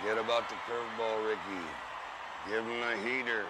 [0.00, 1.40] Forget about the curveball, Ricky.
[2.48, 3.44] Give him a heater.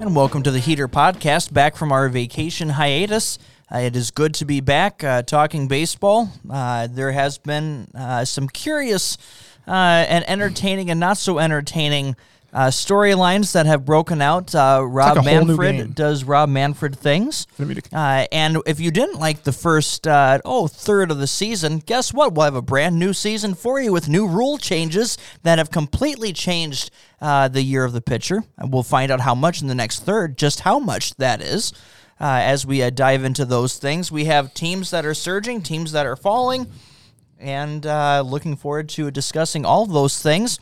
[0.00, 3.38] And welcome to the Heater Podcast, back from our vacation hiatus.
[3.72, 6.30] Uh, it is good to be back uh, talking baseball.
[6.48, 9.18] Uh, there has been uh, some curious
[9.66, 9.70] uh,
[10.08, 12.14] and entertaining and not so entertaining
[12.52, 14.54] uh, storylines that have broken out.
[14.54, 15.56] Rob like a whole new game.
[15.76, 17.46] Manfred does Rob Manfred things.
[17.58, 21.18] Let me to- Uh, and if you didn't like the first, uh, oh, third of
[21.18, 22.34] the season, guess what?
[22.34, 26.32] We'll have a brand new season for you with new rule changes that have completely
[26.32, 28.44] changed uh, the year of the pitcher.
[28.56, 31.72] And we'll find out how much in the next third, just how much that is.
[32.18, 35.92] Uh, as we uh, dive into those things, we have teams that are surging, teams
[35.92, 36.66] that are falling,
[37.38, 40.58] and uh, looking forward to discussing all of those things.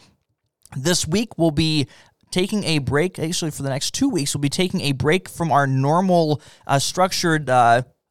[0.77, 1.87] This week we'll be
[2.33, 3.19] taking a break.
[3.21, 6.81] Actually, for the next two weeks, we'll be taking a break from our normal uh,
[6.81, 7.49] structured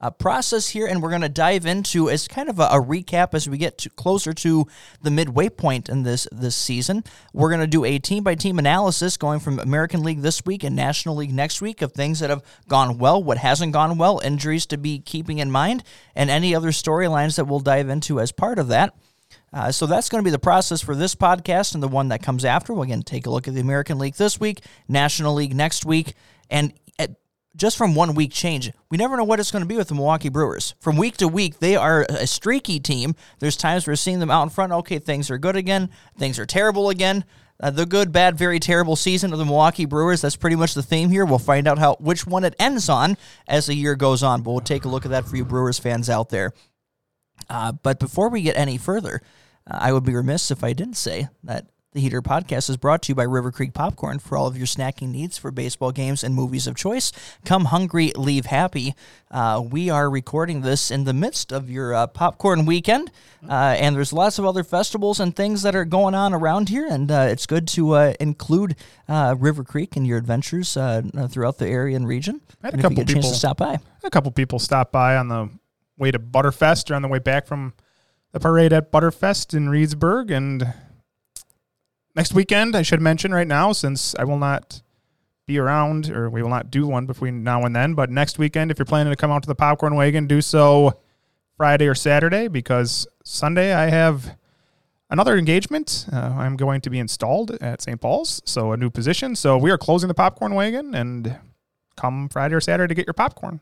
[0.03, 3.33] uh, process here, and we're going to dive into as kind of a, a recap
[3.33, 4.67] as we get to, closer to
[5.01, 7.05] the midway point in this this season.
[7.31, 10.65] We're going to do a team by team analysis going from American League this week
[10.65, 14.19] and National League next week of things that have gone well, what hasn't gone well,
[14.19, 15.83] injuries to be keeping in mind,
[16.15, 18.93] and any other storylines that we'll dive into as part of that.
[19.53, 22.21] Uh, so that's going to be the process for this podcast and the one that
[22.21, 22.73] comes after.
[22.73, 26.13] We'll again take a look at the American League this week, National League next week,
[26.49, 26.73] and
[27.55, 29.95] just from one week change, we never know what it's going to be with the
[29.95, 30.73] Milwaukee Brewers.
[30.79, 33.15] From week to week, they are a streaky team.
[33.39, 34.73] There's times we're seeing them out in front.
[34.73, 35.89] Okay, things are good again.
[36.17, 37.25] Things are terrible again.
[37.59, 40.21] Uh, the good, bad, very terrible season of the Milwaukee Brewers.
[40.21, 41.25] That's pretty much the theme here.
[41.25, 43.15] We'll find out how which one it ends on
[43.47, 44.41] as the year goes on.
[44.41, 46.53] But we'll take a look at that for you Brewers fans out there.
[47.49, 49.21] Uh, but before we get any further,
[49.69, 53.03] uh, I would be remiss if I didn't say that the Heater Podcast is brought
[53.03, 56.23] to you by River Creek Popcorn for all of your snacking needs for baseball games
[56.23, 57.11] and movies of choice.
[57.45, 58.95] Come hungry, leave happy.
[59.29, 63.11] Uh, we are recording this in the midst of your uh, popcorn weekend,
[63.47, 66.87] uh, and there's lots of other festivals and things that are going on around here,
[66.89, 68.75] and uh, it's good to uh, include
[69.07, 72.41] uh, River Creek in your adventures uh, throughout the area and region.
[72.63, 73.77] I had a And if you couple people- stop by.
[74.03, 75.49] a couple people stopped by on the
[75.99, 77.73] way to Butterfest or on the way back from
[78.31, 80.35] the parade at Butterfest in Reedsburg.
[80.35, 80.73] And
[82.15, 84.81] next weekend, I should mention right now, since I will not
[85.45, 88.71] be around or we will not do one between now and then, but next weekend,
[88.71, 90.99] if you're planning to come out to the popcorn wagon, do so
[91.57, 94.37] Friday or Saturday because Sunday I have
[95.09, 96.05] another engagement.
[96.11, 97.99] Uh, I'm going to be installed at St.
[97.99, 99.35] Paul's, so a new position.
[99.35, 101.39] So we are closing the popcorn wagon and
[101.95, 103.59] come Friday or Saturday to get your popcorn.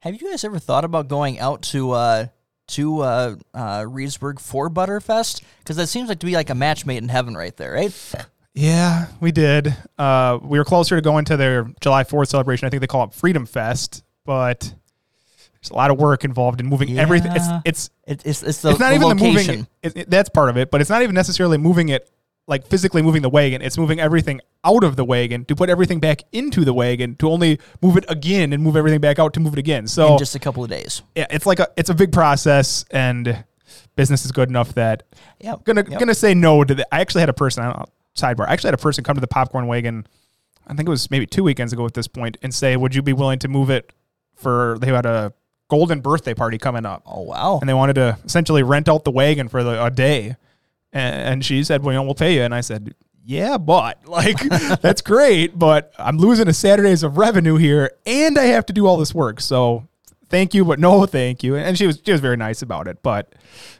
[0.00, 2.26] Have you guys ever thought about going out to uh,
[2.68, 5.42] to uh, uh, Reedsburg for Butterfest?
[5.60, 8.14] Because that seems like to be like a match made in heaven right there, right?
[8.54, 9.76] Yeah, we did.
[9.98, 12.66] Uh, we were closer to going to their July 4th celebration.
[12.66, 14.60] I think they call it Freedom Fest, but
[15.60, 17.32] there's a lot of work involved in moving everything.
[17.34, 19.66] It's it's It, it's it's the, it's not the even the moving.
[19.82, 22.10] It, it- that's part of it, but it's not even necessarily moving it
[22.48, 23.60] like physically moving the wagon.
[23.62, 27.28] It's moving everything out of the wagon to put everything back into the wagon to
[27.30, 29.86] only move it again and move everything back out to move it again.
[29.88, 31.02] So in just a couple of days.
[31.14, 33.44] yeah, it's like a it's a big process, and
[33.96, 35.02] business is good enough that
[35.40, 35.64] Yep.
[35.64, 35.98] gonna Yep.
[36.00, 36.86] gonna say no to that.
[36.92, 37.86] I actually had a person I don't know,
[38.16, 38.48] sidebar.
[38.48, 40.06] I actually had a person come to the popcorn wagon.
[40.68, 43.02] I think it was maybe two weekends ago at this point, and say, "Would you
[43.02, 43.92] be willing to move it
[44.34, 45.32] for?" They had a
[45.68, 47.58] golden birthday party coming up, Oh wow!
[47.60, 50.36] and they wanted to essentially rent out the wagon for the, a day.
[50.96, 54.08] And, and she said, "Well, you know, we'll pay you." And I said, "Yeah, but
[54.08, 54.40] like
[54.80, 58.86] that's great, but I'm losing a Saturdays of revenue here, and I have to do
[58.86, 59.40] all this work.
[59.40, 59.86] So
[60.30, 63.02] thank you, but no, thank you." And she was she was very nice about it,
[63.02, 63.34] but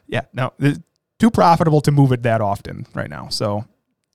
[0.07, 0.79] yeah, no, it's
[1.17, 3.29] too profitable to move it that often right now.
[3.29, 3.65] So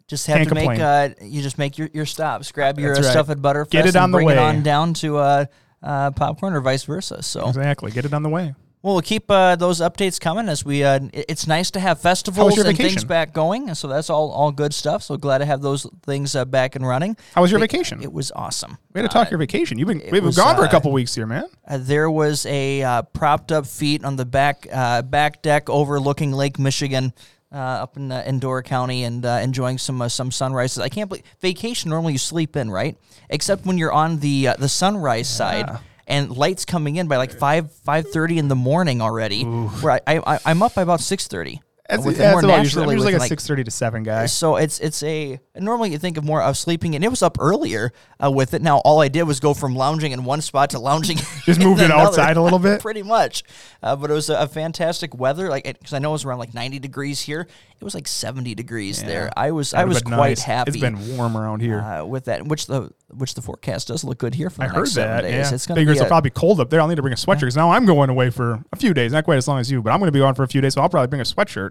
[0.06, 2.52] just have to make uh, you just make your, your stops.
[2.52, 3.04] Grab your uh, right.
[3.04, 4.34] stuff at Butterfest Get it and on the bring way.
[4.34, 5.44] it on down to uh,
[5.82, 7.20] uh, popcorn or vice versa.
[7.22, 8.54] So exactly, get it on the way.
[8.82, 10.82] Well, we'll keep uh, those updates coming as we.
[10.82, 14.50] Uh, it's nice to have festivals and things back going, and so that's all all
[14.50, 15.04] good stuff.
[15.04, 17.16] So glad to have those things uh, back and running.
[17.36, 18.02] How was your It- vacation?
[18.02, 18.78] It was awesome.
[18.92, 19.78] we had to talk your vacation.
[19.78, 21.44] You've been we've been was, gone for a uh, couple weeks here, man.
[21.66, 26.32] Uh, there was a uh, propped up feet on the back uh, back deck overlooking
[26.32, 27.12] Lake Michigan.
[27.54, 30.78] Uh, up in uh, in Door County and uh, enjoying some uh, some sunrises.
[30.78, 31.90] I can't believe vacation.
[31.90, 32.96] Normally you sleep in, right?
[33.28, 35.68] Except when you're on the uh, the sunrise side
[36.06, 39.44] and lights coming in by like five five thirty in the morning already.
[39.44, 41.60] Where I, I I'm up by about six thirty.
[41.88, 43.64] That's, with that's more about usually, I'm naturally usually with like a like six thirty
[43.64, 44.24] to seven guy.
[44.26, 47.36] so it's it's a normally you think of more of sleeping and it was up
[47.38, 48.62] earlier uh, with it.
[48.62, 51.16] Now all I did was go from lounging in one spot to lounging.
[51.44, 52.80] Just in moved it another, outside a little bit?
[52.80, 53.42] pretty much.
[53.82, 56.38] Uh, but it was a, a fantastic weather, like because I know it was around
[56.38, 57.46] like 90 degrees here.
[57.78, 59.30] It was like 70 degrees there.
[59.36, 60.42] I was I That'd was quite nice.
[60.42, 60.70] happy.
[60.70, 61.80] It's been warm around here.
[61.80, 64.66] uh, with that, which the which the forecast does look good here for the I
[64.66, 65.20] next heard seven that.
[65.22, 65.48] days.
[65.50, 66.80] Yeah, It's gonna figures be it'll probably be cold up there.
[66.80, 69.12] I'll need to bring a sweatshirt because now I'm going away for a few days.
[69.12, 70.60] Not quite as long as you, but I'm going to be gone for a few
[70.60, 71.70] days, so I'll probably bring a sweatshirt.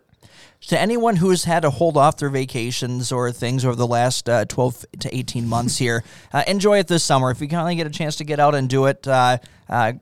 [0.68, 4.46] to anyone who's had to hold off their vacations or things over the last uh,
[4.46, 6.04] 12 to 18 months here,
[6.34, 7.32] uh, enjoy it this summer.
[7.32, 9.38] If you finally get a chance to get out and do it, uh,
[9.70, 9.94] uh,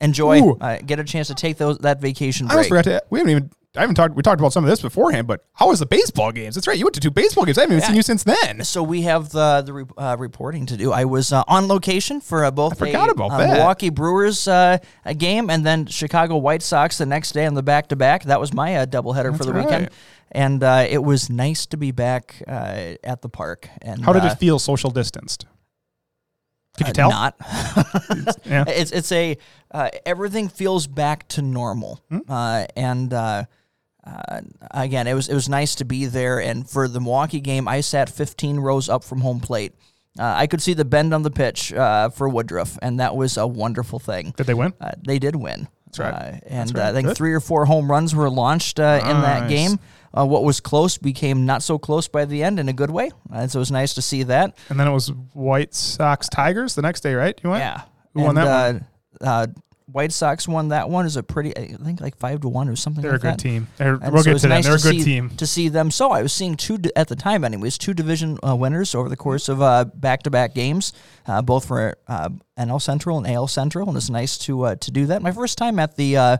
[0.00, 0.40] enjoy.
[0.60, 3.02] Uh, get a chance to take those that vacation I almost forgot to.
[3.10, 3.50] We haven't even.
[3.74, 4.14] I haven't talked.
[4.14, 6.56] We talked about some of this beforehand, but how was the baseball games?
[6.56, 6.76] That's right.
[6.76, 7.56] You went to two baseball games.
[7.56, 8.64] I haven't even seen you since then.
[8.64, 10.92] So we have the the re- uh, reporting to do.
[10.92, 13.54] I was uh, on location for uh, both forgot a, about uh, that.
[13.56, 14.76] Milwaukee Brewers uh,
[15.06, 18.24] a game and then Chicago White Sox the next day on the back to back.
[18.24, 19.88] That was my uh, doubleheader for the That's weekend,
[20.32, 23.70] and uh, it was nice to be back uh, at the park.
[23.80, 25.46] And How did uh, it feel social distanced?
[26.76, 27.10] Could you uh, tell?
[27.10, 27.36] Not.
[28.44, 28.64] Yeah.
[28.68, 29.38] It's it's a
[29.70, 32.18] uh, everything feels back to normal, Hmm?
[32.28, 33.14] uh, and
[34.04, 34.40] uh,
[34.72, 36.40] again, it was it was nice to be there.
[36.40, 39.74] And for the Milwaukee game, I sat 15 rows up from home plate.
[40.18, 43.36] Uh, I could see the bend on the pitch uh, for Woodruff, and that was
[43.36, 44.34] a wonderful thing.
[44.36, 44.74] Did they win?
[44.80, 45.68] Uh, they did win.
[45.86, 46.12] That's right.
[46.12, 46.86] Uh, and right.
[46.86, 47.16] uh, I think Good.
[47.16, 49.78] three or four home runs were launched uh, in that game.
[50.16, 53.10] Uh, what was close became not so close by the end in a good way.
[53.32, 54.56] And so it was nice to see that.
[54.68, 57.38] And then it was White Sox Tigers the next day, right?
[57.42, 57.60] You went.
[57.62, 57.82] Yeah.
[58.14, 58.82] Who won that
[59.20, 59.46] uh, Uh,
[59.92, 61.06] White Sox won that one.
[61.06, 63.02] Is a pretty, I think like five to one or something.
[63.02, 63.38] They're a good that.
[63.38, 63.68] team.
[63.76, 64.50] They're, And we'll so get to them.
[64.50, 65.30] nice They're a good see, team.
[65.30, 68.56] To see them, so I was seeing two at the time, anyways, two division uh,
[68.56, 70.92] winners over the course of uh, back-to-back games,
[71.26, 74.90] uh, both for uh, NL Central and AL Central, and it's nice to uh, to
[74.90, 75.22] do that.
[75.22, 76.36] My first time at the, uh,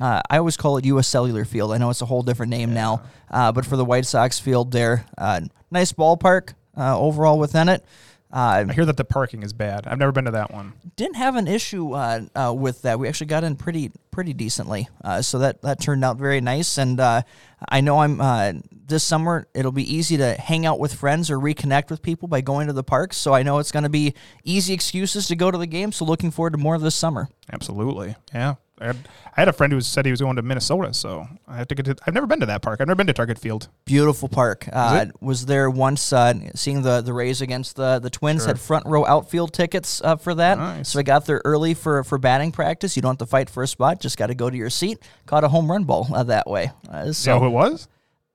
[0.00, 1.08] uh, I always call it U.S.
[1.08, 1.72] Cellular Field.
[1.72, 4.72] I know it's a whole different name now, uh, but for the White Sox field
[4.72, 7.84] there, uh, nice ballpark uh, overall within it.
[8.32, 9.86] Uh, I hear that the parking is bad.
[9.86, 10.72] I've never been to that one.
[10.96, 12.98] didn't have an issue uh, uh, with that.
[12.98, 16.76] We actually got in pretty pretty decently, uh, so that that turned out very nice.
[16.76, 17.22] And uh,
[17.68, 19.46] I know I'm uh, this summer.
[19.54, 22.72] It'll be easy to hang out with friends or reconnect with people by going to
[22.72, 23.16] the parks.
[23.16, 25.92] So I know it's going to be easy excuses to go to the game.
[25.92, 27.28] So looking forward to more of this summer.
[27.52, 28.16] Absolutely.
[28.34, 28.56] Yeah.
[28.78, 28.96] I had,
[29.36, 31.74] I had a friend who said he was going to Minnesota, so I have to
[31.74, 31.96] get to.
[32.06, 32.80] I've never been to that park.
[32.80, 33.68] I've never been to Target Field.
[33.86, 34.68] Beautiful park.
[34.70, 38.86] Uh, was there once uh, seeing the the Rays against the the Twins had front
[38.86, 40.58] row outfield tickets uh, for that.
[40.58, 40.90] Nice.
[40.90, 42.96] So I got there early for for batting practice.
[42.96, 44.98] You don't have to fight for a spot; just got to go to your seat.
[45.24, 46.70] Caught a home run ball uh, that way.
[46.88, 47.88] Uh, so You know who it was?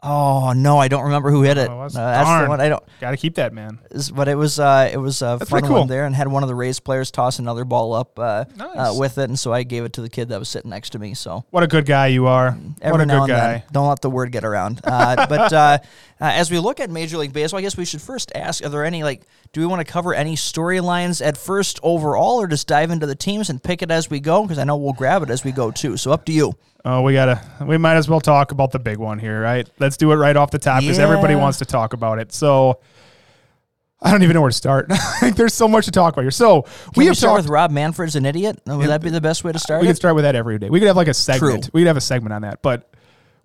[0.03, 1.69] Oh no, I don't remember who hit it.
[1.69, 2.43] Oh, it Uh, that's darn.
[2.45, 2.83] the one I don't.
[2.99, 3.77] Got to keep that man.
[4.15, 5.77] But it was uh, it was a fun pretty cool.
[5.79, 8.45] one there, and had one of the Rays players toss another ball up uh, uh,
[8.57, 8.97] Nice.
[8.97, 10.99] with it, and so I gave it to the kid that was sitting next to
[10.99, 11.13] me.
[11.13, 12.57] So What a good guy you are.
[12.81, 13.51] every what a now good and guy.
[13.59, 14.81] then, don't let the word get around.
[14.83, 15.77] Uh, but uh, uh,
[16.19, 18.83] as we look at Major League Baseball, I guess we should first ask: Are there
[18.83, 19.21] any like?
[19.53, 23.13] Do we want to cover any storylines at first overall, or just dive into the
[23.15, 24.41] teams and pick it as we go?
[24.41, 25.95] Because I know we'll grab it as we go too.
[25.97, 26.53] So up to you.
[26.83, 27.41] Oh, we gotta.
[27.65, 29.69] We might as well talk about the big one here, right?
[29.79, 32.31] Let's do it right off the top because everybody wants to talk about it.
[32.33, 32.79] So
[34.01, 34.89] I don't even know where to start.
[35.21, 36.31] Like, There's so much to talk about here.
[36.31, 37.43] So Can we we, have start talked.
[37.43, 38.59] with Rob Manfred's an idiot?
[38.65, 39.91] Would that be the best way to start we it?
[39.91, 40.69] could start with that every day.
[40.69, 41.65] We could have like a segment.
[41.65, 41.69] True.
[41.73, 42.63] We could have a segment on that.
[42.63, 42.91] But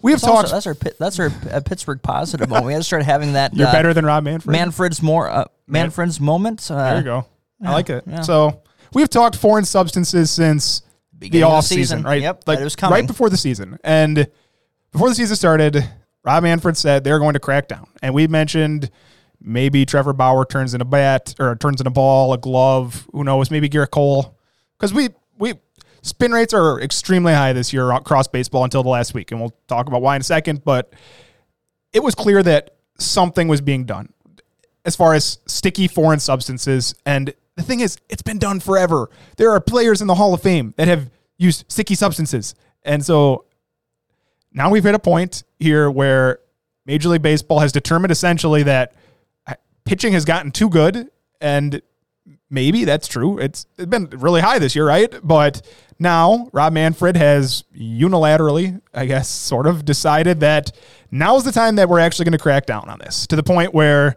[0.01, 0.65] we have That's, also, talked.
[0.65, 1.19] that's our that's
[1.53, 2.67] our uh, Pittsburgh positive moment.
[2.67, 3.55] We had to start having that.
[3.57, 4.51] You're uh, better than Rob Manfred.
[4.53, 6.71] Manfred's more uh, Manfred's moment.
[6.71, 7.27] Uh, There you go.
[7.63, 8.05] I like it.
[8.07, 8.23] yeah.
[8.23, 8.63] So
[8.95, 10.81] we've talked foreign substances since
[11.19, 12.03] the of the off season, season.
[12.03, 12.23] right?
[12.23, 12.95] Yep, like it was coming.
[12.95, 14.29] right before the season, and
[14.93, 15.89] before the season started,
[16.25, 18.91] Rob Manfred said they're going to crack down, and we mentioned
[19.41, 23.09] maybe Trevor Bauer turns in a bat or turns in a ball, a glove.
[23.13, 23.51] Who knows?
[23.51, 24.39] Maybe Gerrit Cole,
[24.79, 25.55] because we we
[26.03, 29.57] spin rates are extremely high this year across baseball until the last week, and we'll
[29.69, 30.65] talk about why in a second.
[30.65, 30.93] But
[31.93, 34.13] it was clear that something was being done
[34.85, 36.95] as far as sticky foreign substances.
[37.05, 39.11] And the thing is, it's been done forever.
[39.37, 42.55] There are players in the Hall of Fame that have used sticky substances.
[42.85, 43.47] And so
[44.53, 46.39] now we've hit a point here where
[46.85, 48.95] Major League Baseball has determined essentially that
[49.47, 51.09] uh, pitching has gotten too good.
[51.41, 51.81] And
[52.51, 53.39] maybe that's true.
[53.39, 55.13] It's, it's been really high this year, right?
[55.23, 55.63] But
[55.99, 60.73] now Rob Manfred has unilaterally, I guess, sort of decided that
[61.11, 63.43] now is the time that we're actually going to crack down on this to the
[63.43, 64.17] point where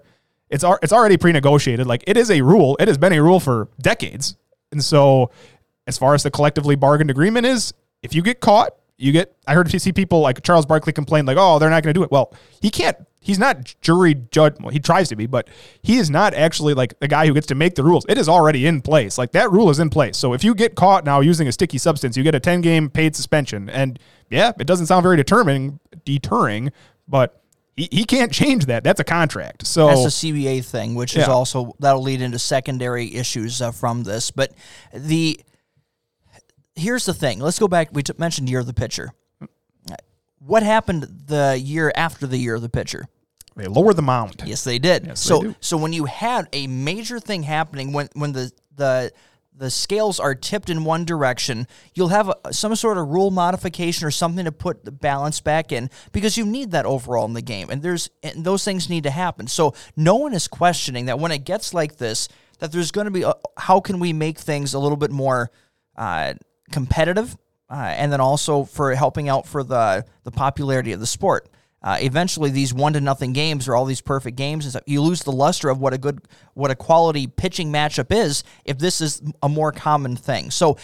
[0.50, 1.88] it's it's already pre-negotiated.
[1.88, 2.78] Like it is a rule.
[2.80, 4.36] It has been a rule for decades.
[4.72, 5.32] And so,
[5.88, 9.36] as far as the collectively bargained agreement is, if you get caught, you get.
[9.48, 12.04] I heard see people like Charles Barkley complain like, "Oh, they're not going to do
[12.04, 14.56] it." Well, he can't he's not jury judge.
[14.60, 15.48] Well, he tries to be, but
[15.82, 18.06] he is not actually like the guy who gets to make the rules.
[18.08, 19.18] It is already in place.
[19.18, 20.18] Like that rule is in place.
[20.18, 22.90] So if you get caught now using a sticky substance, you get a 10 game
[22.90, 23.70] paid suspension.
[23.70, 26.72] And yeah, it doesn't sound very determining, deterring,
[27.08, 27.39] but
[27.80, 28.84] he, he can't change that.
[28.84, 29.66] That's a contract.
[29.66, 34.04] So That's a CBA thing, which is also that'll lead into secondary issues uh, from
[34.04, 34.32] this.
[34.32, 34.52] But
[34.94, 35.40] the
[36.76, 37.40] here's the thing.
[37.40, 37.90] Let's go back.
[37.94, 39.14] We t- mentioned year of the pitcher.
[40.40, 43.06] What happened the year after the year of the pitcher?
[43.56, 44.42] they lower the mound.
[44.46, 45.06] Yes, they did.
[45.06, 49.12] Yes, so they so when you had a major thing happening when when the the
[49.60, 54.08] the scales are tipped in one direction, you'll have a, some sort of rule modification
[54.08, 57.42] or something to put the balance back in because you need that overall in the
[57.42, 59.48] game, and there's and those things need to happen.
[59.48, 63.12] So no one is questioning that when it gets like this, that there's going to
[63.12, 65.52] be a, how can we make things a little bit more
[65.98, 66.34] uh,
[66.72, 67.38] competitive,
[67.70, 71.50] uh, and then also for helping out for the the popularity of the sport.
[71.82, 75.02] Uh, eventually, these one to nothing games or all these perfect games and stuff, you
[75.02, 76.22] lose the luster of what a good,
[76.54, 80.52] what a quality pitching matchup is if this is a more common thing.
[80.52, 80.78] So,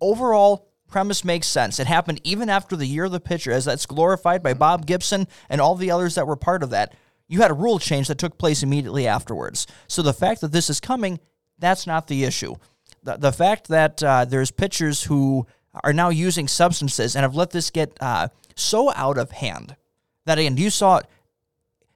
[0.00, 1.80] overall, premise makes sense.
[1.80, 5.26] It happened even after the year of the pitcher, as that's glorified by Bob Gibson
[5.48, 6.94] and all the others that were part of that.
[7.28, 9.66] You had a rule change that took place immediately afterwards.
[9.88, 11.18] So the fact that this is coming,
[11.58, 12.56] that's not the issue.
[13.02, 15.46] The, the fact that uh, there's pitchers who
[15.82, 19.76] are now using substances and have let this get uh, so out of hand
[20.24, 21.06] that again you saw it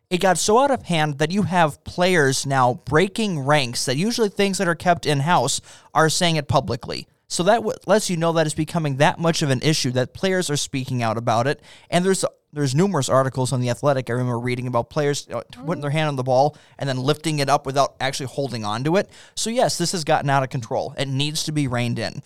[0.08, 4.28] it got so out of hand that you have players now breaking ranks that usually
[4.28, 5.60] things that are kept in house
[5.94, 7.08] are saying it publicly.
[7.28, 10.14] So that w- lets you know that it's becoming that much of an issue that
[10.14, 11.60] players are speaking out about it.
[11.90, 15.28] And there's there's numerous articles on the Athletic I remember reading about players
[15.66, 18.84] putting their hand on the ball and then lifting it up without actually holding on
[18.84, 19.10] to it.
[19.34, 20.94] So yes, this has gotten out of control.
[20.96, 22.22] It needs to be reined in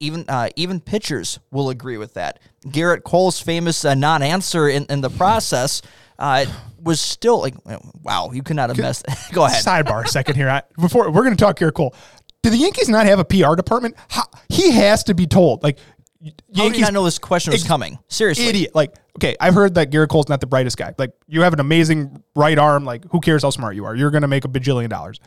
[0.00, 2.38] even uh, even pitchers will agree with that.
[2.66, 5.82] Gerrit Cole's famous uh, non-answer in, in the process
[6.18, 6.46] uh,
[6.80, 7.54] was still like,
[8.02, 9.06] wow, you could not have messed.
[9.32, 9.64] Go ahead.
[9.64, 10.48] Sidebar a second here.
[10.48, 11.94] I, before we're going to talk Gerrit Cole.
[12.42, 13.96] Do the Yankees not have a PR department?
[14.08, 15.62] How, he has to be told.
[15.64, 15.78] Like
[16.22, 17.98] How did Yankees not know this question was Ex- coming?
[18.08, 18.74] Seriously, idiot.
[18.74, 20.94] Like okay, I've heard that Gerrit Cole's not the brightest guy.
[20.96, 22.84] Like you have an amazing right arm.
[22.84, 23.94] Like who cares how smart you are?
[23.96, 25.18] You're going to make a bajillion dollars.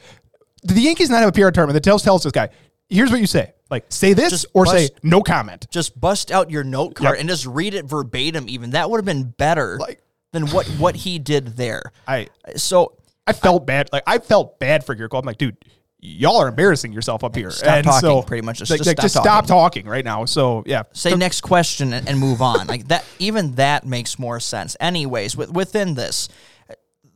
[0.66, 2.50] Do the Yankees not have a PR department that tells tells this guy?
[2.92, 3.54] Here's what you say.
[3.70, 5.68] Like say this Just or bust- say no comment.
[5.72, 7.20] Just bust out your note card Yep.
[7.22, 8.50] and just read it verbatim.
[8.50, 10.02] Even that would have been better Like-
[10.34, 11.92] than what what he did there.
[12.08, 12.94] I So
[13.26, 13.90] I felt bad.
[13.94, 15.20] Like I felt bad for Cole.
[15.22, 15.56] I'm like, dude,
[16.00, 17.50] y'all are embarrassing yourself up here.
[17.50, 18.58] Stop talking, pretty much.
[18.60, 20.26] Just- like, just like, stop just stop talking right now.
[20.26, 22.68] So yeah, say next question and, and move on.
[22.68, 24.76] Like that, even that makes more sense.
[24.82, 26.28] Anyways, with, within this,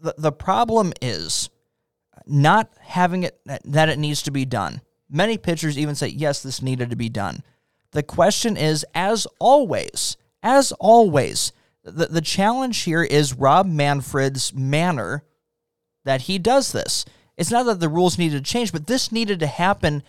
[0.01, 1.49] the, the problem is
[2.25, 4.79] not having it that it needs to be done.
[5.09, 7.43] Many pitchers even say yes, this needed to be done.
[7.91, 11.51] The question is, as always, as always,
[11.83, 15.23] the, the challenge here is Rob Manfred's manner
[16.03, 17.05] that he does this.
[17.37, 20.03] It's not that the rules needed to change, but this needed to happen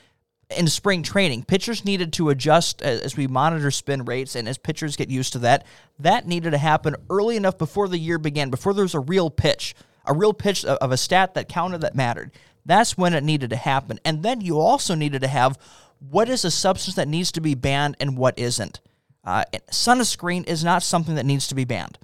[0.51, 1.45] in spring training.
[1.45, 5.33] Pitchers needed to adjust as, as we monitor spin rates and as pitchers get used
[5.33, 5.67] to that.
[5.99, 9.29] That needed to happen early enough before the year began, before there was a real
[9.29, 9.75] pitch,
[10.05, 12.31] a real pitch of a stat that counted that mattered.
[12.67, 14.01] That's when it needed to happen.
[14.05, 15.59] And then you also needed to have
[15.99, 18.81] what is a substance that needs to be banned and what isn't.
[19.25, 21.99] Uh, sunscreen is not something that needs to be banned.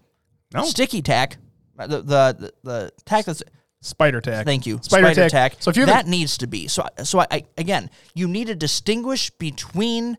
[0.54, 0.64] No.
[0.64, 1.36] Sticky tack,
[1.78, 3.42] uh, the, the, the, the tack that's
[3.80, 4.46] spider tag.
[4.46, 4.78] Thank you.
[4.82, 5.56] Spider, tack.
[5.58, 6.86] So if you that needs to be so.
[7.04, 10.16] So I, I again, you need to distinguish between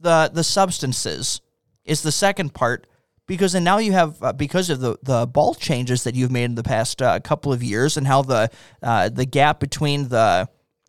[0.00, 1.40] the the substances
[1.84, 2.86] is the second part
[3.30, 6.46] because then now you have uh, because of the the ball changes that you've made
[6.46, 8.50] in the past uh, couple of years and how the
[8.82, 10.48] uh, the gap between the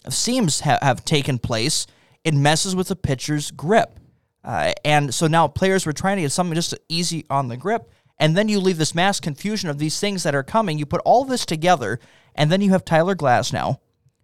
[0.09, 1.85] seams ha- have taken place.
[2.23, 3.99] It messes with the pitcher's grip.
[4.43, 7.91] Uh, and so now players were trying to get something just easy on the grip.
[8.17, 10.79] And then you leave this mass confusion of these things that are coming.
[10.79, 11.99] You put all this together,
[12.33, 13.77] and then you have Tyler Glasnow,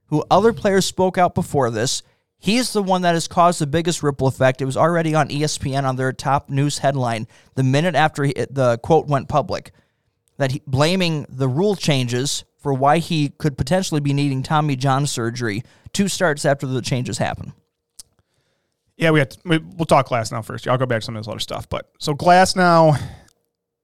[0.08, 2.02] who other players spoke out before this.
[2.40, 4.62] He's the one that has caused the biggest ripple effect.
[4.62, 8.78] It was already on ESPN on their top news headline the minute after he, the
[8.84, 9.72] quote went public
[10.38, 15.08] that he, blaming the rule changes for why he could potentially be needing Tommy John
[15.08, 15.64] surgery
[15.94, 17.54] two starts after the changes happen.
[18.98, 20.68] Yeah, we have to, we, we'll talk Glasnow first.
[20.68, 21.70] I'll go back to some of this other stuff.
[21.70, 23.00] But so Glasnow,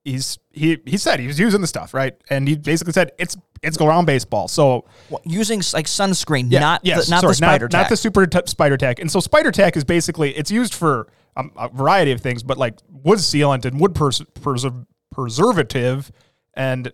[0.03, 3.37] he's he he said he was using the stuff right, and he basically said it's
[3.61, 4.47] it's go around baseball.
[4.47, 7.81] So Well, using like sunscreen, yeah, not yes, the, not sorry, the spider not, tack.
[7.83, 8.99] not the super t- spider tack.
[8.99, 12.57] And so spider tack is basically it's used for um, a variety of things, but
[12.57, 16.11] like wood sealant and wood pers- preser- preservative,
[16.53, 16.91] and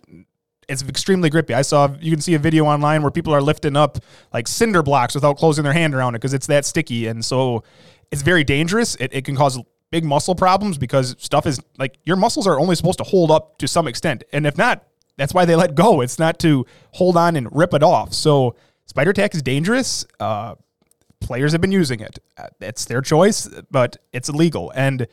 [0.68, 1.52] it's extremely grippy.
[1.52, 3.98] I saw you can see a video online where people are lifting up
[4.32, 7.64] like cinder blocks without closing their hand around it because it's that sticky, and so
[8.12, 8.94] it's very dangerous.
[8.96, 9.58] It, it can cause
[9.90, 13.58] big muscle problems because stuff is like your muscles are only supposed to hold up
[13.58, 14.84] to some extent, and if not,
[15.16, 16.00] that's why they let go.
[16.00, 18.12] It's not to hold on and rip it off.
[18.14, 18.54] So
[18.86, 20.06] spider tack is dangerous.
[20.18, 20.54] Uh,
[21.20, 22.18] players have been using it.
[22.38, 24.72] Uh, It's their choice, but it's illegal.
[24.74, 25.06] And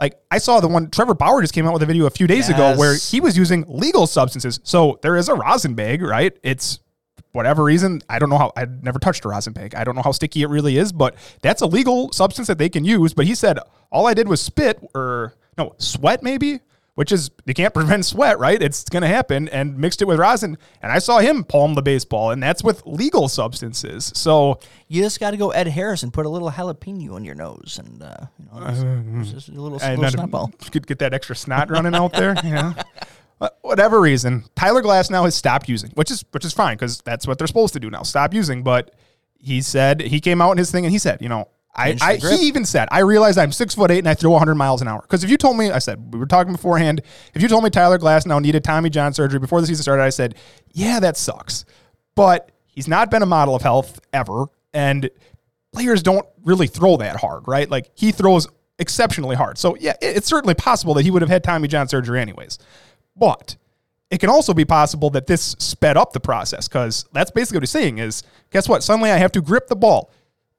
[0.00, 2.26] like I saw the one Trevor Bauer just came out with a video a few
[2.26, 4.58] days ago where he was using legal substances.
[4.64, 6.36] So there is a rosin bag, right?
[6.42, 6.80] It's
[7.34, 8.00] whatever reason.
[8.08, 9.74] I don't know how I've never touched a rosin bag.
[9.74, 12.68] I don't know how sticky it really is, but that's a legal substance that they
[12.68, 13.12] can use.
[13.12, 13.58] But he said
[13.90, 16.60] all I did was spit or no sweat maybe.
[16.96, 18.62] Which is you can't prevent sweat, right?
[18.62, 22.30] It's gonna happen, and mixed it with rosin, and I saw him palm the baseball,
[22.30, 24.12] and that's with legal substances.
[24.14, 27.34] So You just got to go Ed Harris and put a little jalapeno in your
[27.34, 28.80] nose, and uh, you know, it's,
[29.24, 30.52] it's just a little, little snot ball.
[30.62, 32.36] you could get that extra snot running out there.
[32.44, 32.74] Yeah.
[33.40, 37.26] Uh, whatever reason, Tyler Glasnow has stopped using, which is which is fine because that's
[37.26, 38.02] what they're supposed to do now.
[38.02, 38.62] Stop using.
[38.62, 38.94] But
[39.38, 42.12] he said he came out in his thing and he said, you know, I, I
[42.38, 44.88] he even said I realized I'm six foot eight and I throw 100 miles an
[44.88, 45.02] hour.
[45.02, 47.02] Because if you told me, I said we were talking beforehand.
[47.34, 50.10] If you told me Tyler Glasnow needed Tommy John surgery before the season started, I
[50.10, 50.36] said,
[50.72, 51.64] yeah, that sucks.
[52.14, 55.10] But he's not been a model of health ever, and
[55.72, 57.68] players don't really throw that hard, right?
[57.68, 58.46] Like he throws
[58.78, 59.58] exceptionally hard.
[59.58, 62.58] So yeah, it- it's certainly possible that he would have had Tommy John surgery anyways.
[63.16, 63.56] But
[64.10, 67.62] it can also be possible that this sped up the process because that's basically what
[67.62, 68.82] he's saying is guess what?
[68.82, 70.10] Suddenly I have to grip the ball.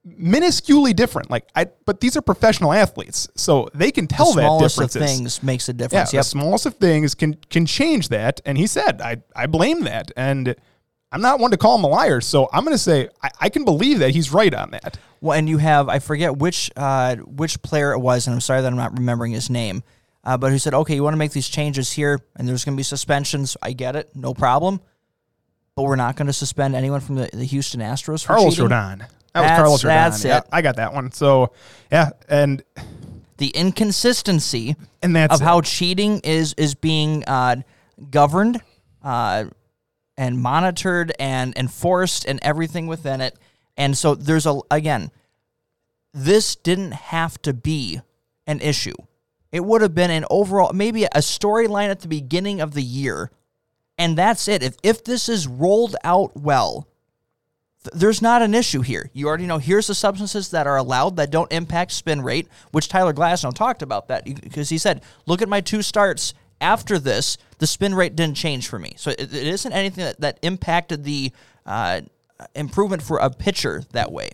[0.07, 1.31] Minusculely different.
[1.31, 3.27] Like I but these are professional athletes.
[3.35, 5.17] So they can tell the that smallest of differences.
[5.17, 6.12] things makes a Yeah, difference.
[6.12, 6.25] the yep.
[6.25, 8.39] smallest of things can can change that.
[8.45, 10.12] And he said, I, I blame that.
[10.15, 10.55] And
[11.12, 12.21] I'm not one to call him a liar.
[12.21, 15.00] So I'm gonna say I, I can believe that he's right on that.
[15.21, 18.62] Well, and you have I forget which uh, which player it was, and I'm sorry
[18.62, 19.81] that I'm not remembering his name,
[20.25, 22.75] uh, but he said, "Okay, you want to make these changes here, and there's going
[22.75, 23.55] to be suspensions.
[23.62, 24.82] I get it, no problem,
[25.75, 28.70] but we're not going to suspend anyone from the, the Houston Astros for Carlos cheating."
[28.70, 29.08] Rodon.
[29.34, 29.88] That was Carlos Rodon.
[29.88, 30.44] that's Yeah, it.
[30.51, 31.12] I got that one.
[31.12, 31.51] So
[31.91, 32.63] yeah, and
[33.38, 35.44] The inconsistency and that's of it.
[35.44, 37.58] how cheating is is being uh,
[38.10, 38.62] governed
[39.03, 39.46] uh,
[40.17, 43.38] and monitored and enforced and everything within it.
[43.75, 45.12] And so there's a again,
[46.13, 48.00] this didn't have to be
[48.48, 48.96] an issue.
[49.55, 53.31] It would have been an overall maybe a storyline at the beginning of the year,
[53.97, 54.62] and that's it.
[54.62, 56.89] If if this is rolled out well,
[57.85, 59.09] th- there's not an issue here.
[59.13, 62.89] You already know here's the substances that are allowed that don't impact spin rate, which
[62.89, 67.38] Tyler Glasnow talked about that because he said, "Look at my two starts after this,
[67.59, 71.05] the spin rate didn't change for me." So it, it isn't anything that, that impacted
[71.05, 71.31] the
[71.65, 72.01] uh,
[72.55, 74.31] improvement for a pitcher that way.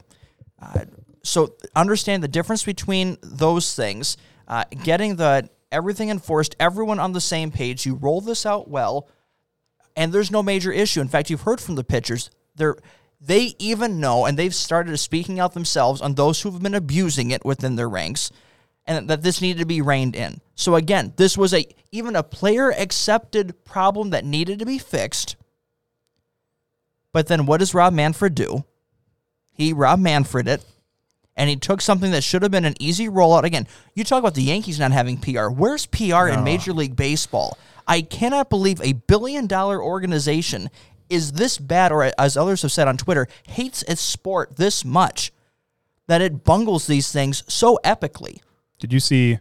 [0.59, 0.85] Uh,
[1.21, 4.17] so understand the difference between those things.
[4.51, 7.87] Uh, getting the everything enforced, everyone on the same page.
[7.87, 9.09] You roll this out well
[9.95, 11.01] and there's no major issue.
[11.01, 12.29] In fact, you've heard from the pitchers.
[12.55, 12.77] They're
[13.23, 17.45] they even know, and they've started speaking out themselves on those who've been abusing it
[17.45, 18.31] within their ranks,
[18.87, 20.41] and that this needed to be reined in.
[20.55, 25.35] So again, this was a even a player accepted problem that needed to be fixed.
[27.13, 28.65] But then, what does Rob Manfred do?
[29.51, 30.65] He Rob Manfred it,
[31.41, 33.45] and he took something that should have been an easy rollout.
[33.45, 35.47] Again, you talk about the Yankees not having PR.
[35.47, 37.57] Where's PR in Major League Baseball?
[37.87, 40.69] I cannot believe a billion dollar organization
[41.09, 45.33] is this bad, or as others have said on Twitter, hates its sport this much
[46.05, 48.37] that it bungles these things so epically.
[48.77, 49.39] Did you see?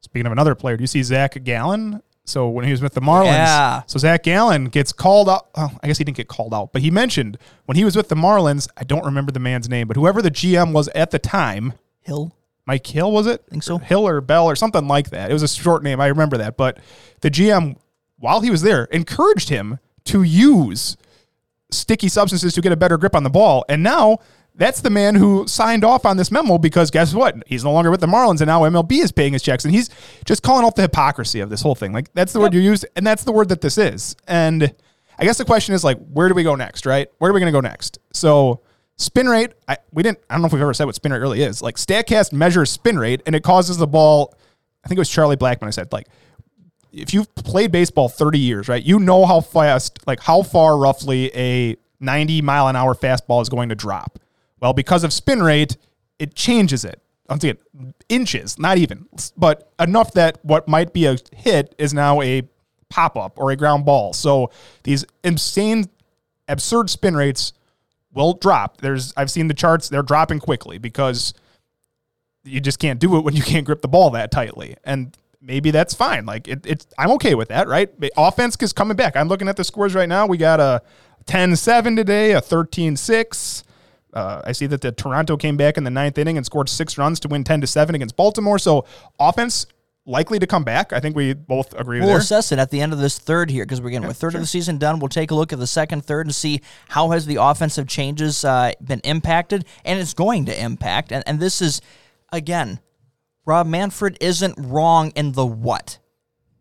[0.00, 2.02] Speaking of another player, do you see Zach Gallen?
[2.28, 3.82] So when he was with the Marlins, Yeah.
[3.86, 5.48] so Zach Gallen gets called out.
[5.54, 8.08] Oh, I guess he didn't get called out, but he mentioned when he was with
[8.08, 8.68] the Marlins.
[8.76, 12.34] I don't remember the man's name, but whoever the GM was at the time, Hill,
[12.66, 13.42] Mike Hill was it?
[13.48, 13.78] I think so.
[13.78, 15.30] Hill or Bell or something like that.
[15.30, 16.00] It was a short name.
[16.00, 16.56] I remember that.
[16.58, 16.78] But
[17.22, 17.76] the GM,
[18.18, 20.96] while he was there, encouraged him to use
[21.70, 23.64] sticky substances to get a better grip on the ball.
[23.68, 24.18] And now
[24.58, 27.36] that's the man who signed off on this memo because guess what?
[27.46, 29.64] He's no longer with the Marlins and now MLB is paying his checks.
[29.64, 29.88] And he's
[30.24, 31.92] just calling off the hypocrisy of this whole thing.
[31.92, 34.16] Like that's the word you used, and that's the word that this is.
[34.26, 34.74] And
[35.16, 37.08] I guess the question is like, where do we go next, right?
[37.18, 37.98] Where are we going to go next?
[38.12, 38.62] So
[38.96, 41.20] spin rate, I, we didn't, I don't know if we've ever said what spin rate
[41.20, 41.62] really is.
[41.62, 44.34] Like StatCast measures spin rate and it causes the ball,
[44.84, 46.08] I think it was Charlie Blackmon I said, like,
[46.92, 51.30] if you've played baseball 30 years, right, you know how fast, like how far roughly
[51.36, 54.18] a 90 mile an hour fastball is going to drop.
[54.60, 55.76] Well, because of spin rate,
[56.18, 57.00] it changes it.
[57.28, 57.58] Once again,
[58.08, 62.42] inches, not even, but enough that what might be a hit is now a
[62.88, 64.14] pop up or a ground ball.
[64.14, 64.50] So
[64.84, 65.90] these insane,
[66.48, 67.52] absurd spin rates
[68.12, 68.80] will drop.
[68.80, 71.34] There's, I've seen the charts, they're dropping quickly because
[72.44, 74.76] you just can't do it when you can't grip the ball that tightly.
[74.84, 76.24] And maybe that's fine.
[76.24, 77.90] Like it, it's, I'm okay with that, right?
[78.16, 79.16] Offense is coming back.
[79.16, 80.26] I'm looking at the scores right now.
[80.26, 80.82] We got a
[81.26, 83.64] 10-7 today, a 13-6.
[84.14, 86.96] Uh, I see that the Toronto came back in the ninth inning and scored six
[86.96, 88.58] runs to win 10 to 7 against Baltimore.
[88.58, 88.86] So
[89.20, 89.66] offense
[90.06, 90.92] likely to come back.
[90.94, 92.18] I think we both agree We'll there.
[92.18, 94.40] assess it at the end of this third here because we're getting a third of
[94.40, 94.98] the season done.
[94.98, 98.42] We'll take a look at the second third and see how has the offensive changes
[98.44, 101.12] uh, been impacted, and it's going to impact.
[101.12, 101.82] And, and this is,
[102.32, 102.80] again,
[103.44, 105.98] Rob Manfred isn't wrong in the what;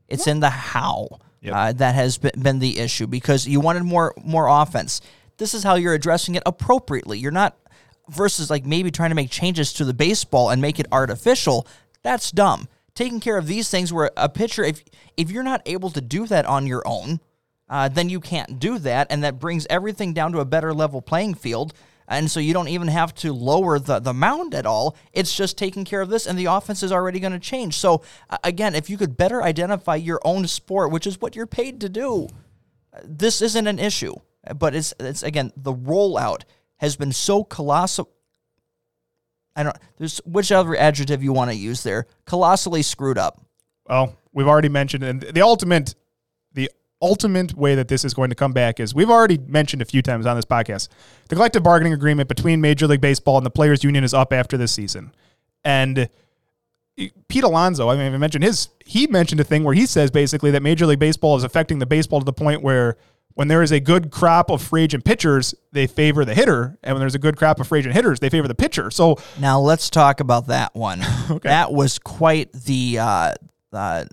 [0.10, 1.08] it's in the how
[1.40, 1.54] Yep.
[1.56, 5.02] uh, that has been, been the issue because you wanted more more offense.
[5.38, 7.20] This is how you're addressing it appropriately.
[7.20, 7.58] You're not
[8.10, 11.68] versus like maybe trying to make changes to the baseball and make it artificial.
[12.04, 12.68] That's dumb.
[12.96, 14.84] Taking care of these things where a pitcher, if
[15.18, 17.20] if you're not able to do that on your own,
[17.70, 21.02] uh, then you can't do that, and that brings everything down to a better level
[21.02, 21.74] playing field.
[22.10, 24.96] And so you don't even have to lower the, the mound at all.
[25.12, 27.76] It's just taking care of this, and the offense is already going to change.
[27.76, 31.46] So, uh, again, if you could better identify your own sport, which is what you're
[31.46, 32.30] paid to do,
[33.04, 34.16] this isn't an issue.
[34.56, 36.44] But it's, it's again, the rollout
[36.78, 38.10] has been so colossal.
[39.56, 43.42] I don't, there's whichever adjective you want to use there, colossally screwed up.
[43.90, 45.96] Well, we've already mentioned, and the ultimate,
[46.54, 46.70] the
[47.02, 50.02] ultimate way that this is going to come back is we've already mentioned a few
[50.02, 50.90] times on this podcast.
[51.30, 54.58] The collective bargaining agreement between Major League Baseball and the Players Union is up after
[54.58, 55.12] this season,
[55.64, 56.10] and
[57.00, 58.70] eh, Pete Alonso, I mean, I mentioned his.
[58.86, 61.86] He mentioned a thing where he says basically that Major League Baseball is affecting the
[61.88, 62.98] baseball to the point where
[63.38, 66.96] when there is a good crop of free agent pitchers, they favor the hitter, and
[66.96, 68.90] when there's a good crop of free agent hitters, they favor the pitcher.
[68.90, 71.02] So Now let's talk about that one.
[71.30, 71.48] okay.
[71.48, 73.34] That was quite the uh,
[73.72, 74.06] uh,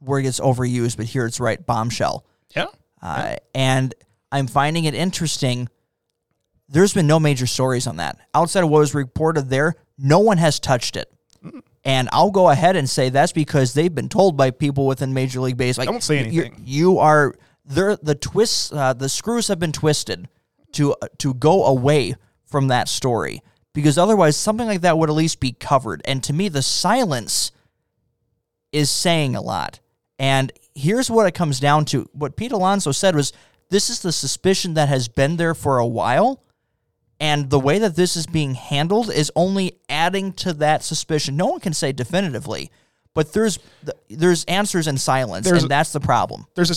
[0.00, 2.24] word gets overused, but here it's right bombshell.
[2.54, 2.66] yeah,
[3.02, 3.92] Uh, and
[4.30, 5.68] I'm finding it interesting.
[6.68, 9.74] There's been no major stories on that outside of what was reported there.
[9.98, 11.12] No one has touched it.
[11.84, 15.40] And I'll go ahead and say that's because they've been told by people within Major
[15.40, 15.86] League Baseball.
[15.86, 17.34] Don't say anything." You are
[17.68, 17.96] there.
[17.96, 20.28] The twists, uh, the screws have been twisted
[20.72, 22.14] to to go away
[22.46, 23.42] from that story
[23.74, 26.02] because otherwise something like that would at least be covered.
[26.04, 27.52] And to me, the silence
[28.72, 29.80] is saying a lot.
[30.18, 32.08] And here's what it comes down to.
[32.12, 33.32] What Pete Alonso said was
[33.70, 36.42] this is the suspicion that has been there for a while.
[37.20, 41.36] And the way that this is being handled is only adding to that suspicion.
[41.36, 42.70] No one can say definitively,
[43.12, 43.58] but there's
[44.08, 46.46] there's answers in silence, There's- and that's the problem.
[46.54, 46.74] there's a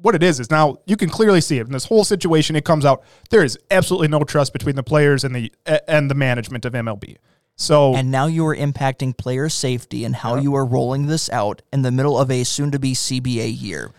[0.00, 2.56] what it is is now you can clearly see it in this whole situation.
[2.56, 5.52] It comes out there is absolutely no trust between the players and the
[5.86, 7.16] and the management of MLB.
[7.56, 11.62] So And now you are impacting player safety and how you are rolling this out
[11.72, 13.90] in the middle of a soon to be CBA year.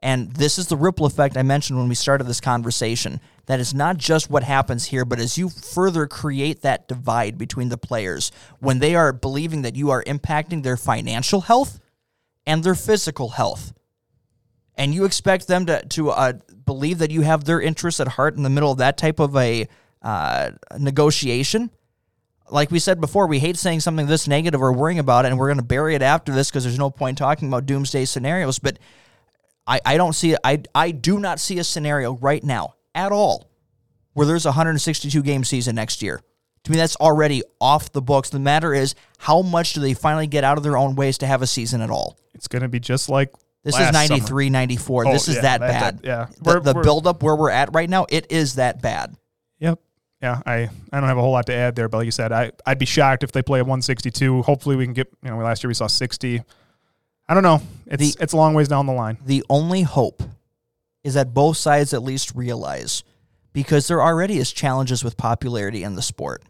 [0.00, 3.20] And this is the ripple effect I mentioned when we started this conversation.
[3.46, 7.70] That is not just what happens here, but as you further create that divide between
[7.70, 8.30] the players,
[8.60, 11.80] when they are believing that you are impacting their financial health
[12.46, 13.72] and their physical health,
[14.78, 16.32] and you expect them to to uh,
[16.64, 19.36] believe that you have their interests at heart in the middle of that type of
[19.36, 19.68] a
[20.00, 21.70] uh, negotiation,
[22.50, 25.38] like we said before, we hate saying something this negative or worrying about it, and
[25.38, 28.58] we're going to bury it after this because there's no point talking about doomsday scenarios.
[28.58, 28.78] But
[29.66, 33.50] I, I don't see I I do not see a scenario right now at all
[34.14, 36.20] where there's a 162 game season next year.
[36.64, 38.30] To me, that's already off the books.
[38.30, 41.26] The matter is, how much do they finally get out of their own ways to
[41.26, 42.18] have a season at all?
[42.38, 43.32] it's going to be just like
[43.64, 44.18] This last is summer.
[44.20, 45.06] 93, 94.
[45.06, 45.98] Oh, this is yeah, that, that- bad.
[45.98, 46.26] that- yeah.
[46.26, 49.16] The, We're- the we're- buildup where we're at right now, it is that bad.
[49.58, 49.80] Yep.
[50.22, 52.32] Yeah, I, I don't have a whole lot to add there, but like you said,
[52.32, 54.42] I I'd be shocked if they play at 162.
[54.42, 56.42] Hopefully, we can get you know last year we saw 60.
[57.28, 57.60] I don't know.
[57.86, 59.18] It's The- it's a long ways down the line.
[59.24, 60.22] the only hope
[61.04, 63.04] is that both sides at least realize
[63.52, 66.42] because there already is challenges with popularity in the sport.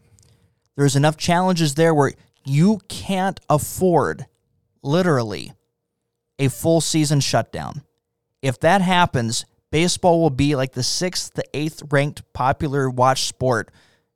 [0.75, 2.13] There's enough challenges there where
[2.45, 4.25] you can't afford
[4.81, 5.53] literally
[6.39, 7.83] a full season shutdown.
[8.41, 13.69] If that happens, baseball will be like the sixth to eighth ranked popular watch sport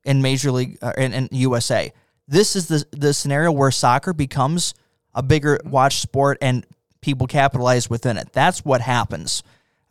[0.04, 1.92] in Major League uh, in, in USA.
[2.26, 4.74] This is the the scenario where soccer becomes
[5.14, 6.66] a bigger watch sport and
[7.00, 8.32] people capitalize within it.
[8.32, 9.42] That's what happens.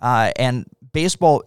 [0.01, 1.43] Uh, and baseball,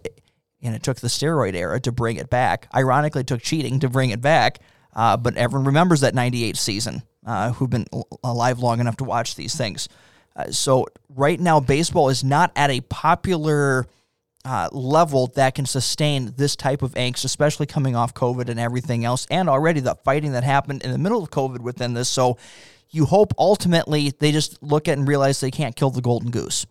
[0.63, 2.69] and it took the steroid era to bring it back.
[2.75, 4.61] Ironically, it took cheating to bring it back.
[4.95, 7.85] Uh, but everyone remembers that 98 season, uh, who've been
[8.25, 9.91] alive long enough to watch these things.
[10.37, 13.87] Uh, so right now, baseball is not at a popular
[14.45, 19.05] uh, level that can sustain this type of angst, especially coming off COVID and everything
[19.05, 22.09] else, and already the fighting that happened in the middle of COVID within this.
[22.09, 22.37] So
[22.91, 26.67] you hope ultimately they just look at and realize they can't kill the golden goose.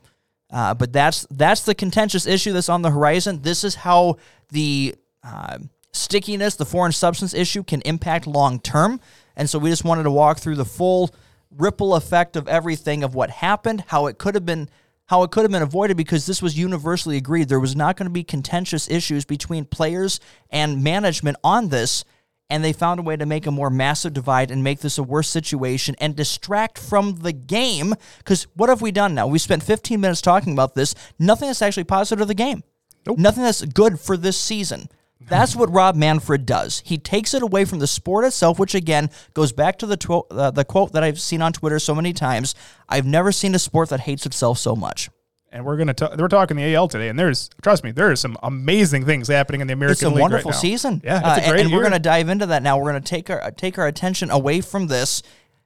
[0.49, 3.41] Uh, but that's that's the contentious issue that's on the horizon.
[3.41, 4.17] This is how
[4.51, 5.57] the uh,
[5.91, 9.01] stickiness, the foreign substance issue, can impact long term.
[9.35, 11.13] And so we just wanted to walk through the full
[11.57, 14.69] ripple effect of everything of what happened, how it could have been
[15.07, 18.07] how it could have been avoided because this was universally agreed there was not going
[18.07, 22.03] to be contentious issues between players and management on this
[22.49, 25.03] and they found a way to make a more massive divide and make this a
[25.03, 27.95] worse situation and distract from the game.
[28.19, 29.27] Because what have we done now?
[29.27, 30.93] We spent 15 minutes talking about this.
[31.17, 32.63] Nothing that's actually positive to the game.
[33.07, 34.89] Nothing that's good for this season.
[35.27, 36.81] That's what Rob Manfred does.
[36.85, 40.29] He takes it away from the sport itself, which again goes back to the tw-
[40.31, 42.53] uh, the quote that I've seen on Twitter so many times.
[42.87, 45.09] I've never seen a sport that hates itself so much.
[45.51, 48.15] And we're gonna t- we're talking the AL today, and there's trust me, there are
[48.17, 50.59] some amazing things happening in the American It's a League wonderful right now.
[50.61, 51.01] season.
[51.03, 52.77] Yeah, it's Uh, a and- and, we're going to dive into that now.
[52.77, 55.23] We're going to take our take our attention away from this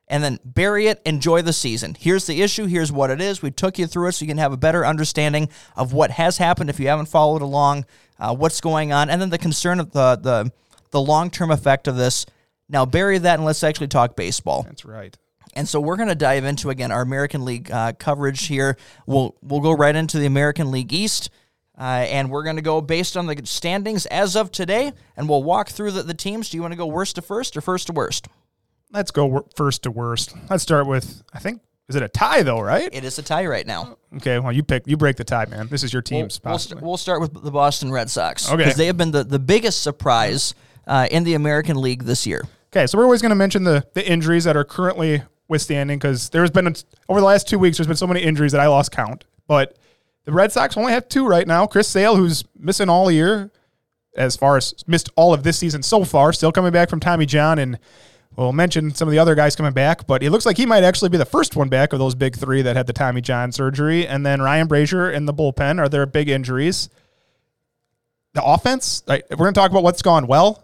[0.09, 1.01] and then bury it.
[1.05, 1.95] Enjoy the season.
[1.97, 2.65] Here's the issue.
[2.65, 3.41] Here's what it is.
[3.41, 6.37] We took you through it so you can have a better understanding of what has
[6.37, 7.85] happened if you haven't followed along,
[8.19, 10.51] uh, what's going on, and then the concern of the the
[10.91, 12.25] the long term effect of this.
[12.67, 14.63] Now bury that and let's actually talk baseball.
[14.63, 15.15] That's right.
[15.53, 18.77] And so we're going to dive into again our American League uh, coverage here.
[19.05, 21.29] We'll we'll go right into the American League East,
[21.77, 25.43] uh, and we're going to go based on the standings as of today, and we'll
[25.43, 26.49] walk through the, the teams.
[26.49, 28.27] Do you want to go worst to first or first to worst?
[28.91, 30.33] Let's go first to worst.
[30.49, 32.89] Let's start with I think is it a tie though, right?
[32.91, 33.97] It is a tie right now.
[34.17, 35.67] Okay, well you pick you break the tie, man.
[35.67, 36.39] This is your We'll, team's.
[36.43, 38.57] we'll, st- we'll start with the Boston Red Sox Okay.
[38.57, 40.53] because they have been the, the biggest surprise
[40.87, 42.43] uh, in the American League this year.
[42.71, 46.29] Okay, so we're always going to mention the the injuries that are currently withstanding because
[46.29, 46.67] there's been
[47.07, 49.25] over the last two weeks there's been so many injuries that I lost count.
[49.47, 49.77] But
[50.25, 51.65] the Red Sox only have two right now.
[51.65, 53.49] Chris Sale, who's missing all year,
[54.15, 57.25] as far as missed all of this season so far, still coming back from Tommy
[57.25, 57.79] John, and
[58.39, 60.07] we'll mention some of the other guys coming back.
[60.07, 62.35] But it looks like he might actually be the first one back of those big
[62.35, 65.89] three that had the Tommy John surgery, and then Ryan Brasier in the bullpen are
[65.89, 66.89] their big injuries.
[68.33, 70.63] The offense, right, we're going to talk about what's gone well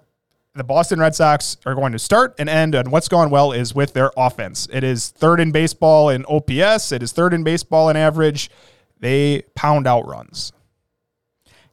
[0.55, 3.75] the Boston Red Sox are going to start and end, and what's gone well is
[3.75, 4.67] with their offense.
[4.71, 6.93] It is third in baseball in OPS.
[6.93, 8.49] It is third in baseball in average.
[8.99, 10.53] They pound out runs.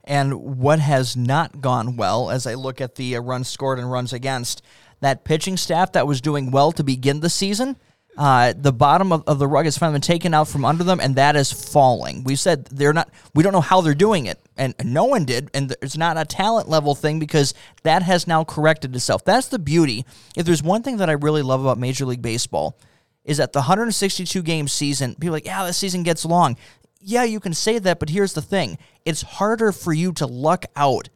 [0.04, 3.90] And what has not gone well, as I look at the uh, runs scored and
[3.90, 4.62] runs against,
[5.02, 7.76] that pitching staff that was doing well to begin the season,
[8.16, 11.00] uh, the bottom of, of the rug has finally been taken out from under them,
[11.00, 12.22] and that is falling.
[12.24, 13.10] We said they're not.
[13.34, 15.50] We don't know how they're doing it, and no one did.
[15.54, 19.24] And it's not a talent level thing because that has now corrected itself.
[19.24, 20.04] That's the beauty.
[20.36, 22.78] If there's one thing that I really love about Major League Baseball,
[23.24, 25.14] is that the 162 game season.
[25.14, 26.56] People like, yeah, this season gets long.
[27.00, 30.66] Yeah, you can say that, but here's the thing: it's harder for you to luck
[30.76, 31.08] out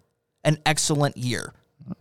[0.44, 1.52] an excellent year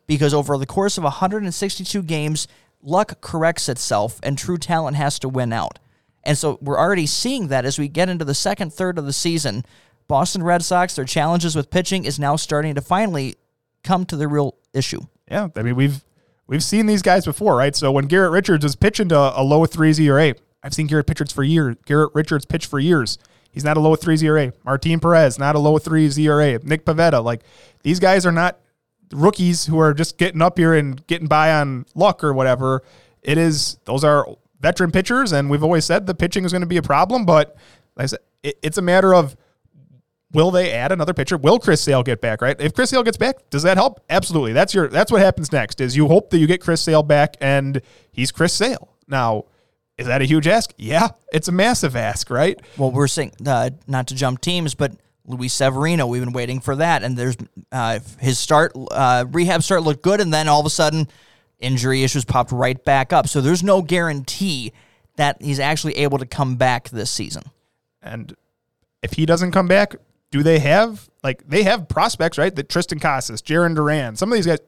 [0.08, 2.48] because over the course of 162 games,
[2.82, 5.80] luck corrects itself and true talent has to win out.
[6.24, 9.14] And so we're already seeing that as we get into the second third of the
[9.14, 9.64] season.
[10.08, 13.36] Boston Red Sox, their challenges with pitching is now starting to finally
[13.84, 15.02] come to the real issue.
[15.30, 16.04] Yeah, I mean we've
[16.48, 17.76] we've seen these guys before, right?
[17.76, 21.32] So when Garrett Richards was pitching to a low threes ERA, I've seen Garrett Richards
[21.32, 21.76] for years.
[21.86, 23.18] Garrett Richards pitch for years.
[23.52, 24.52] He's not a low threes ERA.
[24.64, 26.60] Martin Perez, not a low threes ERA.
[26.64, 27.42] Nick Pivetta, like
[27.84, 28.60] these guys are not
[29.12, 32.84] rookies who are just getting up here and getting by on luck or whatever.
[33.22, 34.28] It is those are
[34.60, 37.26] veteran pitchers, and we've always said the pitching is going to be a problem.
[37.26, 37.56] But
[37.96, 39.36] like I said, it, it's a matter of
[40.32, 41.38] will they add another pitcher?
[41.38, 42.42] Will Chris Sale get back?
[42.42, 42.56] Right?
[42.60, 44.04] If Chris Sale gets back, does that help?
[44.10, 44.54] Absolutely.
[44.54, 45.82] That's your that's what happens next.
[45.82, 49.46] Is you hope that you get Chris Sale back, and he's Chris Sale now.
[49.98, 50.74] Is that a huge ask?
[50.78, 52.60] Yeah, it's a massive ask, right?
[52.78, 54.92] Well, we're saying uh, not to jump teams, but
[55.28, 57.36] Luis Severino, we've been waiting for that, and there's
[57.72, 61.08] uh, his start uh, rehab start looked good, and then all of a sudden
[61.60, 63.28] injury issues popped right back up.
[63.28, 64.72] So there's no guarantee
[65.16, 67.44] that he's actually able to come back this season.
[68.02, 68.36] And
[69.02, 69.96] if he doesn't come back,
[70.32, 72.54] do they have like they have prospects, right?
[72.56, 74.60] That Triston Casas, Jarren Duran, some of these guys,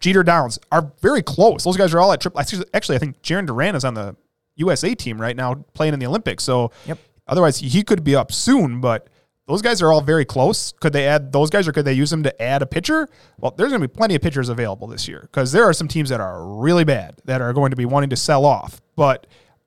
[0.00, 1.64] Jeter Downs, are very close.
[1.64, 2.40] Those guys are all at triple.
[2.40, 4.16] Actually, I think Jarren Duran is on the
[4.54, 6.44] USA team right now, playing in the Olympics.
[6.44, 6.98] So Yep.
[7.26, 8.80] otherwise, he could be up soon.
[8.80, 9.08] But
[9.48, 10.72] those guys are all very close.
[10.80, 13.08] Could they add those guys, or could they use them to add a pitcher?
[13.38, 15.88] Well, there's going to be plenty of pitchers available this year because there are some
[15.88, 18.80] teams that are really bad that are going to be wanting to sell off.
[18.96, 19.26] But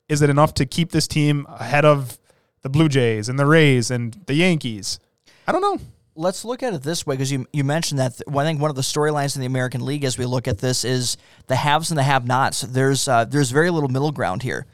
[0.09, 2.19] is it enough to keep this team ahead of
[2.61, 4.99] the Blue Jays and the Rays and the Yankees?
[5.47, 5.79] I don't know.
[6.15, 8.75] let's look at it this way because you you mentioned that I think one of
[8.75, 11.15] the storylines in the American League as we look at this is
[11.47, 12.61] the haves and the have-nots.
[12.61, 14.65] There's uh, there's very little middle ground here.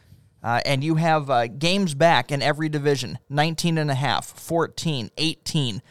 [0.46, 5.10] Uh, and you have uh, games back in every division 19 and a half 14
[5.18, 5.82] 18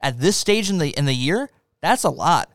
[0.00, 1.48] at this stage in the in the year
[1.80, 2.50] that's a lot.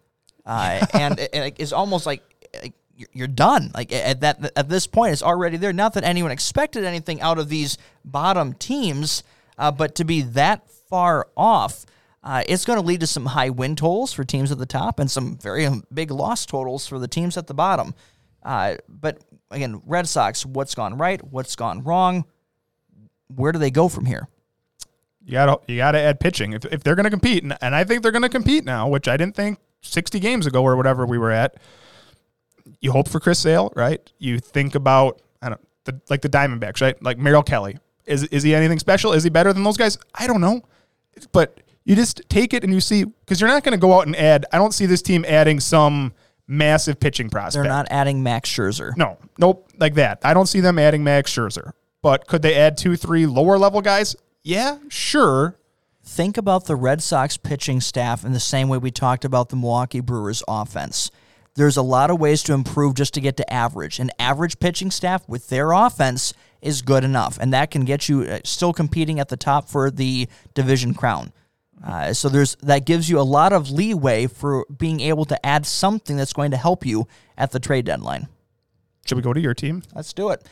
[0.46, 2.22] Uh, and it, it is almost like
[2.62, 3.72] like, you're- you're done.
[3.74, 5.72] Like at that at this point it's already there.
[5.72, 9.24] Not that anyone expected anything out of these bottom teams
[9.58, 11.86] uh, but to be that far off
[12.22, 15.00] uh, it's going to lead to some high win totals for teams at the top
[15.00, 17.94] and some very um, big loss totals for the teams at the bottom.
[18.44, 21.22] Uh, but again, Red Sox, what's gone right?
[21.24, 22.26] What's gone wrong?
[23.28, 24.28] Where do they go from here?
[25.24, 27.76] You got to you got to add pitching if, if they're to compete, and, and
[27.76, 31.06] I think they're to compete now, which I didn't think 60 games ago or whatever
[31.06, 31.56] we were at.
[32.80, 34.12] you hope for Chris Sale, right?
[34.20, 37.02] You think about I don't the, like the Diamondbacks, right?
[37.02, 37.78] Like Merrill Kelly.
[38.06, 39.14] Is is he anything special?
[39.14, 39.98] Is he better than those guys?
[40.14, 40.62] I don't know,
[41.32, 44.06] but you just take it and you see because you're not going to go out
[44.06, 44.46] and add.
[44.52, 46.14] I don't see this team adding some
[46.48, 47.64] massive pitching prospect.
[47.64, 48.96] They're not adding Max Scherzer.
[48.98, 50.20] No, nope, like that.
[50.24, 51.72] I don't see them adding Max Scherzer.
[52.02, 54.16] But could they add two, three lower level guys?
[54.44, 55.58] Yeah, sure.
[56.04, 59.56] Think about the Red Sox pitching staff in the same way we talked about the
[59.56, 61.10] Milwaukee Brewers offense.
[61.56, 63.98] There's a lot of ways to improve just to get to average.
[64.00, 68.22] An average pitching staff with their offense is good enough, and that can get you
[68.22, 71.32] uh, still competing at the top for the division crown.
[71.86, 75.66] Uh, so there's that gives you a lot of leeway for being able to add
[75.66, 78.28] something that's going to help you at the trade deadline.
[79.06, 79.84] Should we go to your team?
[79.94, 80.44] Let's do it.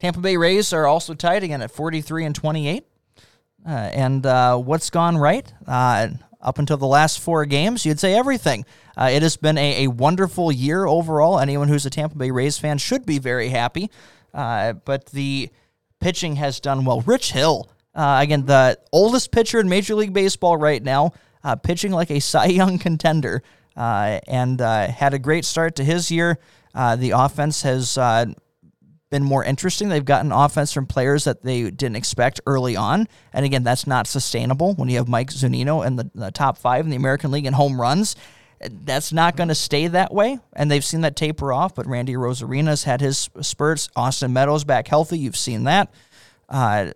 [0.00, 2.84] Tampa Bay Rays are also tied again at 43 and 28.
[3.64, 5.52] Uh, and uh, what's gone right?
[5.64, 6.08] Uh,
[6.40, 8.64] up until the last four games, you'd say everything.
[8.96, 11.38] Uh, it has been a, a, wonderful year overall.
[11.38, 13.90] Anyone who's a Tampa Bay Rays fan should be very happy.
[14.34, 15.50] Uh, but the
[16.00, 17.00] pitching has done well.
[17.02, 21.12] Rich Hill, uh, again, the oldest pitcher in Major League Baseball right now,
[21.44, 23.42] uh, pitching like a Cy Young contender,
[23.76, 26.38] uh, and uh, had a great start to his year.
[26.74, 27.96] the offense has
[29.12, 29.90] been more interesting.
[29.90, 33.06] They've gotten offense from players that they didn't expect early on.
[33.32, 36.84] And again, that's not sustainable when you have Mike Zunino in the, the top five
[36.84, 38.16] in the American League in home runs.
[38.58, 40.38] That's not going to stay that way.
[40.54, 43.88] And they've seen that taper off, but Randy Arozarena's had his spurts.
[43.94, 45.18] Austin Meadows back healthy.
[45.18, 45.92] You've seen that.
[46.48, 46.92] Uh,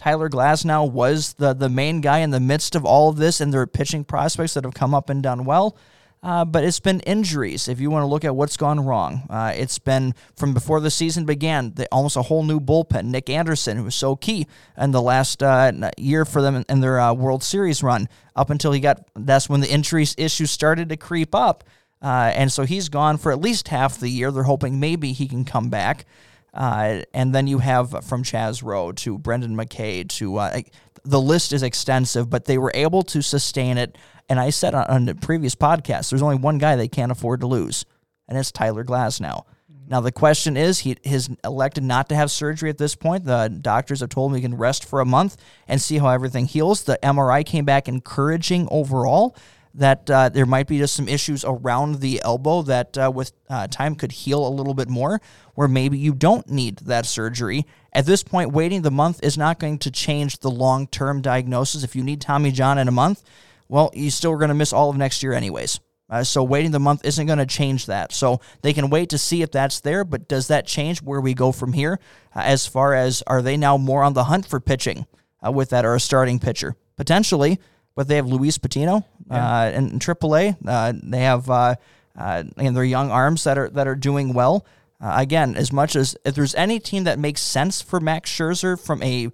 [0.00, 3.52] Tyler Glasnow was the, the main guy in the midst of all of this, and
[3.52, 5.76] there are pitching prospects that have come up and done well.
[6.22, 7.68] Uh, but it's been injuries.
[7.68, 10.90] If you want to look at what's gone wrong, uh, it's been from before the
[10.90, 13.06] season began, the, almost a whole new bullpen.
[13.06, 14.46] Nick Anderson, who was so key
[14.78, 18.48] in the last uh, year for them in, in their uh, World Series run, up
[18.48, 21.62] until he got that's when the injuries issues started to creep up.
[22.00, 24.30] Uh, and so he's gone for at least half the year.
[24.30, 26.06] They're hoping maybe he can come back.
[26.52, 30.64] Uh, and then you have from Chaz Roe to Brendan McKay to
[31.04, 33.96] the list is extensive, but they were able to sustain it
[34.30, 37.40] and I said on, on the previous podcast, there's only one guy they can't afford
[37.40, 37.84] to lose,
[38.28, 39.44] and it's Tyler Glasnow.
[39.88, 43.24] Now the question is, he has elected not to have surgery at this point.
[43.24, 45.36] The doctors have told him he can rest for a month
[45.66, 46.84] and see how everything heals.
[46.84, 49.36] The MRI came back encouraging overall
[49.74, 53.66] that uh, there might be just some issues around the elbow that uh, with uh,
[53.68, 55.20] time could heal a little bit more,
[55.54, 57.66] where maybe you don't need that surgery.
[57.92, 61.84] At this point, waiting the month is not going to change the long term diagnosis.
[61.84, 63.22] If you need Tommy John in a month,
[63.68, 65.80] well, you still are going to miss all of next year anyways.
[66.10, 68.12] Uh, so waiting the month isn't going to change that.
[68.12, 71.34] So they can wait to see if that's there, but does that change where we
[71.34, 72.00] go from here?
[72.34, 75.06] Uh, as far as are they now more on the hunt for pitching
[75.44, 77.60] uh, with that or a starting pitcher potentially?
[77.94, 79.62] But they have Luis Patino yeah.
[79.62, 80.56] Uh, in, in AAA.
[80.66, 81.74] Uh, they have uh,
[82.16, 84.64] and their young arms that are that are doing well.
[85.00, 89.02] again, as much as if there's any team that makes sense for Max Scherzer from
[89.02, 89.30] a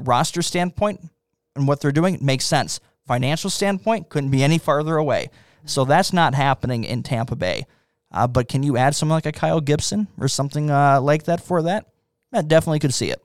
[0.00, 1.00] roster standpoint
[1.54, 5.30] and what they're doing, it makes sense financial standpoint, couldn't be any farther away.
[5.64, 7.66] So that's not happening in Tampa Bay.
[8.12, 11.40] Uh, but can you add someone like a Kyle Gibson or something uh, like that
[11.40, 11.86] for that?
[12.32, 13.20] I definitely could see it.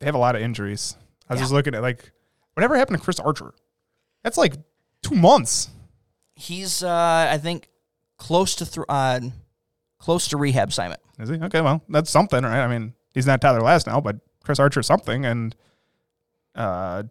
[0.00, 0.96] They have a lot of injuries.
[1.28, 1.44] I was yeah.
[1.44, 2.10] just looking at like
[2.58, 3.54] whatever happened to Chris Archer.
[4.24, 4.54] That's like
[5.04, 5.70] two months.
[6.34, 7.68] He's uh, I think
[8.16, 9.20] close to th- uh,
[10.00, 10.98] close to rehab Simon.
[11.20, 11.60] Is he okay?
[11.60, 12.64] Well, that's something, right?
[12.64, 15.54] I mean, he's not Tyler Glasnow, but Chris Archer something, and
[16.56, 17.04] uh,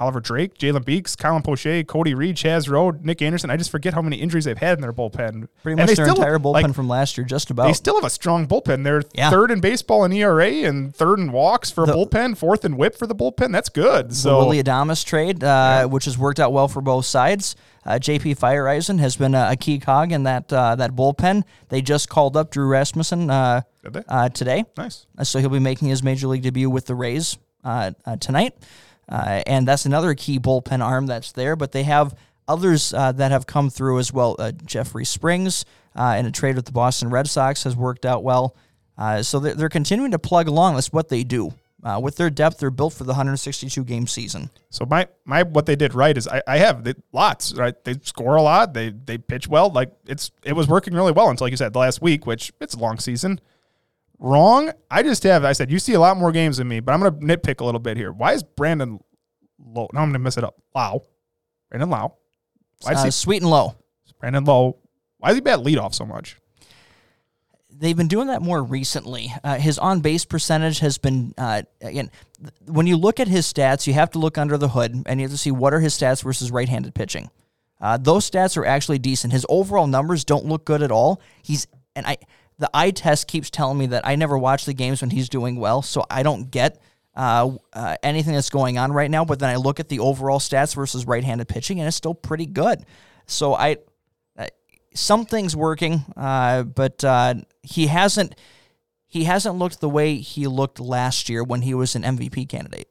[0.00, 3.50] Oliver Drake, Jalen Beeks, Colin Poche, Cody Reed, Chaz Roe, Nick Anderson.
[3.50, 5.48] I just forget how many injuries they've had in their bullpen.
[5.62, 7.66] Pretty much their still, entire bullpen like, from last year, just about.
[7.66, 8.82] They still have a strong bullpen.
[8.82, 9.30] They're yeah.
[9.30, 12.78] third in baseball in ERA and third in walks for the, a bullpen, fourth in
[12.78, 13.52] WHIP for the bullpen.
[13.52, 14.14] That's good.
[14.14, 15.84] So the Willy Adames trade, uh, yeah.
[15.84, 17.54] which has worked out well for both sides.
[17.84, 21.42] Uh, JP Feyereisen has been a, a, key cog in that uh, that bullpen.
[21.68, 23.62] They just called up Drew Rasmussen uh,
[24.08, 24.64] uh, today.
[24.78, 25.06] Nice.
[25.24, 28.54] so he'll be making his major league debut with the Rays uh, tonight.
[29.12, 31.54] Uh, and that's another key bullpen arm that's there.
[31.54, 32.16] But they have
[32.48, 34.34] others uh, that have come through as well.
[34.38, 38.24] Uh, Jeffrey Springs uh, in a trade with the Boston Red Sox has worked out
[38.24, 38.56] well.
[38.96, 40.74] Uh, so they're, they're, continuing to plug along.
[40.74, 41.52] That's what they do.
[41.82, 44.50] Uh, with their depth, they're built for the 162 game season.
[44.70, 47.74] So my my what they did right is I, I have lots right.
[47.84, 48.72] They score a lot.
[48.72, 49.70] They they pitch well.
[49.70, 52.52] Like it's it was working really well until like you said the last week, which
[52.60, 53.40] it's a long season
[54.22, 54.70] wrong.
[54.90, 57.00] I just have, I said, you see a lot more games than me, but I'm
[57.00, 58.12] going to nitpick a little bit here.
[58.12, 59.00] Why is Brandon
[59.58, 59.88] Low?
[59.92, 60.54] Now I'm going to mess it up.
[60.74, 61.04] Lowe.
[61.68, 62.16] Brandon Lowe.
[62.82, 63.76] Why is uh, he sweet and low?
[64.18, 64.78] Brandon Low.
[65.18, 66.38] Why is he bat leadoff so much?
[67.70, 69.32] They've been doing that more recently.
[69.42, 72.10] Uh, his on base percentage has been, uh, again,
[72.66, 75.24] when you look at his stats, you have to look under the hood and you
[75.24, 77.30] have to see what are his stats versus right handed pitching.
[77.80, 79.32] Uh, those stats are actually decent.
[79.32, 81.20] His overall numbers don't look good at all.
[81.42, 81.66] He's
[81.96, 82.18] and I
[82.62, 85.56] the eye test keeps telling me that I never watch the games when he's doing
[85.56, 86.80] well, so I don't get
[87.16, 89.24] uh, uh, anything that's going on right now.
[89.24, 92.46] But then I look at the overall stats versus right-handed pitching, and it's still pretty
[92.46, 92.86] good.
[93.26, 93.78] So I
[94.38, 94.46] uh,
[94.94, 97.34] something's working, uh, but uh,
[97.64, 98.36] he hasn't
[99.08, 102.86] he hasn't looked the way he looked last year when he was an MVP candidate.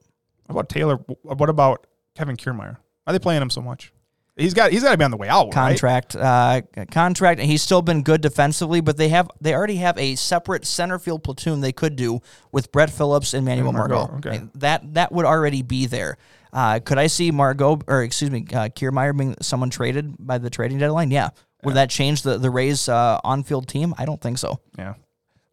[0.48, 0.98] What about Taylor?
[1.22, 2.76] What about Kevin Kiermaier?
[2.76, 3.94] Why are they playing him so much?
[4.38, 5.48] He's got he's got to be on the way out.
[5.48, 5.54] right?
[5.54, 9.98] contract uh, contract and he's still been good defensively but they have they already have
[9.98, 12.22] a separate center field platoon they could do
[12.52, 14.42] with Brett Phillips and Manuel Margot, Margot okay.
[14.56, 16.18] that that would already be there
[16.54, 20.50] uh, could I see Margot or excuse me uh, Kiermaier being someone traded by the
[20.50, 21.30] trading deadline yeah
[21.64, 24.94] would that change the the Rays uh, on field team I don't think so Yeah.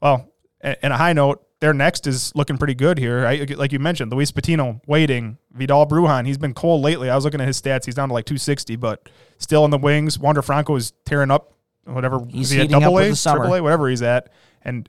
[0.01, 3.27] Well, and a high note, their next is looking pretty good here.
[3.27, 5.39] I, like you mentioned, Luis Patino waiting.
[5.53, 7.11] Vidal Brujan, he's been cold lately.
[7.11, 7.85] I was looking at his stats.
[7.85, 10.19] He's down to like 260, but still in the wings.
[10.19, 11.53] Wander Franco is tearing up
[11.85, 12.21] whatever.
[12.31, 14.31] He's is he at double A, triple A, whatever he's at.
[14.63, 14.89] And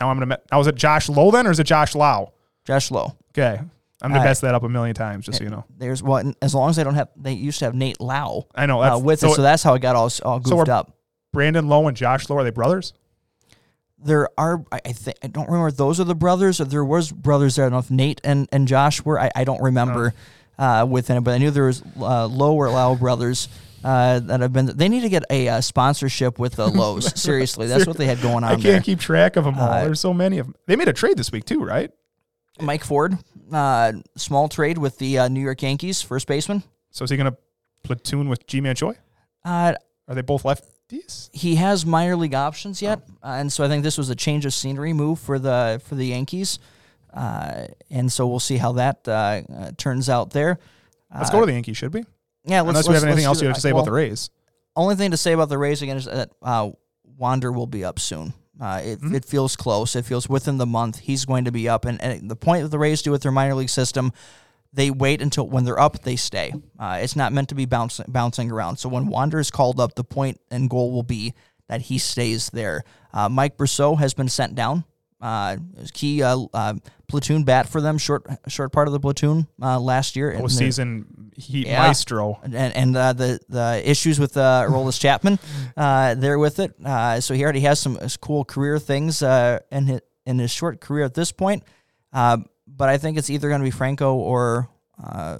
[0.00, 2.32] now I'm going to, now is it Josh Lowe then or is it Josh Lau?
[2.64, 3.60] Josh Lowe Okay.
[4.02, 5.64] I'm going to mess that up a million times, just so you know.
[5.78, 8.66] there's what as long as they don't have they used to have Nate Lau I
[8.66, 8.82] know.
[8.82, 10.92] uh, with so it so that's how it got all, all So goofed we're- up
[11.32, 12.92] Brandon Lowe and Josh Lowe, are they brothers?
[13.98, 17.10] There are I think I don't remember if those are the brothers or there was
[17.10, 17.64] brothers there.
[17.64, 19.18] I don't know if Nate and, and Josh were.
[19.18, 20.12] I, I don't remember
[20.58, 23.48] uh, within it, but I knew there was uh, Lowe or Lau brothers
[23.82, 24.66] uh, that have been.
[24.66, 27.18] They need to get a uh, sponsorship with the Lows.
[27.20, 28.80] Seriously, that's what they had going on I can't there.
[28.82, 29.70] keep track of them all.
[29.70, 30.54] Uh, There's so many of them.
[30.66, 31.90] They made a trade this week too, right?
[32.60, 33.16] Mike Ford,
[33.52, 36.62] uh, small trade with the uh, New York Yankees, first baseman.
[36.90, 37.36] So is he going to
[37.82, 38.94] platoon with Ji-Man Choi?
[39.44, 39.74] Uh,
[40.08, 40.44] Are they both
[40.90, 41.30] lefties?
[41.32, 44.46] he has minor league options yet, uh, and so I think this was a change
[44.46, 46.58] of scenery move for the for the Yankees,
[47.12, 49.10] uh, and so we'll see how that uh,
[49.54, 50.58] uh, turns out there.
[51.14, 52.04] Let's go to the Yankees, should we?
[52.44, 54.30] Yeah, let's, Unless we have anything else you have to say Well, about the Rays.
[54.76, 56.70] Only thing to say about the Rays again is that uh,
[57.16, 58.34] Wander will be up soon.
[58.60, 59.14] Uh, it, Mm-hmm.
[59.14, 59.96] it feels close.
[59.96, 61.84] It feels within the month he's going to be up.
[61.86, 64.12] And, and the point that the Rays do with their minor league system,
[64.72, 66.52] they wait until when they're up, they stay.
[66.78, 68.76] Uh, it's not meant to be bouncing bouncing around.
[68.78, 71.34] So when Wander is called up, the point and goal will be
[71.68, 72.84] that he stays there.
[73.12, 74.84] Uh, Mike Brosseau has been sent down.
[75.18, 75.56] Uh,
[75.94, 76.74] key uh, uh,
[77.08, 80.28] platoon bat for them, short short part of the platoon uh, last year.
[80.30, 80.66] And they're-
[81.36, 81.80] Heat Yeah.
[81.82, 82.38] maestro.
[82.42, 85.38] and and uh, the the issues with uh, Aroldis Chapman
[85.76, 86.74] uh, there with it.
[86.84, 90.80] Uh, so he already has some cool career things uh, in his, in his short
[90.82, 91.62] career at this point.
[92.66, 94.68] But I think it's either going to be Franco or
[95.02, 95.38] uh,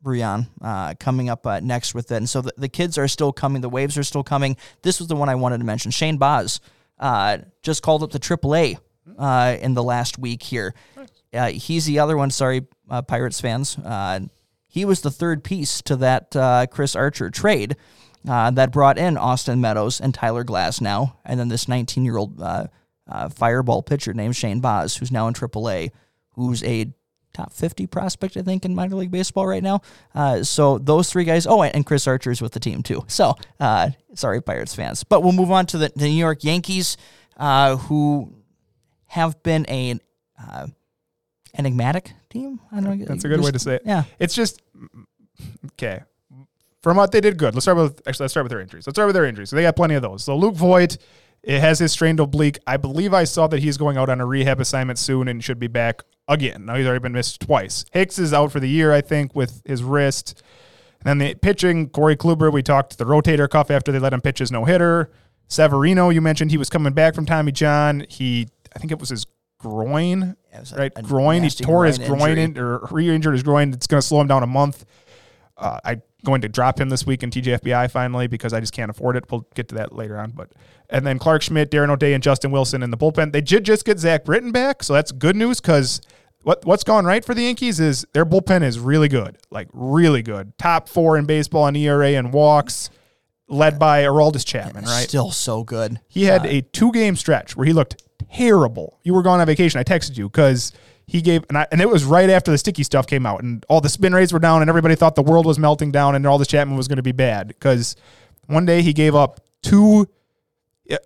[0.00, 2.16] Brian uh, coming up uh, next with it.
[2.16, 3.62] And so the, the kids are still coming.
[3.62, 4.56] The waves are still coming.
[4.82, 5.90] This was the one I wanted to mention.
[5.90, 6.60] Shane Baz
[6.98, 8.78] uh, just called up the AAA
[9.18, 10.74] uh, in the last week here.
[11.32, 12.30] Uh, he's the other one.
[12.30, 13.76] Sorry, uh, Pirates fans.
[13.78, 14.20] Uh,
[14.66, 17.76] he was the third piece to that uh, Chris Archer trade
[18.28, 22.40] uh, that brought in Austin Meadows and Tyler Glasnow, and then this 19 year old
[22.40, 22.66] uh,
[23.08, 25.90] uh, fireball pitcher named Shane Baz, who's now in AAA,
[26.38, 26.86] who's a
[27.34, 29.82] top 50 prospect, I think, in minor league baseball right now.
[30.14, 31.46] Uh, so those three guys.
[31.46, 33.04] Oh, and Chris Archer's with the team too.
[33.08, 35.04] So uh, sorry, Pirates fans.
[35.04, 36.96] But we'll move on to the, the New York Yankees,
[37.36, 38.32] uh, who
[39.06, 39.98] have been a
[40.40, 40.68] uh,
[41.56, 42.60] enigmatic team.
[42.72, 43.04] I don't know.
[43.04, 43.82] That's a good way to say it.
[43.84, 44.04] Yeah.
[44.18, 44.62] It's just
[45.72, 46.02] okay.
[46.82, 47.54] From what they did good.
[47.54, 48.86] Let's start with actually let's start with their injuries.
[48.86, 49.50] Let's start with their injuries.
[49.50, 50.24] So they got plenty of those.
[50.24, 50.96] So Luke Voit
[51.42, 52.58] it has his strained oblique.
[52.66, 55.58] I believe I saw that he's going out on a rehab assignment soon and should
[55.58, 56.66] be back again.
[56.66, 57.84] Now he's already been missed twice.
[57.92, 60.42] Hicks is out for the year, I think, with his wrist.
[61.00, 64.20] And then the pitching, Corey Kluber, we talked the rotator cuff after they let him
[64.20, 65.10] pitch his no hitter.
[65.48, 68.04] Severino, you mentioned he was coming back from Tommy John.
[68.08, 69.26] He, I think it was his
[69.58, 70.94] groin, it was right?
[70.94, 71.42] groin.
[71.42, 73.72] He tore his groin groin in, or re-injured his groin.
[73.72, 74.84] It's going to slow him down a month.
[75.56, 78.90] Uh, I'm going to drop him this week in TGFBI finally because I just can't
[78.90, 79.30] afford it.
[79.30, 80.32] We'll get to that later on.
[80.32, 80.50] But
[80.90, 83.32] and then Clarke Schmidt, Darren O'Day, and Justin Wilson in the bullpen.
[83.32, 86.00] They did just get Zach Britton back, so that's good news because
[86.42, 90.22] what what's gone right for the Yankees is their bullpen is really good, like really
[90.22, 90.56] good.
[90.58, 92.90] Top four in baseball in ERA and walks,
[93.48, 94.84] led by Aroldis Chapman.
[94.84, 96.00] Right, Still so good.
[96.08, 98.02] he had a two game stretch where he looked
[98.32, 98.98] terrible.
[99.04, 99.78] You were gone on vacation.
[99.78, 100.72] I texted you because
[101.08, 103.64] he gave, and, I, and it was right after the sticky stuff came out, and
[103.70, 106.26] all the spin rates were down, and everybody thought the world was melting down, and
[106.26, 107.48] all this Chapman was going to be bad.
[107.48, 107.96] Because
[108.46, 110.06] one day he gave up two,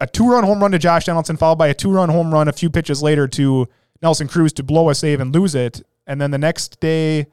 [0.01, 2.49] a two run home run to Josh Donaldson, followed by a two run home run
[2.49, 3.69] a few pitches later to
[4.03, 5.81] Nelson Cruz to blow a save and lose it.
[6.09, 7.29] And then the next day,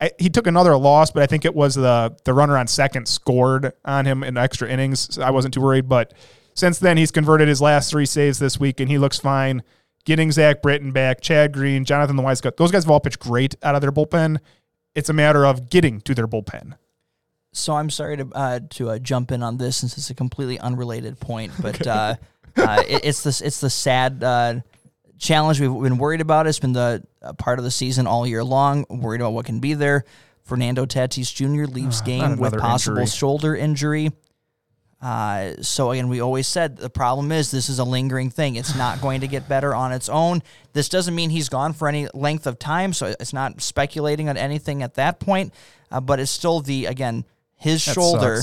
[0.00, 3.06] I, he took another loss, but I think it was the the runner on second
[3.06, 5.14] scored on him in extra innings.
[5.14, 6.14] So I wasn't too worried, but
[6.54, 9.62] since then he's converted his last three saves this week, and he looks fine.
[10.04, 13.74] Getting Zach Britton back, Chad Green, Jonathan Loaisiga, those guys have all pitched great out
[13.74, 14.38] of their bullpen.
[14.94, 16.76] It's a matter of getting to their bullpen.
[17.52, 20.58] So I'm sorry to uh, to uh, jump in on this since it's a completely
[20.58, 22.16] unrelated point, but uh,
[22.56, 24.60] uh, it, it's this it's the sad uh,
[25.18, 26.46] challenge we've been worried about.
[26.46, 28.84] It's been the uh, part of the season all year long.
[28.90, 30.04] Worried about what can be there.
[30.42, 31.64] Fernando Tatis Jr.
[31.72, 33.16] leaves not game with possible injury.
[33.16, 34.10] shoulder injury.
[35.04, 38.56] Uh, so again, we always said the problem is this is a lingering thing.
[38.56, 40.42] It's not going to get better on its own.
[40.72, 44.38] This doesn't mean he's gone for any length of time, so it's not speculating on
[44.38, 45.52] anything at that point.
[45.90, 48.40] Uh, but it's still the again his That shoulder.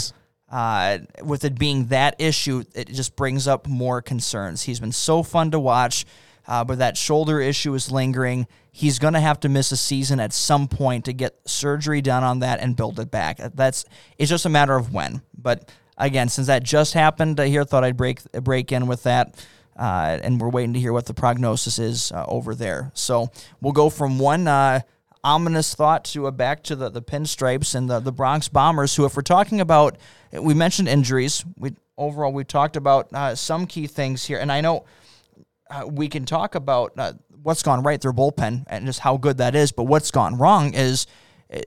[0.49, 4.63] Uh, with it being that issue, it just brings up more concerns.
[4.63, 6.05] He's been so fun to watch,
[6.45, 8.47] uh, but that shoulder issue is lingering.
[8.73, 12.25] He's going to have to miss a season at some point to get surgery done
[12.25, 13.37] on that and build it back.
[13.37, 13.85] That's
[14.17, 15.21] it's just a matter of when.
[15.33, 19.45] But again, since that just happened uh, here, thought I'd break break in with that.
[19.77, 22.91] Uh, and we're waiting to hear what the prognosis is uh, over there.
[22.93, 23.31] So
[23.61, 24.81] we'll go from one uh,
[25.23, 29.05] ominous thought to a back to the, the pinstripes and the, the Bronx Bombers, who,
[29.05, 29.97] if we're talking about,
[30.33, 31.45] we mentioned injuries.
[31.57, 34.85] We overall we talked about uh, some key things here, and I know
[35.69, 39.37] uh, we can talk about uh, what's gone right, their bullpen, and just how good
[39.37, 39.71] that is.
[39.71, 41.07] But what's gone wrong is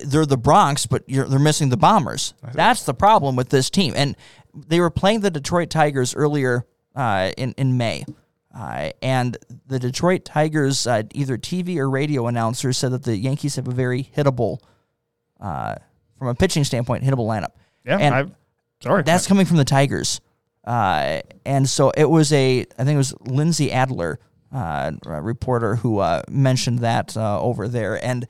[0.01, 2.35] they're the Bronx, but you're, they're missing the Bombers.
[2.53, 3.93] That's the problem with this team.
[3.97, 4.17] And
[4.55, 8.05] they were playing the Detroit Tigers earlier uh, in in May.
[8.55, 13.57] Uh, and the Detroit Tigers, uh, either TV or radio announcer, said that the Yankees
[13.57, 14.59] have a very hittable,
[15.41, 15.75] uh,
[16.19, 17.51] from a pitching standpoint, hittable lineup.
[17.85, 18.27] Yeah, And I,
[18.81, 19.03] sorry.
[19.03, 20.21] that's coming from the Tigers.
[20.63, 24.21] Uh, and so it was a, I think it was Lindsey Adler,
[24.55, 28.03] uh, a reporter, who uh, mentioned that uh, over there.
[28.05, 28.27] And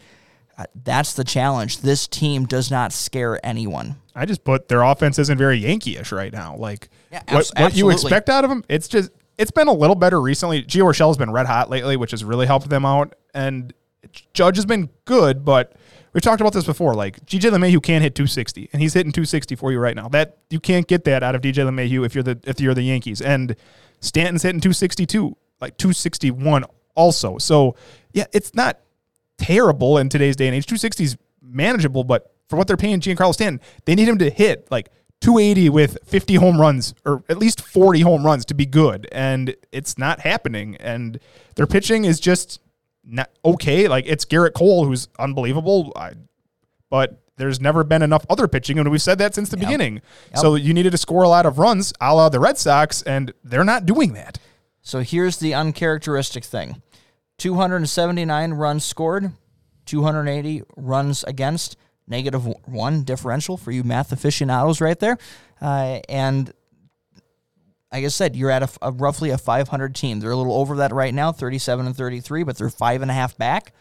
[0.57, 1.79] Uh, that's the challenge.
[1.79, 3.97] This team does not scare anyone.
[4.15, 6.57] I just put their offense isn't very Yankee-ish right now.
[6.57, 9.73] Like Yeah, what, abs- what you expect out of them, it's just it's been a
[9.73, 10.63] little better recently.
[10.63, 13.15] Gio Urshela's been red hot lately, which has really helped them out.
[13.35, 13.73] And
[14.33, 15.73] Judge has been good, but
[16.13, 16.95] we've talked about this before.
[16.95, 20.09] Like DJ LeMahieu can't hit 260, and he's hitting 260 for you right now.
[20.09, 22.83] That you can't get that out of DJ LeMahieu if you're the if you're the
[22.83, 23.21] Yankees.
[23.21, 23.57] And
[24.01, 27.39] Stanton's hitting 262, like 261 also.
[27.39, 27.75] So
[28.13, 28.79] yeah, it's not
[29.39, 30.67] terrible in today's day and age.
[30.67, 34.71] 260 is manageable, but for what they're paying Giancarlo Stanton, they need him to hit
[34.71, 39.09] like 280 with 50 home runs or at least 40 home runs to be good.
[39.13, 40.77] And it's not happening.
[40.77, 41.19] And
[41.57, 42.61] their pitching is just
[43.05, 43.89] not okay.
[43.89, 45.93] Like it's Gerrit Cole, who's unbelievable.
[45.97, 46.13] I,
[46.91, 48.79] but there's never been enough other pitching.
[48.79, 50.03] And we've said that since the beginning.
[50.35, 53.33] So you needed to score a lot of runs a la the Red Sox, and
[53.43, 54.39] they're not doing that.
[54.83, 56.83] So here's the uncharacteristic thing
[57.39, 59.33] 279 runs scored,
[59.87, 61.77] 280 runs against,
[62.07, 65.19] negative one differential for you math aficionados right there.
[65.61, 66.53] Uh, and
[67.93, 70.21] like I said, you're at a, a roughly a 500 team.
[70.21, 73.15] They're a little over that right now, 37 and 33, but they're five and a
[73.15, 73.73] half back.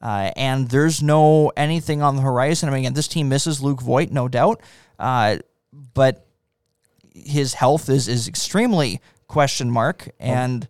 [0.00, 2.68] Uh, and there's no anything on the horizon.
[2.68, 4.62] I mean, again, this team misses Luke Voit, no doubt.
[4.98, 5.38] Uh,
[5.92, 6.26] but
[7.14, 10.08] his health is is extremely question mark.
[10.18, 10.68] And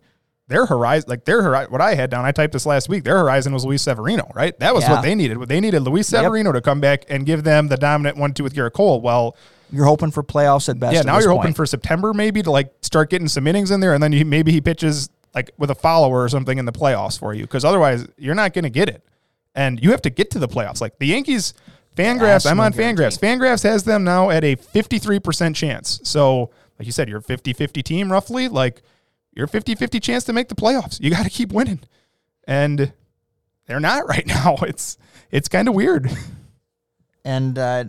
[0.49, 3.03] their horizon, like their horizon, what I had down, I typed this last week.
[3.05, 4.57] Their horizon was Luis Severino, right?
[4.59, 4.91] That was Yeah.
[4.93, 5.39] what they needed.
[5.47, 8.73] They needed Luis Severino to come back and give them the dominant one-two with Gerrit
[8.73, 8.99] Cole.
[8.99, 9.35] Well,
[9.71, 10.93] you're hoping for playoffs at best.
[10.93, 13.79] yeah, at now you're hoping for September maybe to like start getting some innings in
[13.79, 16.71] there, and then he, maybe he pitches like with a follower or something in the
[16.71, 19.03] playoffs for you, because otherwise you're not going to get it,
[19.53, 20.81] and you have to get to the playoffs.
[20.81, 21.53] Like the Yankees,
[21.95, 22.73] Fangraphs, I'm on.
[22.73, 23.19] Fangraphs.
[23.19, 25.99] Fangraphs has them now at a 53% chance.
[26.03, 28.47] So, like you said, you're a 50-50 team roughly.
[28.47, 28.81] Like
[29.33, 30.99] you're a 50-50 chance to make the playoffs.
[30.99, 31.79] You got to keep winning,
[32.47, 32.91] and
[33.67, 34.57] they're not right now.
[34.61, 34.97] It's
[35.31, 36.09] it's kind of weird.
[37.23, 37.83] and uh,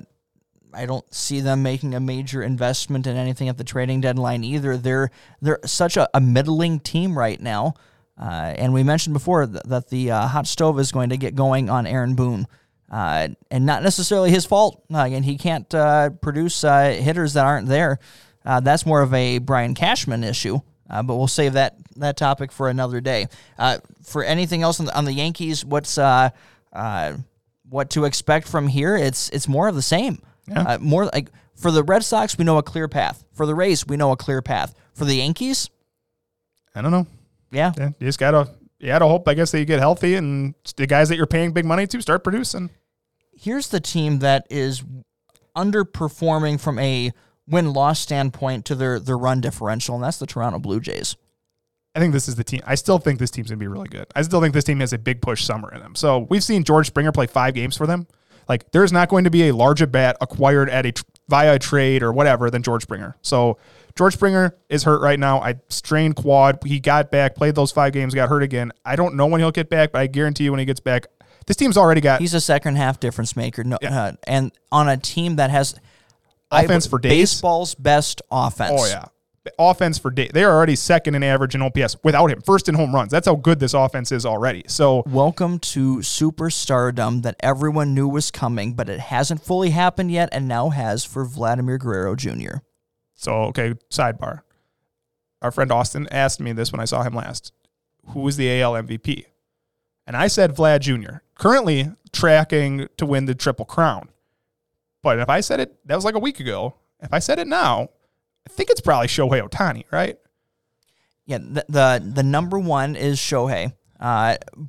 [0.72, 4.76] I don't see them making a major investment in anything at the trading deadline either.
[4.76, 5.11] They're
[5.41, 7.74] they're such a, a middling team right now,
[8.20, 11.34] uh, and we mentioned before th- that the uh, hot stove is going to get
[11.34, 12.47] going on Aaron Boone,
[12.91, 14.82] uh, and not necessarily his fault.
[14.93, 17.99] Uh, again, he can't uh, produce uh, hitters that aren't there.
[18.45, 20.61] That's more of a Brian Cashman issue.
[20.91, 23.28] Uh, but we'll save that that topic for another day.
[23.59, 26.30] Uh, for anything else on the, on the Yankees, what's uh,
[26.72, 27.14] uh,
[27.68, 28.97] what to expect from here?
[28.97, 30.22] It's it's more of the same.
[30.53, 33.22] Uh, more like for the Red Sox, we know a clear path.
[33.34, 34.74] For the Rays, we know a clear path.
[34.95, 35.70] For the Yankees,
[36.74, 37.07] I don't know.
[37.53, 40.55] yeah, Yeah, you just gotta you gotta hope I guess that you get healthy and
[40.76, 42.70] the guys that you're paying big money to start producing.
[43.32, 44.82] here's the team that is
[45.57, 47.12] underperforming from a
[47.51, 51.16] win loss standpoint to their their run differential, and that's the Toronto Blue Jays.
[51.94, 52.61] I think this is the team.
[52.66, 54.07] I still think this team's gonna be really good.
[54.14, 55.94] I still think this team has a big push summer in them.
[55.94, 58.07] So we've seen George Springer play five games for them.
[58.48, 60.92] Like there's not going to be a larger bat acquired at a
[61.28, 63.16] via a trade or whatever than George Springer.
[63.22, 63.59] So
[63.96, 65.40] George Springer is hurt right now.
[65.40, 66.59] I strained quad.
[66.64, 68.72] He got back, played those five games, got hurt again.
[68.84, 71.07] I don't know when he'll get back, but I guarantee you when he gets back,
[71.46, 74.96] this team's already got He's a second half difference maker, no, uh, and on a
[74.96, 75.74] team that has
[76.51, 77.12] offense would- for days.
[77.32, 78.72] Baseball's best offense.
[78.74, 79.07] Oh yeah,
[79.59, 80.30] offense for days.
[80.34, 82.40] They are already second in average in OPS without him.
[82.40, 83.11] First in home runs.
[83.11, 84.64] That's how good this offense is already.
[84.66, 90.28] So Welcome to superstardom that everyone knew was coming, but it hasn't fully happened yet,
[90.32, 92.59] and now has for Vladimir Guerrero Jr.
[93.14, 93.74] so okay.
[93.90, 94.42] Sidebar.
[95.42, 97.53] Our friend Austin asked me this when I saw him last.
[98.09, 99.24] Who is the AL MVP?
[100.07, 101.18] And I said Vlad Jr.
[101.34, 104.09] Currently tracking to win the Triple Crown.
[105.03, 106.74] But if I said it, that was like a week ago.
[107.01, 107.88] If I said it now,
[108.46, 110.16] I think it's probably Shohei Ohtani, right?
[111.26, 113.72] Yeah, the the, the number one is Shohei.
[113.98, 114.68] Uh, Can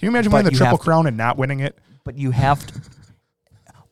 [0.00, 1.76] you imagine winning the Triple have to- Crown and not winning it?
[2.04, 2.80] but you have to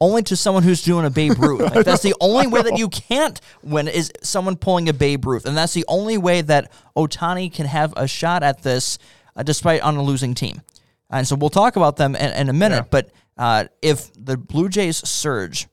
[0.00, 1.60] only to someone who's doing a Babe Ruth.
[1.74, 5.44] Like, that's the only way that you can't win is someone pulling a Babe Ruth,
[5.44, 8.98] and that's the only way that Ohtani can have a shot at this,
[9.36, 10.62] uh, despite on a losing team.
[11.10, 12.76] And so we'll talk about them in, in a minute.
[12.84, 12.88] Yeah.
[12.90, 15.68] But uh, if the Blue Jays surge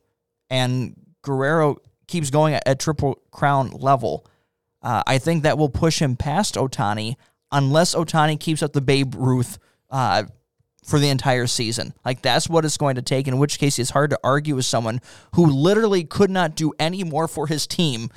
[0.49, 4.25] and Guerrero keeps going at, triple crown level,
[4.81, 7.15] uh, I think that will push him past Ohtani,
[7.51, 9.57] unless Ohtani keeps up the Babe Ruth
[9.89, 10.23] uh,
[10.83, 11.93] for the entire season.
[12.03, 13.27] Like that's what it's going to take.
[13.27, 14.99] In which case, it's hard to argue with someone
[15.35, 18.09] who literally could not do any more for his team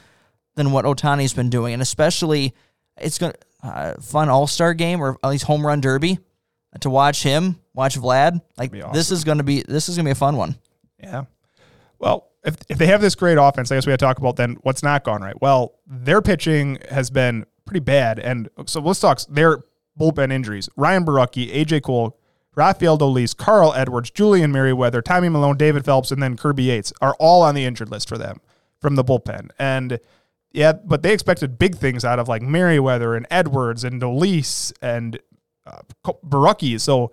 [0.57, 2.55] than what Ohtani's been doing, and especially
[3.01, 6.19] it's going to uh, fun All Star game or at least home run derby
[6.81, 8.41] to watch him, watch Vlad.
[8.57, 10.57] Like be this is going to be this is going to be a fun one.
[11.03, 11.25] Yeah.
[11.99, 14.37] Well, if if they have this great offense, I guess we had to talk about
[14.37, 15.41] then what's not gone right.
[15.41, 19.65] Well, their pitching has been pretty bad, and so let's talk their
[19.99, 20.69] bullpen injuries.
[20.77, 22.19] Ryan Borucki, AJ Cole,
[22.55, 27.15] Rafael Dolis, Carl Edwards, Julian Merryweather, Tommy Milone, David Phelps, and then Kirby Yates are
[27.19, 28.41] all on the injured list for them
[28.81, 29.51] from the bullpen.
[29.59, 29.99] And
[30.53, 35.19] yeah, but they expected big things out of like Merryweather and Edwards and Dolis and
[35.67, 35.81] uh,
[36.27, 36.81] Borucki.
[36.81, 37.13] So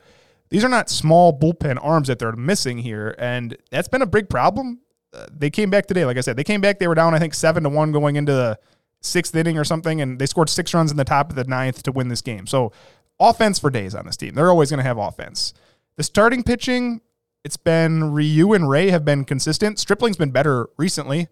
[0.49, 4.29] these are not small bullpen arms that they're missing here, and that's been a big
[4.29, 4.79] problem.
[5.13, 6.79] Uh, they came back today, like I said, they came back.
[6.79, 8.59] They were down, I think, seven to one going into the
[9.01, 11.83] sixth inning or something, and they scored six runs in the top of the ninth
[11.83, 12.47] to win this game.
[12.47, 12.71] So
[13.19, 14.33] offense for days on this team.
[14.33, 15.53] They're always going to have offense.
[15.97, 17.01] The starting pitching,
[17.43, 19.77] it's been Ryu and Ray have been consistent.
[19.77, 21.27] Stripling's been better recently.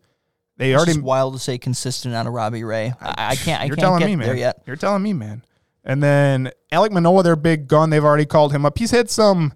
[0.57, 2.93] They It's already just wild to say consistent on a Robbie Ray.
[3.01, 3.61] I, I can't.
[3.61, 4.37] I you're can't telling me, man.
[4.37, 4.61] yet.
[4.67, 5.43] You're telling me, man.
[5.83, 8.77] And then Alek Manoah, their big gun, they've already called him up.
[8.77, 9.53] He's had some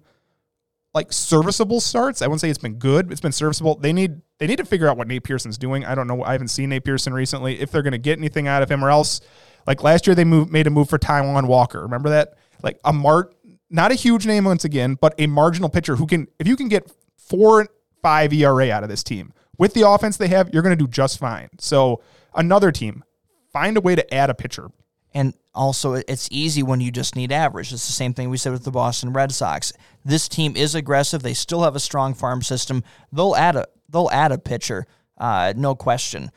[0.92, 2.22] like serviceable starts.
[2.22, 3.12] I wouldn't say it's been good.
[3.12, 3.76] It's been serviceable.
[3.76, 5.84] They need they need to figure out what Nate Pearson's doing.
[5.84, 6.22] I don't know.
[6.22, 7.60] I haven't seen Nate Pearson recently.
[7.60, 9.20] If they're going to get anything out of him, or else,
[9.66, 11.82] like last year, they moved made a move for Taijuan Walker.
[11.82, 12.34] Remember that?
[12.62, 13.34] Like a mart,
[13.70, 16.68] not a huge name once again, but a marginal pitcher who can, if you can
[16.68, 17.68] get four
[18.02, 20.88] five ERA out of this team with the offense they have, you're going to do
[20.88, 21.48] just fine.
[21.58, 22.02] So
[22.34, 23.04] another team,
[23.52, 24.68] find a way to add a pitcher.
[25.16, 27.72] And also, it's easy when you just need average.
[27.72, 29.72] It's the same thing we said with the Boston Red Sox.
[30.04, 31.22] This team is aggressive.
[31.22, 32.84] They still have a strong farm system.
[33.10, 34.86] They'll add a they'll add a pitcher,
[35.16, 36.30] uh, no question.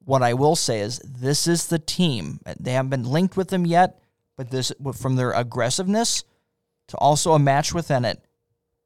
[0.00, 2.40] What I will say is, this is the team.
[2.58, 4.00] They haven't been linked with them yet,
[4.36, 6.24] but this from their aggressiveness
[6.88, 8.24] to also a match within it.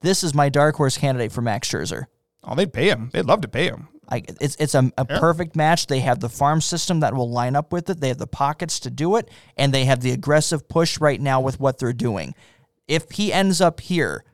[0.03, 2.09] This is my dark horse candidate for Max Scherzer.
[2.43, 3.09] Oh, they'd pay him.
[3.15, 3.89] They'd love to pay him.
[4.11, 5.87] Like it's it's a, a perfect match.
[5.87, 8.01] They have the farm system that will line up with it.
[8.01, 11.41] They have the pockets to do it, and they have the aggressive push right now
[11.41, 12.35] with what they're doing.
[12.87, 14.25] If he ends up here,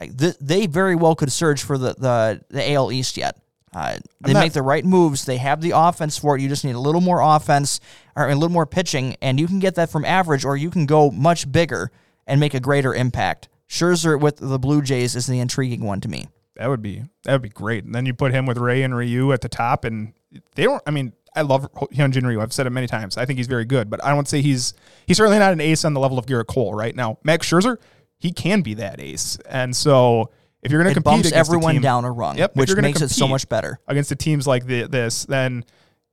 [0.00, 3.38] like th- they very well could surge for the the, the AL East yet.
[3.72, 5.24] Uh, they not- make the right moves.
[5.24, 6.42] They have the offense for it.
[6.42, 7.80] You just need a little more offense
[8.16, 10.86] or a little more pitching, and you can get that from average, or you can
[10.86, 11.92] go much bigger
[12.26, 13.48] and make a greater impact.
[13.68, 16.28] Scherzer with the Blue Jays is the intriguing one to me.
[16.56, 17.84] That would be that would be great.
[17.84, 20.12] And then you put him with Ray and Ryu at the top, and
[20.54, 20.82] they don't.
[20.86, 22.40] I mean, I love Hyunjin Ryu.
[22.40, 23.16] I've said it many times.
[23.16, 24.74] I think he's very good, but I don't say he's
[25.06, 27.18] he's certainly not an ace on the level of Gerrit Cole right now.
[27.22, 27.76] Max Scherzer,
[28.18, 30.30] he can be that ace, and so
[30.62, 33.00] if you're going to compete bumps against everyone team, down a rung, Yep, which makes
[33.00, 33.80] it so much better.
[33.88, 35.64] against the teams like the, this, then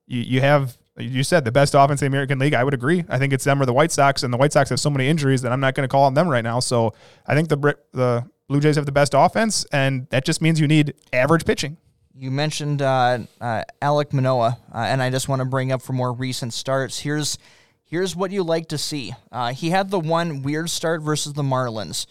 [0.06, 2.54] you, you have you said the best offense in the American League.
[2.54, 3.04] I would agree.
[3.10, 5.08] I think it's them or the White Sox, and the White Sox have so many
[5.08, 6.60] injuries that I'm not going to call on them right now.
[6.60, 6.94] So
[7.26, 10.60] I think the Brit- the Blue Jays have the best offense, and that just means
[10.60, 11.78] you need average pitching.
[12.16, 15.94] You mentioned uh, uh, Alek Manoah, uh, and I just want to bring up for
[15.94, 17.00] more recent starts.
[17.00, 17.38] Here's
[17.84, 19.14] here's what you like to see.
[19.32, 22.08] Uh, he had the one weird start versus the Marlins,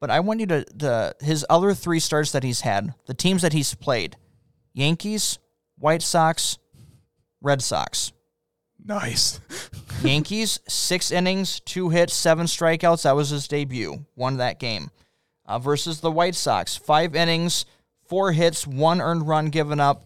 [0.00, 3.42] but I want you to, to his other three starts that he's had, the teams
[3.42, 4.16] that he's played:
[4.72, 5.38] Yankees,
[5.76, 6.58] White Sox,
[7.42, 8.12] Red Sox.
[8.82, 9.40] Nice.
[10.02, 13.02] Yankees, six innings, two hits, seven strikeouts.
[13.02, 14.06] That was his debut.
[14.16, 14.90] Won that game.
[15.50, 17.66] Uh, versus the White Sox, five innings,
[18.06, 20.04] four hits, one earned run given up.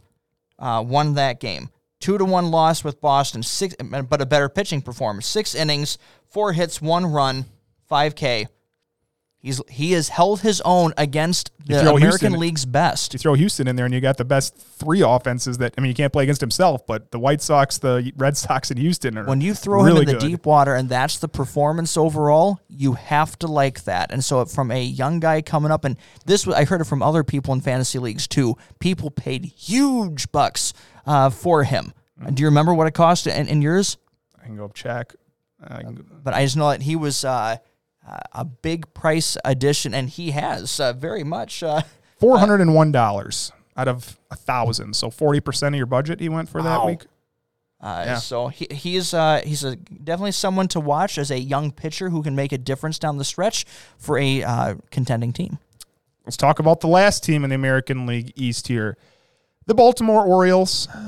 [0.59, 1.69] Uh, won that game.
[2.01, 3.43] Two to one loss with Boston.
[3.43, 3.75] Six,
[4.09, 5.27] but a better pitching performance.
[5.27, 5.99] Six innings,
[6.31, 7.45] four hits, one run,
[7.87, 8.47] five K.
[9.45, 13.13] He's he has held his own against the American Houston- League's best.
[13.13, 15.59] You throw Houston in there, and you got the best three offenses.
[15.59, 18.71] That I mean, you can't play against himself, but the White Sox, the Red Sox,
[18.71, 20.29] and Houston are When you throw really him in the good.
[20.31, 24.11] deep water and that's the performance overall, you have to like that.
[24.13, 27.23] And so from a young guy coming up, and this I heard it from other
[27.23, 28.57] people in fantasy leagues too.
[28.79, 30.73] People paid huge bucks
[31.05, 31.93] uh, for him.
[32.33, 33.99] Do you remember what it cost in, in yours?
[34.43, 35.13] I can go check.
[35.63, 37.59] I can go- But I just know that he was uh,
[38.09, 41.63] uh, a big price addition, and he has uh, very much.
[41.63, 41.83] Uh,
[42.21, 46.21] Four hundred and one dollars out of a thousand, so forty percent of your budget
[46.21, 47.03] he went for that week.
[47.81, 48.17] Uh, Yeah.
[48.17, 52.23] So he, he's uh, he's a, definitely someone to watch as a young pitcher who
[52.23, 53.67] can make a difference down the stretch
[53.99, 55.59] for a uh, contending team.
[56.25, 58.97] Let's talk about the last team in the American League East here,
[59.67, 60.89] the Baltimore Orioles.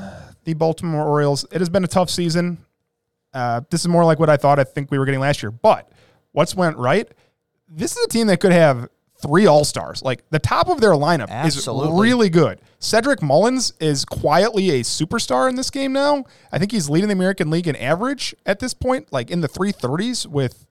[0.45, 1.45] The Baltimore Orioles.
[1.51, 2.59] It has been a tough season.
[3.35, 5.51] Uh, this is more like what I thought I think we were getting last year.
[5.51, 5.91] But
[6.37, 7.11] what's went right?
[7.67, 8.91] This is a team that could have
[9.23, 10.03] three All Stars.
[10.03, 11.89] Like the top of their lineup Absolutely.
[11.89, 12.61] is really good.
[12.79, 16.25] Cedric Mullins is quietly a superstar in this game now.
[16.53, 19.49] I think he's leading the American League in average at this point, like in the
[19.49, 20.67] 330s with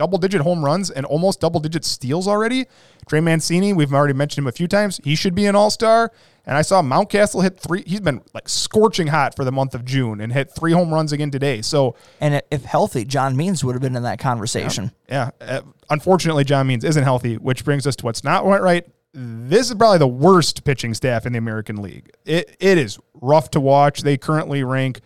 [0.00, 2.64] double digit home runs and almost double digit steals already.
[3.06, 4.98] Trey Mancini, we've already mentioned him a few times.
[5.04, 6.10] He should be an all star.
[6.46, 7.84] And I saw Mountcastle hit three.
[7.86, 11.12] He's been like scorching hot for the month of June and hit three home runs
[11.12, 11.60] again today.
[11.60, 14.90] So, And if healthy, John Means would have been in that conversation.
[15.06, 18.86] yeah, uh, unfortunately, John Means isn't healthy, which brings us to what's not went right.
[19.12, 22.10] This is probably the worst pitching staff in the American League.
[22.24, 24.00] It, it is rough to watch.
[24.00, 25.02] They currently rank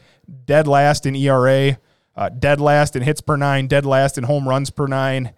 [0.46, 1.78] dead last in ERA,
[2.16, 5.32] uh, dead last in hits per nine, dead last in home runs per nine.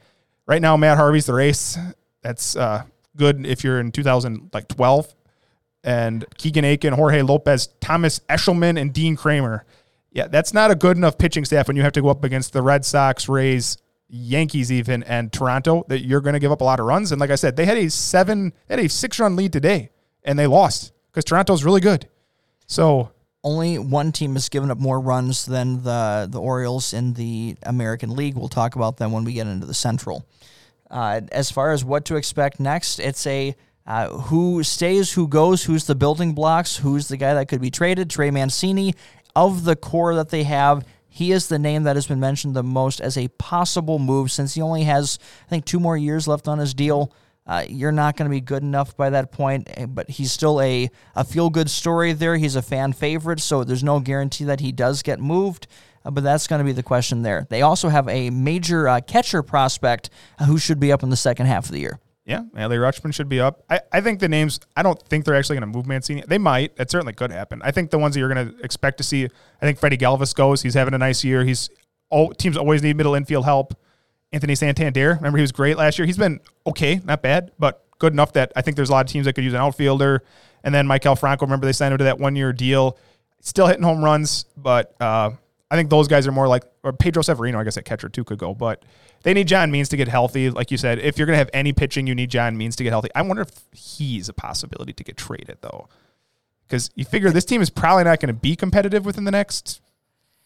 [0.46, 1.78] Right now, Matt Harvey's the ace.
[2.22, 2.84] That's uh,
[3.16, 5.14] good if you're in 2012.
[5.84, 9.64] And Keegan Akin, Jorge Lopez, Thomas Eshelman, and Dean Kremer.
[10.10, 12.52] Yeah, that's not a good enough pitching staff when you have to go up against
[12.52, 13.76] the Red Sox, Rays,
[14.08, 15.84] Yankees, even, and Toronto.
[15.88, 17.12] That you're going to give up a lot of runs.
[17.12, 19.90] And like I said, they had a seven, they had a six run lead today,
[20.24, 22.08] and they lost because Toronto's really good.
[22.66, 23.12] So
[23.46, 28.16] Only one team has given up more runs than the the Orioles in the American
[28.16, 28.34] League.
[28.34, 30.26] We'll talk about them when we get into the Central.
[30.90, 33.54] Uh, as far as what to expect next, it's a
[33.86, 37.70] uh, who stays, who goes, who's the building blocks, who's the guy that could be
[37.70, 38.10] traded.
[38.10, 38.94] Trey Mancini,
[39.36, 42.64] of the core that they have, he is the name that has been mentioned the
[42.64, 46.48] most as a possible move since he only has, I think, two more years left
[46.48, 47.12] on his deal.
[47.46, 50.60] Uh, you're not going to be good enough by that point, eh, but he's still
[50.60, 52.36] a, a feel good story there.
[52.36, 55.66] He's a fan favorite, so there's no guarantee that he does get moved.
[56.04, 57.46] Uh, but that's going to be the question there.
[57.48, 61.16] They also have a major uh, catcher prospect uh, who should be up in the
[61.16, 62.00] second half of the year.
[62.24, 63.62] Yeah, Adley Rutschman should be up.
[63.70, 66.24] I, I think the names, I don't think they're actually going to move Mancini.
[66.26, 66.72] They might.
[66.76, 67.60] It certainly could happen.
[67.62, 70.34] I think the ones that you're going to expect to see, I think Freddie Galvis
[70.34, 70.62] goes.
[70.62, 71.44] He's having a nice year.
[71.44, 71.70] He's
[72.10, 73.74] oh, teams always need middle infield help.
[74.32, 76.06] Anthony Santander, remember he was great last year.
[76.06, 79.10] He's been okay, not bad, but good enough that I think there's a lot of
[79.10, 80.22] teams that could use an outfielder.
[80.64, 82.98] And then Maikel Franco, remember they signed him to that one year deal.
[83.40, 85.30] Still hitting home runs, but uh,
[85.70, 88.24] I think those guys are more like, or Pedro Severino, I guess that catcher too
[88.24, 88.82] could go, but
[89.22, 90.50] they need John Means to get healthy.
[90.50, 92.84] Like you said, if you're going to have any pitching, you need John Means to
[92.84, 93.10] get healthy.
[93.14, 95.88] I wonder if he's a possibility to get traded though.
[96.66, 99.80] Because you figure this team is probably not going to be competitive within the next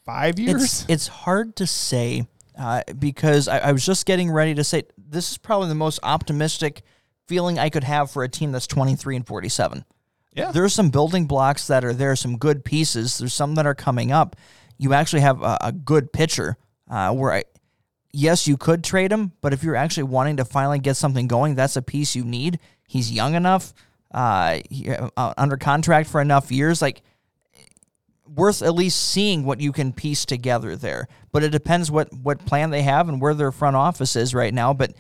[0.05, 0.63] five years.
[0.63, 2.27] It's it's hard to say
[2.61, 5.99] uh, because I, I was just getting ready to say this is probably the most
[6.03, 6.83] optimistic
[7.27, 9.85] feeling I could have for a team that's 23 and 47.
[10.35, 10.53] Yeah.
[10.53, 13.19] There's some building blocks that are there, some good pieces.
[13.19, 14.37] There's some that are coming up.
[14.77, 16.59] You actually have a, a good pitcher
[16.91, 17.45] uh, where I,
[18.13, 21.55] yes, you could trade him, but if you're actually wanting to finally get something going,
[21.55, 22.59] that's a piece you need.
[22.87, 23.73] He's young enough,
[24.13, 26.83] uh, he, uh, under contract for enough years.
[26.83, 27.03] Like
[28.35, 31.09] worth at least seeing what you can piece together there.
[31.33, 34.55] But it depends what what plan they have and where their front office is right
[34.55, 34.73] now.
[34.73, 34.95] But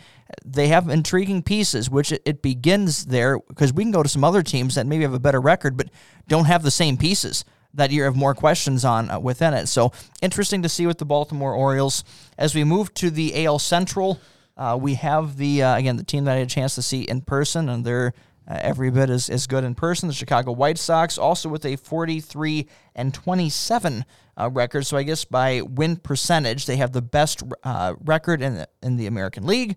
[0.45, 4.24] they have intriguing pieces, which it, it begins there because we can go to some
[4.24, 5.91] other teams that maybe have a better record but
[6.28, 9.66] don't have the same pieces that you have more questions on uh, within it.
[9.66, 12.03] So interesting to see with the Baltimore Orioles
[12.37, 14.20] as we move to the AL Central.
[14.57, 17.03] Uh, we have the uh, again the team that I had a chance to see
[17.03, 18.12] in person, and they're
[18.51, 20.09] uh, every bit as, as good in person.
[20.09, 24.05] The Chicago White Sox also with a 43 and 27
[24.36, 24.86] uh, record.
[24.86, 28.96] So I guess by win percentage, they have the best uh, record in the, in
[28.96, 29.76] the American League.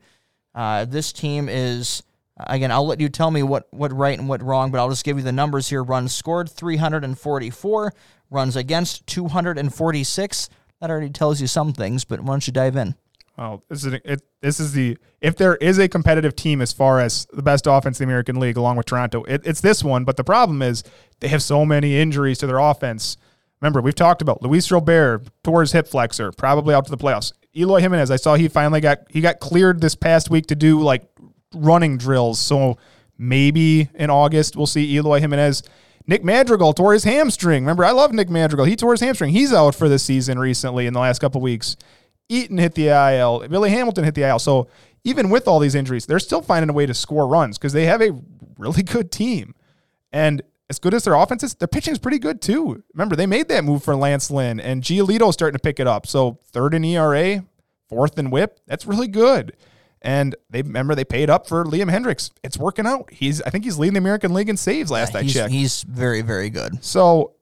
[0.55, 2.01] Uh, this team is
[2.37, 2.71] again.
[2.71, 5.17] I'll let you tell me what what right and what wrong, but I'll just give
[5.17, 5.83] you the numbers here.
[5.83, 7.93] Runs scored 344,
[8.29, 10.49] runs against 246.
[10.79, 12.93] That already tells you some things, but why don't you dive in?
[13.37, 16.99] Well, this is it, this is the if there is a competitive team as far
[16.99, 20.03] as the best offense in the American League, along with Toronto, it, it's this one.
[20.03, 20.83] But the problem is
[21.19, 23.17] they have so many injuries to their offense.
[23.59, 27.31] Remember, we've talked about Luis Robert tore his hip flexor, probably out to the playoffs.
[27.55, 30.81] Eloy Jimenez, I saw he finally got he got cleared this past week to do
[30.81, 31.03] like
[31.55, 32.39] running drills.
[32.39, 32.77] So
[33.17, 35.63] maybe in August we'll see Eloy Jimenez.
[36.05, 37.63] Nick Madrigal tore his hamstring.
[37.63, 38.65] Remember, I love Nick Madrigal.
[38.65, 39.31] He tore his hamstring.
[39.31, 41.77] He's out for the season recently in the last couple weeks.
[42.33, 43.47] Eaton hit the IL.
[43.47, 44.39] Billy Hamilton hit the IL.
[44.39, 44.67] So
[45.03, 47.85] even with all these injuries, they're still finding a way to score runs because they
[47.85, 48.11] have a
[48.57, 49.55] really good team.
[50.11, 52.83] And as good as their offense is, their pitching is pretty good too.
[52.93, 56.07] Remember, they made that move for Lance Lynn, and Giolito's starting to pick it up.
[56.07, 57.43] So third in ERA,
[57.89, 58.59] fourth in WHIP.
[58.65, 59.55] That's really good.
[60.01, 62.31] And they remember they paid up for Liam Hendriks.
[62.43, 63.09] It's working out.
[63.11, 65.51] He's I think he's leading the American League in saves last I he's, checked.
[65.51, 66.83] He's very very good.
[66.83, 67.35] So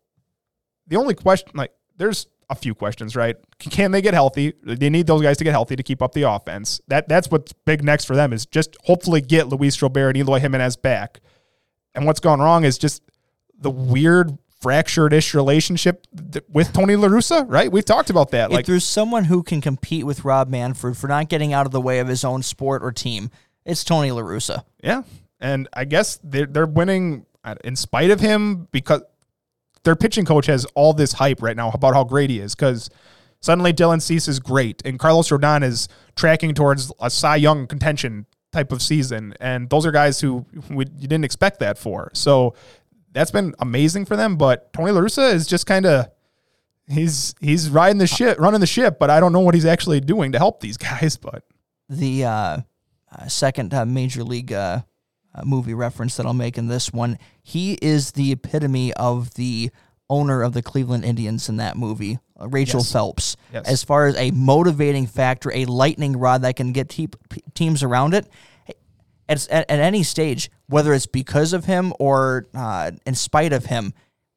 [0.88, 3.38] the only question, like, there's a few questions, right?
[3.60, 4.54] Can they get healthy?
[4.62, 6.82] They need those guys to get healthy to keep up the offense.
[6.88, 10.40] That that's what's big next for them is just hopefully get Luis Robert and Eloy
[10.40, 11.22] Jimenez back.
[11.96, 13.02] And what's gone wrong is just
[13.58, 16.06] the weird fractured-ish relationship
[16.50, 17.72] with Tony La Russa, right?
[17.72, 18.52] We've talked about that.
[18.52, 21.72] If Like there's someone who can compete with Rob Manfred for not getting out of
[21.72, 23.32] the way of his own sport or team,
[23.66, 24.64] it's Tony La Russa.
[24.84, 25.04] Yeah,
[25.40, 29.02] and I guess they're they're winning uh, in spite of him because
[29.84, 32.56] their pitching coach has all this hype right now about how great he is.
[32.56, 32.90] Because
[33.40, 38.26] suddenly Dylan Cease is great, and Carlos Rodon is tracking towards a Cy Young contention
[38.52, 42.12] type of season, and those are guys who we, you didn't expect that for.
[42.14, 42.54] So
[43.14, 44.36] that's been amazing for them.
[44.38, 46.10] But Tony La Russa is just kind of.
[46.88, 50.02] He's he's riding the ship, running the ship, but I don't know what he's actually
[50.02, 51.16] doing to help these guys.
[51.16, 51.44] But
[51.88, 52.58] The uh,
[53.16, 54.82] uh, second uh, major league uh,
[55.34, 59.72] uh, movie reference that I'll make in this one, he is the epitome of the
[60.10, 62.92] owner of the Cleveland Indians in that movie, uh, Rachel Yes.
[62.92, 63.38] Phelps.
[63.54, 63.68] Yes.
[63.68, 67.10] As far as a motivating factor, a lightning rod that can get te-
[67.54, 68.28] teams around it.
[69.30, 73.66] At, at, at any stage, whether it's because of him or uh, in spite of
[73.68, 73.94] him,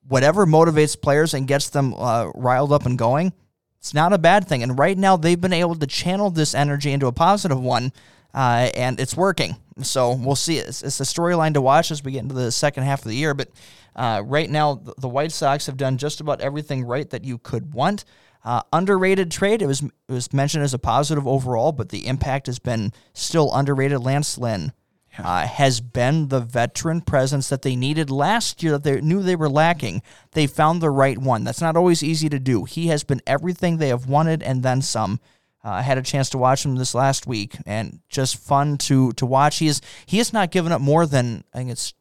[0.06, 3.32] whatever motivates players and gets them uh, riled up and going,
[3.80, 4.62] it's not a bad thing.
[4.62, 7.92] And right now, they've been able to channel this energy into a positive one,
[8.34, 9.56] uh, and it's working.
[9.82, 10.58] So we'll see.
[10.58, 13.16] It's, it's a storyline to watch as we get into the second half of the
[13.16, 13.34] year.
[13.34, 13.48] But
[13.96, 17.74] uh, right now, the, White Sox have done just about everything right that you could
[17.74, 18.04] want.
[18.44, 19.62] Uh, underrated trade.
[19.62, 23.50] It was it was mentioned as a positive overall, but the impact has been still
[23.54, 24.00] underrated.
[24.00, 24.72] Lance Lynn
[25.18, 29.36] uh, has been the veteran presence that they needed last year that they knew they
[29.36, 30.02] were lacking.
[30.32, 31.44] They found the right one.
[31.44, 32.64] That's not always easy to do.
[32.64, 35.20] He has been everything they have wanted and then some.
[35.64, 39.12] Uh, I had a chance to watch him this last week, and just fun to
[39.12, 39.58] to watch.
[39.58, 41.94] He is he has not given up more than I think it's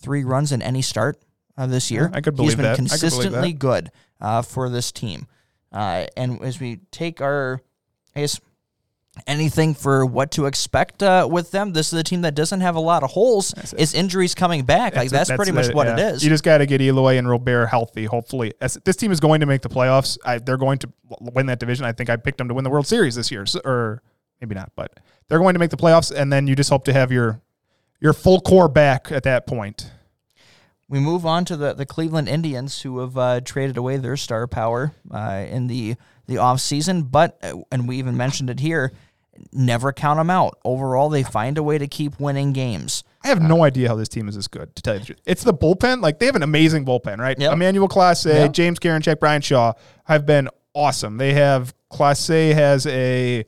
[0.00, 1.18] three runs in any start
[1.56, 2.10] uh, this year.
[2.12, 2.72] I could He's believe been that.
[2.72, 3.90] I could believe consistently good
[4.20, 5.26] uh, for this team.
[5.72, 7.62] Uh, and as we take our,
[8.14, 8.40] I guess,
[9.26, 12.76] anything for what to expect uh, with them, this is a team that doesn't have
[12.76, 13.54] a lot of holes.
[13.74, 14.94] Is injuries coming back?
[14.96, 15.94] Like that's, pretty much it, what yeah.
[15.94, 16.24] it is.
[16.24, 18.04] You just got to get Eloy and Robert healthy.
[18.04, 20.18] Hopefully, As- this team is going to make the playoffs.
[20.24, 20.90] I, they're going to
[21.20, 21.84] win that division.
[21.84, 24.02] I think I picked them to win the World Series this year, so, or
[24.40, 26.14] maybe not, but they're going to make the playoffs.
[26.14, 27.40] And then you just hope to have your
[28.00, 29.90] your full core back at that point.
[30.90, 34.46] We move on to the, the Cleveland Indians, who have uh, traded away their star
[34.48, 35.94] power uh, in the
[36.26, 38.92] the offseason, but uh, and we even mentioned it here.
[39.52, 40.58] Never count them out.
[40.64, 43.04] Overall, they find a way to keep winning games.
[43.22, 44.74] I have no idea how this team is this good.
[44.74, 46.02] To tell you the truth, it's the bullpen.
[46.02, 47.38] Like they have an amazing bullpen, right?
[47.38, 47.52] Yep.
[47.52, 48.52] Emmanuel Clase, Yep.
[48.52, 49.74] James Karinchak, Bryan Shaw
[50.04, 51.18] have been awesome.
[51.18, 53.44] They have Clase has a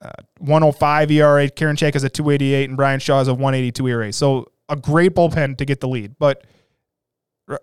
[0.00, 4.12] uh, 105 ERA, Karinchak has a 288, and Bryan Shaw has a 182 ERA.
[4.12, 6.14] So a great bullpen to get the lead.
[6.18, 6.44] But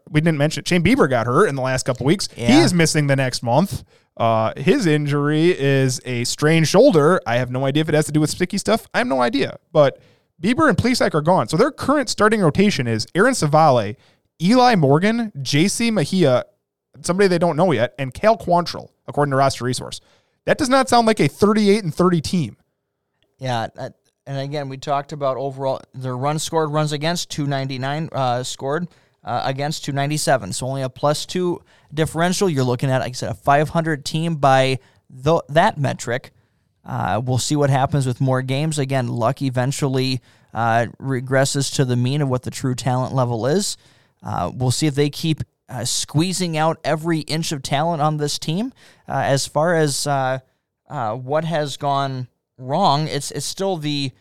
[0.10, 0.68] we didn't mention it.
[0.68, 2.30] Shane Bieber got hurt in the last couple weeks.
[2.36, 3.84] He is missing the next month.
[4.18, 7.22] Uh, his injury is a strained shoulder.
[7.28, 8.88] I have no idea if it has to do with sticky stuff.
[8.94, 9.58] I have no idea.
[9.72, 10.02] But
[10.42, 11.48] Bieber and Plesac are gone.
[11.48, 13.96] So their current starting rotation is Aaron Civale,
[14.42, 16.46] Eli Morgan, JC Mejia,
[17.02, 20.02] somebody they don't know yet, and Cal Quantrill, according to roster resource.
[20.46, 22.58] That does not sound like a 38 and 30 team.
[23.38, 23.90] Yeah, uh,
[24.26, 28.88] and again, we talked about overall their runs scored, runs against 299 uh, scored
[29.28, 30.54] uh, against 297.
[30.54, 31.62] So only a plus two
[31.94, 32.50] differential.
[32.50, 34.80] You're looking at, like I said, a 500 team by
[35.24, 36.32] th- that metric.
[36.86, 38.80] Uh, we'll see what happens with more games.
[38.80, 40.22] Again, luck eventually
[40.54, 43.76] uh, regresses to the mean of what the true talent level is.
[44.24, 48.40] Uh, we'll see if they keep uh, squeezing out every inch of talent on this
[48.40, 48.72] team.
[49.10, 50.08] Uh, as far as
[50.88, 54.12] what has gone wrong, it's it's still the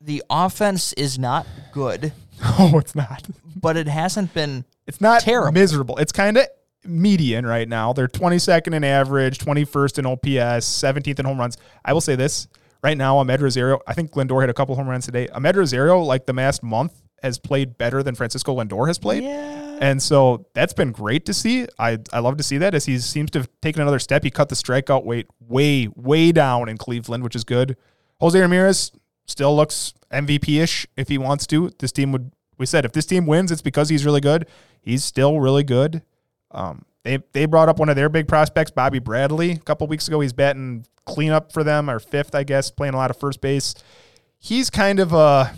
[0.00, 2.12] the offense is not good,
[2.58, 3.26] Oh, it's not.
[3.54, 5.52] But it hasn't been It's not Terrible.
[5.52, 5.96] miserable.
[5.98, 6.46] It's kind of
[6.84, 7.92] median right now.
[7.92, 11.56] They're 22nd in average, 21st in OPS, 17th in home runs.
[11.84, 12.46] I will say this
[12.82, 15.28] right now, Amed Rosario, I think Lindor hit a couple home runs today.
[15.28, 16.92] Amed Rosario, like the last month,
[17.22, 19.22] has played better than Francisco Lindor has played.
[19.22, 19.78] Yeah.
[19.80, 21.66] And so that's been great to see.
[21.78, 24.22] I, I love to see that as he seems to have taken another step.
[24.22, 27.76] He cut the strikeout weight way, way down in Cleveland, which is good.
[28.20, 28.92] Jose Ramirez
[29.26, 31.70] still looks MVP ish if he wants to.
[31.78, 34.46] This team would, we said, if this team wins, it's because he's really good.
[34.80, 36.02] He's still really good.
[36.50, 40.08] Um, they, they brought up one of their big prospects, Bobby Bradley, a couple weeks
[40.08, 40.20] ago.
[40.20, 43.74] He's batting cleanup for them, or fifth, I guess, playing a lot of first base.
[44.38, 45.54] He's kind of a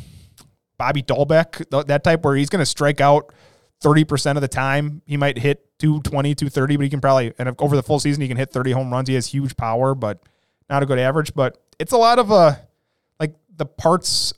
[0.78, 3.32] Bobby Dalbec, th- that type where he's going to strike out
[3.82, 5.02] 30% of the time.
[5.06, 8.28] He might hit 220, 230, but he can probably, and over the full season, he
[8.28, 9.08] can hit 30 home runs.
[9.08, 10.22] He has huge power, but
[10.68, 11.34] not a good average.
[11.34, 12.56] But it's a lot of, uh,
[13.20, 14.32] like the parts,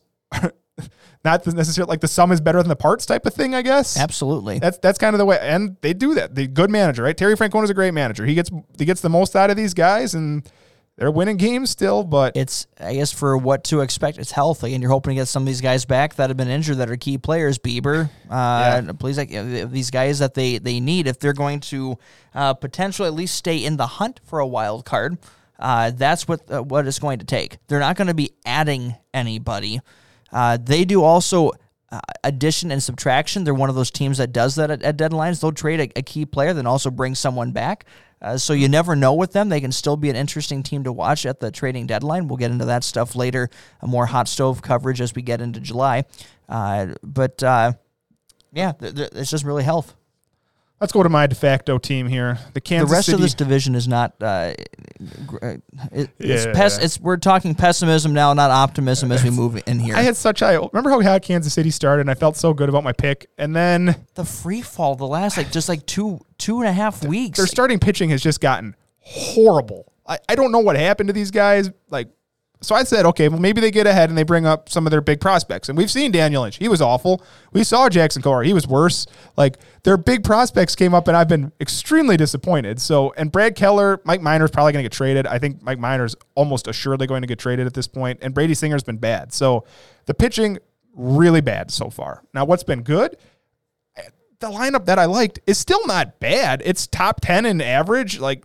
[1.25, 3.99] not necessarily like the sum is better than the parts type of thing, I guess.
[3.99, 4.59] Absolutely.
[4.59, 6.35] That's that's kind of the way, and they do that.
[6.35, 7.16] The good manager, right?
[7.16, 8.25] Terry Francona is a great manager.
[8.25, 10.49] He gets he gets the most out of these guys, and
[10.97, 12.05] they're winning games still.
[12.05, 15.27] But it's I guess for what to expect, it's healthy, and you're hoping to get
[15.29, 17.59] some of these guys back that have been injured that are key players.
[17.59, 18.93] Bieber, uh, Yeah.
[18.99, 21.99] please, like these guys that they they need if they're going to
[22.35, 25.19] uh, potentially at least stay in the hunt for a wild card.
[25.59, 27.59] Uh, that's what uh, what it's going to take.
[27.66, 29.81] They're not going to be adding anybody.
[30.33, 31.53] Uh, they do also
[31.91, 33.45] uh, addition and subtraction.
[33.45, 35.41] They're one of those teams that does that at, at deadlines.
[35.41, 37.87] They'll trade a, a key player, then also bring someone back.
[38.20, 39.49] Uh, so you never know with them.
[39.49, 42.29] They can still be an interesting team to watch at the trading deadline.
[42.29, 43.49] We'll get into that stuff later.
[43.83, 46.05] More hot stove coverage as we get into July.
[46.49, 47.72] Uh, but uh,
[48.53, 49.95] yeah, th- th- it's just really health.
[50.81, 52.39] Let's go to my de facto team here.
[52.55, 52.89] The Kansas.
[52.91, 53.14] The rest City.
[53.16, 54.14] of this division is not.
[54.20, 54.53] Uh,
[55.43, 55.47] uh,
[55.93, 56.53] it, it's, Yeah.
[56.53, 59.97] pes- it's we're talking pessimism now, not optimism as we move in here.
[59.97, 60.55] I had such high.
[60.57, 63.55] Remember how hot Kansas City started, and I felt so good about my pick, and
[63.55, 67.39] then the free fall the last like just like two two and a half weeks.
[67.39, 69.93] their starting pitching has just gotten horrible.
[70.07, 71.70] I, I don't know what happened to these guys.
[71.91, 72.09] Like,
[72.61, 74.91] so I said, okay, well maybe they get ahead and they bring up some of
[74.91, 75.69] their big prospects.
[75.69, 77.23] And we've seen Daniel Lynch; he was awful.
[77.53, 79.07] We saw Jackson Kowar; he was worse.
[79.37, 82.81] Like their big prospects came up, and I've been extremely disappointed.
[82.81, 85.27] So, and Brad Keller, Mike Minor's probably going to get traded.
[85.27, 88.19] I think Mike Minor's almost assuredly going to get traded at this point.
[88.23, 89.33] And Brady Singer's been bad.
[89.33, 89.65] So,
[90.07, 90.59] the pitching
[90.95, 92.25] really bad so far.
[92.35, 93.17] Now, what's been good?
[93.97, 94.03] Eh,
[94.41, 96.61] the lineup that I liked is still not bad.
[96.65, 98.19] It's top 10 in average.
[98.19, 98.45] Like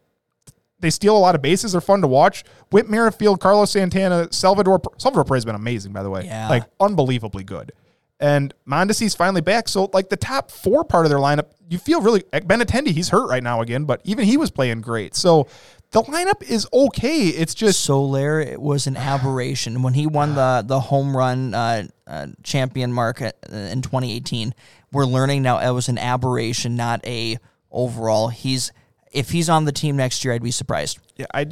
[0.83, 1.71] they steal a lot of bases.
[1.71, 2.43] They're fun to watch.
[2.69, 6.25] Whit Merrifield, Carlos Santana, Salvador Salvador Perez has been amazing, by the way.
[6.25, 6.49] Yeah.
[6.49, 7.71] Like unbelievably good.
[8.19, 9.69] And Mondesi's finally back.
[9.69, 13.29] So like the top four part of their lineup, you feel really Benintendi, he's hurt
[13.29, 15.15] right now again, but even he was playing great.
[15.15, 15.47] So
[15.91, 17.27] the lineup is okay.
[17.27, 21.87] It's just Soler it was an aberration when he won the the home run uh,
[22.05, 24.53] uh, champion mark in 2018.
[24.91, 27.37] We're learning now it was an aberration, not a
[27.71, 28.27] overall.
[28.27, 28.73] He's
[29.13, 30.99] if he's on the team next year, I'd be surprised.
[31.15, 31.45] yeah, I.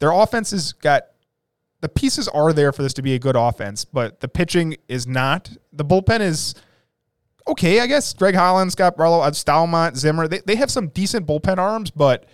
[0.00, 1.04] their offense has got
[1.80, 5.06] the pieces are there for this to be a good offense, but the pitching is
[5.06, 5.50] not.
[5.72, 6.54] The bullpen is
[7.46, 8.12] okay, I guess.
[8.14, 12.24] Greg Holland, Scott Barlow, uh, Staumont, Zimmer, they, they have some decent bullpen arms, but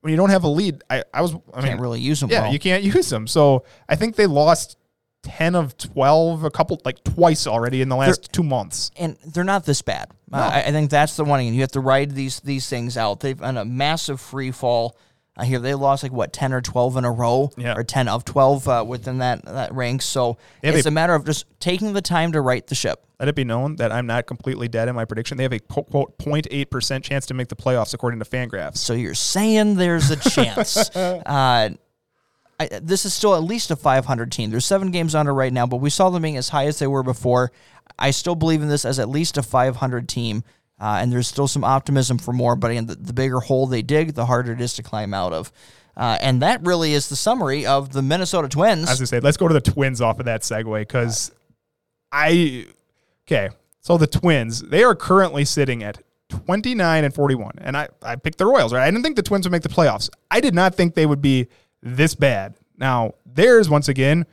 [0.00, 2.30] when you don't have a lead, I, I was I Can't mean really use them.
[2.30, 2.52] yeah, well.
[2.52, 3.26] you can't use them.
[3.26, 4.78] So I think they lost
[5.22, 8.90] ten of twelve, a couple like twice already in the last two months.
[8.96, 10.08] and they're not this bad.
[10.32, 11.40] Uh, I, I think that's the one.
[11.40, 13.20] And you have to ride these these things out.
[13.20, 14.96] They've on a massive free fall.
[15.40, 17.74] I hear they lost like what ten or twelve in a row, Yeah.
[17.76, 20.02] or ten of twelve uh, within that that rank.
[20.02, 23.04] So They it's a- a matter of just taking the time to right the ship.
[23.20, 25.36] Let it be known that I'm not completely dead in my prediction.
[25.36, 28.78] They have a quote, quote 0.8 percent chance to make the playoffs according to Fangraphs.
[28.78, 30.76] So you're saying there's a chance.
[30.96, 31.70] uh,
[32.60, 34.50] I, this is still at least a 500 team.
[34.50, 36.86] There's seven games under right now, but we saw them being as high as they
[36.86, 37.52] were before.
[37.98, 40.42] I still believe in this as at least a 500 team,
[40.80, 42.56] uh, and there's still some optimism for more.
[42.56, 45.32] But again, the, the bigger hole they dig, the harder it is to climb out
[45.32, 45.52] of.
[45.96, 48.88] Uh, and that really is the summary of the Minnesota Twins.
[48.88, 51.32] As I say, let's go to the Twins off of that segue because
[52.12, 52.66] I
[53.26, 53.50] okay.
[53.80, 55.98] So the Twins, they are currently sitting at
[56.28, 58.72] 29 and 41, and I I picked the Royals.
[58.72, 60.08] Right, I didn't think the Twins would make the playoffs.
[60.30, 61.48] I did not think they would be
[61.82, 62.54] this bad.
[62.76, 64.26] Now there's once again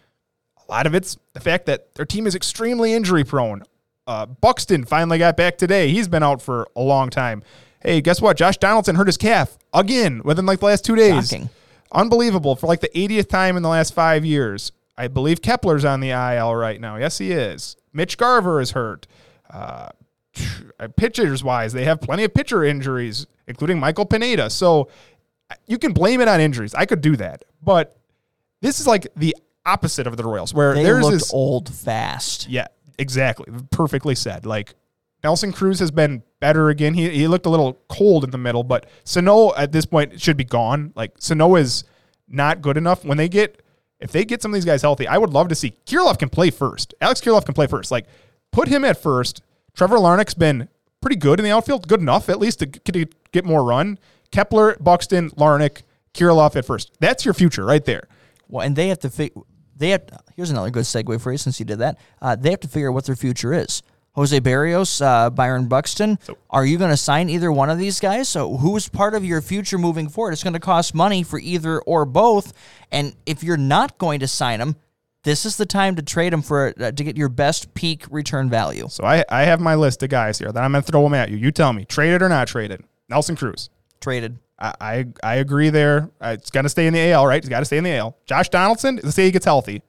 [0.68, 3.64] a lot of it's the fact that their team is extremely injury prone.
[4.08, 5.90] Uh, Buxton finally got back today.
[5.90, 7.44] He's been out for a long time.
[7.82, 8.38] Hey, guess what?
[8.38, 11.30] Josh Donaldson hurt his calf again within like the last two days.
[11.30, 11.50] Shocking.
[11.92, 14.72] Unbelievable for like the 80th time in the last five years.
[14.98, 16.96] I believe Kepler's on the IL right now.
[16.98, 17.76] Yes, he is.
[17.94, 19.08] Mitch Garver is hurt.
[19.50, 19.90] Uh,
[20.98, 24.50] pitchers wise, they have plenty of pitcher injuries, including Michael Pineda.
[24.50, 24.90] So
[25.68, 26.74] you can blame it on injuries.
[26.74, 27.44] I could do that.
[27.62, 27.98] But
[28.62, 29.36] this is like the
[29.66, 31.34] opposite of the Royals, where they there's this.
[31.34, 32.48] old fast.
[32.50, 32.68] Yeah,
[32.98, 33.48] exactly.
[33.72, 34.46] Perfectly said.
[34.46, 34.76] Like
[35.24, 36.94] Nelson Cruz has been better again.
[36.94, 40.38] He, he looked a little cold in the middle, but Sano at this point should
[40.38, 40.94] be gone.
[40.96, 41.84] Like Sano is
[42.28, 43.04] not good enough.
[43.04, 43.62] When they get
[44.00, 46.30] if they get some of these guys healthy, I would love to see Kirilloff can
[46.30, 46.94] play first.
[47.02, 47.92] Alex Kirilloff can play first.
[47.92, 48.06] Like
[48.52, 49.42] put him at first.
[49.74, 50.70] Trevor Larnach's been
[51.02, 52.66] pretty good in the outfield, good enough at least to
[53.32, 54.00] get more run.
[54.32, 55.82] Kepler, Buxton, Larnach,
[56.14, 56.92] Kirilloff at first.
[57.00, 58.08] That's your future right there.
[58.48, 59.42] Well, and they have to figure.
[59.76, 60.04] They have.
[60.36, 61.98] Here's another good segue for you since you did that.
[62.22, 63.82] Uh, they have to figure out what their future is.
[64.16, 66.18] Jose Berrios, uh, Byron Buxton.
[66.50, 68.30] are you going to sign either one of these guys?
[68.30, 70.32] So who's part of your future moving forward?
[70.32, 72.54] It's going to cost money for either or both.
[72.92, 74.78] And if you're not going to sign them,
[75.24, 78.50] this is the time to trade them for uh, to get your best peak return
[78.50, 78.88] value.
[78.90, 81.14] So I, I have my list of guys here that I'm going to throw them
[81.14, 81.36] at you.
[81.36, 82.86] You tell me, trade it or not trade it.
[83.10, 83.70] Nelson Cruz.
[84.02, 84.40] Traded.
[84.58, 86.10] I, I, I agree there.
[86.22, 87.38] Uh, it's got to stay in the AL, right?
[87.38, 88.18] It's got to stay in the AL.
[88.26, 89.82] Josh Donaldson, let's say he gets healthy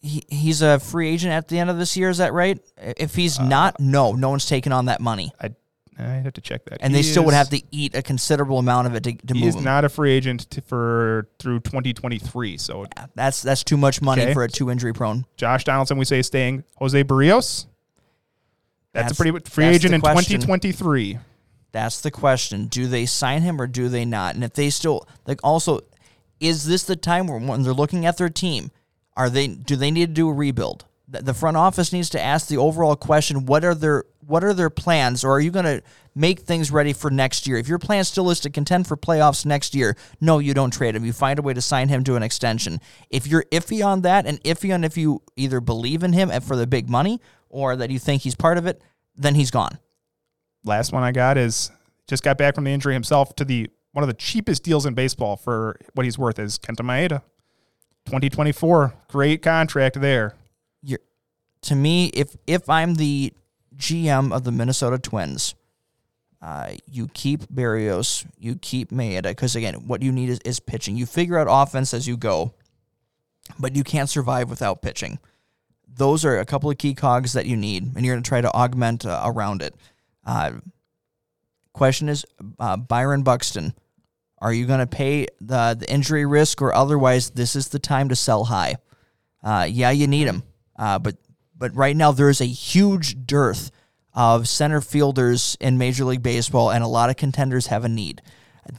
[0.00, 2.08] he, he's a free agent at the end of this year.
[2.08, 2.58] Is that right?
[2.76, 5.32] If he's uh, not, no, no one's taking on that money.
[5.40, 5.50] I
[5.98, 6.78] I have to check that.
[6.80, 9.12] And he they still is, would have to eat a considerable amount of it to,
[9.12, 9.54] to he move.
[9.54, 12.56] He's not a free agent to, for through 2023.
[12.56, 14.32] So yeah, that's that's too much money okay.
[14.32, 15.26] for a two injury prone.
[15.36, 16.64] Josh Donaldson, we say staying.
[16.76, 17.66] Jose Berrios.
[18.92, 21.18] That's, that's a pretty free agent in 2023.
[21.72, 22.66] That's the question.
[22.66, 24.34] Do they sign him or do they not?
[24.34, 25.80] And if they still like, also,
[26.40, 28.70] is this the time where when they're looking at their team?
[29.16, 30.86] Are they do they need to do a rebuild?
[31.08, 34.70] The front office needs to ask the overall question: What are their what are their
[34.70, 35.82] plans, or are you going to
[36.14, 37.56] make things ready for next year?
[37.56, 40.94] If your plan still is to contend for playoffs next year, no, you don't trade
[40.94, 41.04] him.
[41.04, 42.80] You find a way to sign him to an extension.
[43.10, 46.42] If you're iffy on that, and iffy on if you either believe in him and
[46.42, 48.80] for the big money or that you think he's part of it,
[49.16, 49.78] then he's gone.
[50.64, 51.70] Last one I got is
[52.06, 54.94] just got back from the injury himself to the one of the cheapest deals in
[54.94, 57.22] baseball for what he's worth is Kenta Maeda.
[58.06, 60.34] 2024, great contract there.
[60.82, 61.00] You're,
[61.62, 63.32] to me, if if I'm the
[63.76, 65.54] GM of the Minnesota Twins,
[66.42, 70.96] uh, you keep Berrios, you keep Maeda, because again, what you need is, is pitching.
[70.96, 72.54] You figure out offense as you go,
[73.58, 75.18] but you can't survive without pitching.
[75.92, 78.40] Those are a couple of key cogs that you need, and you're going to try
[78.40, 79.74] to augment uh, around it.
[80.24, 80.52] Uh,
[81.72, 82.24] question is
[82.58, 83.74] uh, Byron Buxton.
[84.38, 88.08] Are you going to pay the, the injury risk or otherwise this is the time
[88.08, 88.76] to sell high?
[89.42, 90.42] Uh, yeah, you need him.
[90.78, 91.16] Uh, but,
[91.56, 93.70] but right now there is a huge dearth
[94.14, 98.22] of center fielders in Major League Baseball, and a lot of contenders have a need.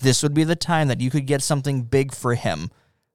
[0.02, 2.70] This would be the time that you could get something big for him.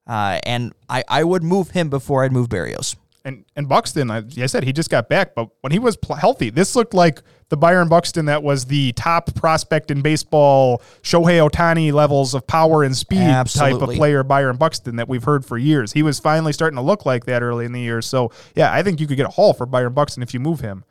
[0.05, 2.95] Uh, and I, I would move him before I'd move Berrios.
[3.27, 6.15] And and Buxton, I, I said he just got back, but when he was pl-
[6.15, 11.45] healthy, this looked like the Byron Buxton that was the top prospect in baseball, Shohei
[11.45, 13.79] Ohtani levels of power and speed Absolutely.
[13.79, 15.91] type of player, Byron Buxton that we've heard for years.
[15.91, 18.01] He was finally starting to look like that early in the year.
[18.01, 20.61] So yeah, I think you could get a haul for Byron Buxton if you move
[20.61, 20.85] him.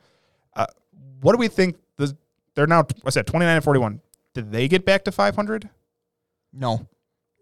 [0.55, 0.67] Uh,
[1.21, 1.77] what do we think?
[1.95, 2.15] The,
[2.53, 3.25] they're now what's that?
[3.25, 3.99] Twenty nine and forty one.
[4.35, 5.71] Did they get back to five hundred?
[6.53, 6.87] No,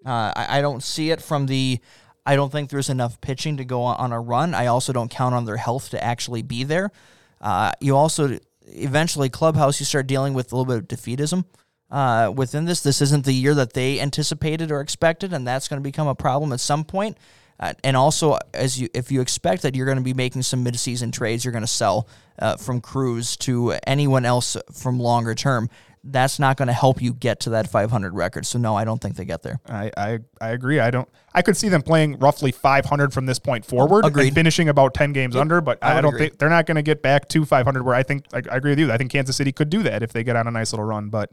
[0.05, 1.81] uh, I, I don't see it from the
[2.25, 4.53] I don't think there's enough pitching to go on a run.
[4.53, 6.91] I also don't count on their health to actually be there.
[7.39, 11.45] Uh, you also eventually clubhouse you start dealing with a little bit of defeatism
[11.91, 12.81] uh, within this.
[12.81, 16.15] This isn't the year that they anticipated or expected, and that's going to become a
[16.15, 17.17] problem at some point.
[17.59, 20.65] Uh, and also, as you if you expect that you're going to be making some
[20.65, 22.07] midseason trades, you're going to sell
[22.39, 25.69] uh, from Cruz to anyone else from longer term
[26.07, 28.45] that's not going to help you get to that 500 record.
[28.45, 29.59] So no, I don't think they get there.
[29.67, 30.79] I, I, I agree.
[30.79, 31.09] I don't.
[31.33, 34.27] I could see them playing roughly 500 from this point forward, Agreed.
[34.27, 35.59] and finishing about 10 games under.
[35.61, 36.27] But I, I don't agree.
[36.27, 37.83] think they're not going to get back to 500.
[37.83, 38.91] Where I think I, I agree with you.
[38.91, 41.09] I think Kansas City could do that if they get on a nice little run.
[41.09, 41.31] But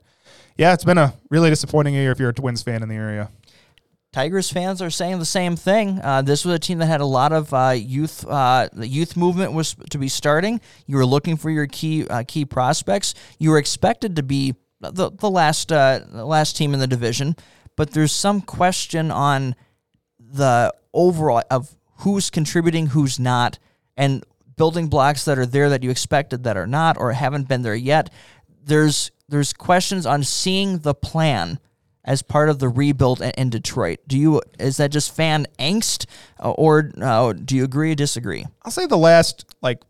[0.57, 3.31] yeah, it's been a really disappointing year if you're a Twins fan in the area.
[4.13, 5.99] Tigers fans are saying the same thing.
[6.03, 8.27] Uh, this was a team that had a lot of uh, youth.
[8.29, 10.61] Uh, the youth movement was to be starting.
[10.87, 13.15] You were looking for your key uh, key prospects.
[13.39, 17.37] You were expected to be the the last uh, the last team in the division,
[17.75, 19.55] but there's some question on
[20.19, 23.59] the overall of who's contributing, who's not,
[23.97, 24.27] and
[24.59, 27.75] building blocks that are there that you expected that are not or haven't been there
[27.75, 28.11] yet.
[28.63, 31.59] There's there's questions on seeing the plan
[32.05, 34.01] as part of the rebuild in Detroit.
[34.07, 36.07] Do you is that just fan angst,
[36.41, 38.45] uh, or uh, do you agree or disagree?
[38.63, 39.83] I'll say the last like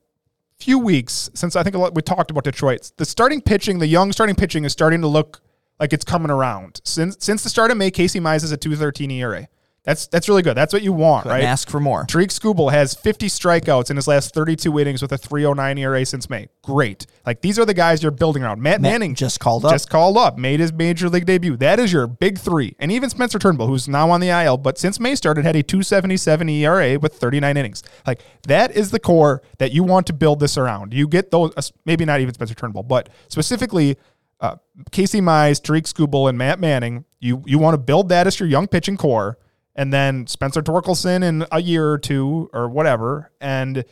[0.59, 2.93] few weeks since I think lot, we talked about Detroit.
[2.97, 5.41] The starting pitching, the young starting pitching, is starting to look
[5.81, 6.81] like it's coming around.
[6.85, 9.49] Since since the start of May, Casey Mize is a two thirteen ERA.
[9.85, 10.57] That's that's really good.
[10.57, 11.45] That's what you want, Couldn't right?
[11.45, 12.05] Ask for more.
[12.05, 16.31] Tarik Skubal has 50 strikeouts in his last 32 innings with a 3.09 ERA since
[16.31, 16.49] May.
[16.63, 17.07] Great.
[17.27, 18.63] Like these are the guys you're building around.
[18.63, 19.73] Matt, Matt Manning just called up.
[19.73, 20.39] Just called up.
[20.39, 21.57] Made his major league debut.
[21.57, 22.77] That is your big three.
[22.79, 25.65] And even Spencer Turnbull, who's now on the IL, but since May started, had a
[25.65, 27.83] 277 ERA with 39 innings.
[28.07, 30.95] Like that is the core that you want to build this around.
[30.95, 31.53] You get those.
[31.57, 33.97] Uh, maybe not even Spencer Turnbull, but specifically.
[34.41, 34.57] Uh,
[34.91, 37.05] Casey Mize, Tarik Skubal, and Matt Manning.
[37.21, 39.39] You you want to build that as your young pitching core
[39.75, 43.85] and then Spencer Torkelson in a year or two or whatever, and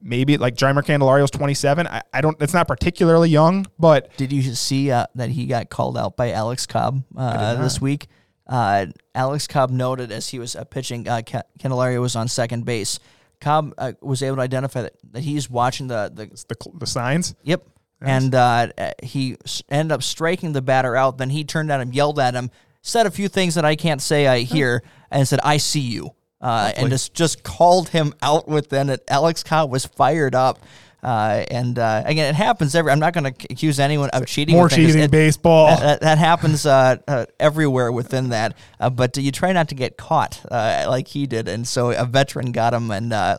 [0.00, 1.86] maybe like Jeimer Candelario's 27.
[1.86, 2.40] I, I don't.
[2.40, 6.32] It's not particularly young, but Did you see uh, that he got called out by
[6.32, 8.06] Alex Cobb uh, this week?
[8.46, 12.64] Uh, Alex Cobb noted as he was uh, pitching, uh, Ca- Candelario was on second
[12.64, 12.98] base.
[13.40, 17.34] Cobb uh, was able to identify that, that he's watching the, the the the signs.
[17.44, 17.62] Yep.
[18.02, 19.36] And uh, uh, he
[19.68, 21.18] ended up striking the batter out.
[21.18, 22.50] Then he turned at him, yelled at him,
[22.82, 26.10] said a few things that I can't say I hear, and said, "I see you,"
[26.40, 29.02] uh, and just just called him out within it.
[29.08, 30.58] Alex Cobb was fired up.
[31.02, 32.92] Uh, and uh, again, it happens every.
[32.92, 34.54] I'm not going to accuse anyone of cheating.
[34.54, 35.68] More cheating, baseball.
[35.68, 38.54] That, that- that happens uh, uh, everywhere within that.
[38.78, 42.04] Uh, but you try not to get caught uh, like he did, and so a
[42.04, 43.38] veteran got him and uh,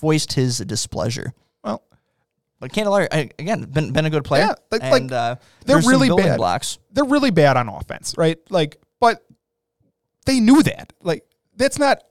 [0.00, 1.34] voiced his displeasure.
[1.62, 1.82] Well,
[2.60, 4.44] But Candelario again, been been a good player.
[4.46, 5.36] Yeah, like- and like, uh,
[5.66, 6.38] they're really bad.
[6.38, 6.78] blocks.
[6.92, 8.38] they're really bad on offense, right?
[8.48, 8.78] Like,
[10.26, 10.92] they knew that.
[11.02, 11.24] Like,
[11.56, 12.02] that's not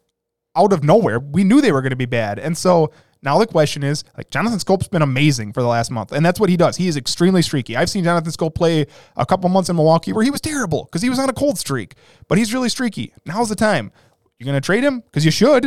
[0.56, 1.20] out of nowhere.
[1.20, 2.92] We knew they were going to be bad, and so
[3.24, 6.40] now the question is, like, Jonathan Schoop's been amazing for the last month, and that's
[6.40, 6.76] what he does.
[6.78, 7.78] He is extremely streaky.
[7.78, 11.02] I've seen Jonathan Scope play a couple months in Milwaukee where he was terrible because
[11.04, 11.94] he was on a cold streak,
[12.28, 13.14] but he's really streaky.
[13.26, 13.92] Now's the time.
[14.40, 15.66] You're going to trade him because you should.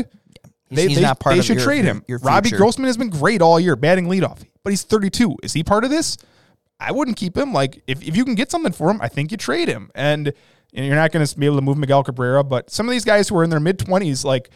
[0.69, 2.03] He's- he's not part they should your- trade him.
[2.09, 2.51] your Robbie.
[2.51, 5.37] Grossman has been great all year, batting leadoff, but he's 32.
[5.45, 6.17] Is he part of this?
[6.81, 7.53] I wouldn't keep him.
[7.53, 9.91] Like if, if you can get something for him, I think you trade him.
[9.95, 10.33] And,
[10.75, 13.05] and you're not going to be able to move Miguel Cabrera, but some of these
[13.05, 14.51] guys who are in their mid 20s, like,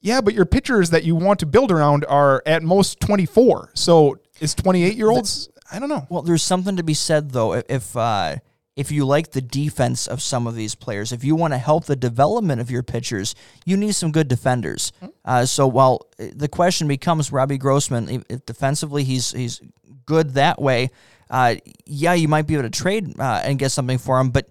[0.00, 3.70] yeah, but your pitchers that you want to build around are at most 24.
[3.74, 5.48] So is 28 year olds?
[5.72, 6.06] I don't know.
[6.10, 7.54] Well, there's something to be said though.
[7.54, 8.36] if- If uh,
[8.76, 11.84] if you like the defense of some of these players, if you want to help
[11.84, 13.34] the development of your pitchers,
[13.66, 14.90] you need some good defenders.
[15.24, 19.60] Uh, so while uh, the question becomes Robbie Grossman, defensively he's he's
[20.06, 20.90] good that way,
[21.28, 24.48] uh, yeah, you might be able to trade uh, and get something for him, but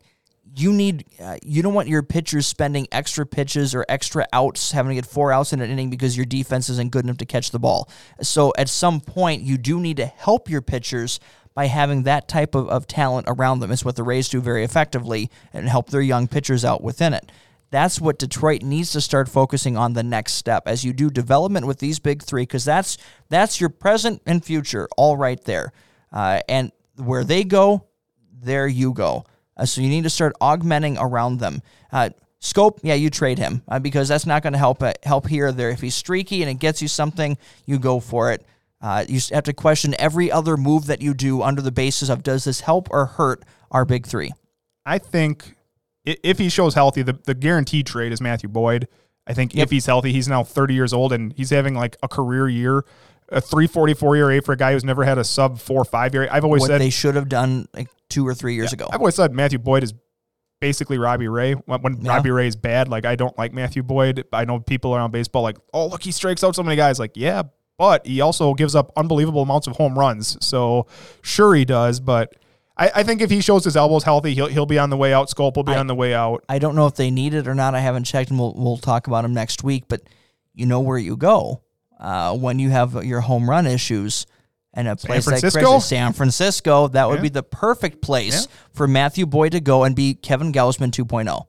[0.55, 4.89] you need uh, you don't want your pitchers spending extra pitches or extra outs having
[4.89, 7.51] to get four outs in an inning because your defense isn't good enough to catch
[7.51, 7.89] the ball.
[8.21, 11.19] So at some point you do need to help your pitchers
[11.53, 13.71] by having that type of, of talent around them.
[13.71, 17.31] It's what the rays do very effectively and help their young pitchers out within it.
[17.71, 21.67] That's what Detroit needs to start focusing on the next step as you do development
[21.67, 22.97] with these big three because that's
[23.29, 25.71] that's your present and future all right there.
[26.11, 27.85] Uh, and where they go
[28.41, 29.25] there you go
[29.59, 31.61] uh, so you need to start augmenting around them.
[31.91, 32.09] Uh,
[32.41, 35.47] Schoop, yeah, you trade him uh, because that's not going to help uh, help here
[35.47, 35.69] or there.
[35.69, 38.45] If he's streaky and it gets you something, you go for it.
[38.81, 42.23] Uh, you have to question every other move that you do under the basis of
[42.23, 44.31] does this help or hurt our big three?
[44.85, 45.55] I think
[46.05, 48.87] if he shows healthy, the, the guaranteed trade is Matthew Boyd.
[49.27, 52.07] I think if he's healthy, he's now 30 years old and he's having like a
[52.07, 52.85] career year,
[53.27, 56.29] a 344 ERA for a guy who's never had a sub four five ERA.
[56.31, 58.87] I've always What said they should have done like two or three years ago.
[58.91, 59.93] I've always said Matthew Boyd is
[60.61, 61.53] basically Robbie Ray.
[61.53, 62.15] When, when Yeah.
[62.15, 64.25] Robbie Ray is bad, like I don't like Matthew Boyd.
[64.33, 66.99] I know people around baseball like, oh look, he strikes out so many guys.
[66.99, 67.43] Like yeah,
[67.77, 70.37] but he also gives up unbelievable amounts of home runs.
[70.45, 70.87] So
[71.21, 72.33] sure he does, but.
[72.81, 75.13] I, I think if he shows his elbows healthy, he'll he'll be on the way
[75.13, 75.27] out.
[75.27, 76.45] Schoop will be I- on the way out.
[76.47, 77.75] I don't know if they need it or not.
[77.75, 79.89] I haven't checked, and we'll we'll talk about him next week.
[79.89, 80.03] But
[80.53, 81.61] you know where you go
[81.99, 84.25] uh, when you have your home run issues.
[84.79, 85.71] And a place like Francisco?
[85.73, 87.23] Chris- San Francisco, that would Yeah.
[87.23, 88.55] be the perfect place Yeah.
[88.71, 91.03] for Matthew Boyd to go and be Kevin Gausman oh.
[91.03, 91.47] 2.0.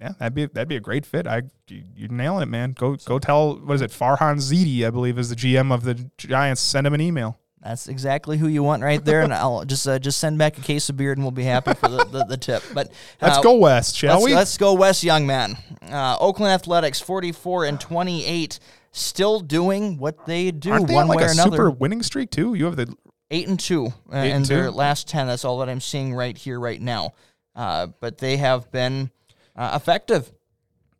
[0.00, 1.26] Yeah, that'd be that'd be a great fit.
[1.26, 2.72] I you, you're nailing it, man.
[2.72, 3.90] Go go tell what is it?
[3.90, 6.62] Farhan Zaidi, I believe, is the GM of the Giants.
[6.62, 7.38] Send him an email.
[7.62, 10.62] That's exactly who you want right there, and I'll just uh, just send back a
[10.62, 12.62] case of beer, and we'll be happy for the, the, the tip.
[12.72, 12.90] But
[13.20, 14.34] Let's uh, go west, shall let's, we?
[14.34, 15.58] let's go west, young man.
[15.86, 18.58] Uh, Oakland Athletics, forty-four and twenty-eight,
[18.92, 21.50] still doing what they do Aren't they one on like way a or another.
[21.50, 22.54] super winning streak too?
[22.54, 22.94] You have the
[23.30, 24.70] eight and two uh, Eight in and their two?
[24.72, 25.26] last ten.
[25.26, 27.12] That's all that I'm seeing right here, right now.
[27.54, 29.10] Uh, but they have been
[29.56, 30.32] uh, effective.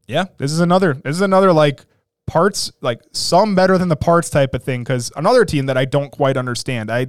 [0.06, 0.24] yeah.
[0.38, 0.94] This is another.
[0.94, 1.84] This is another like
[2.26, 4.82] parts like some better than the parts type of thing.
[4.84, 6.90] Because another team that I don't quite understand.
[6.90, 7.08] I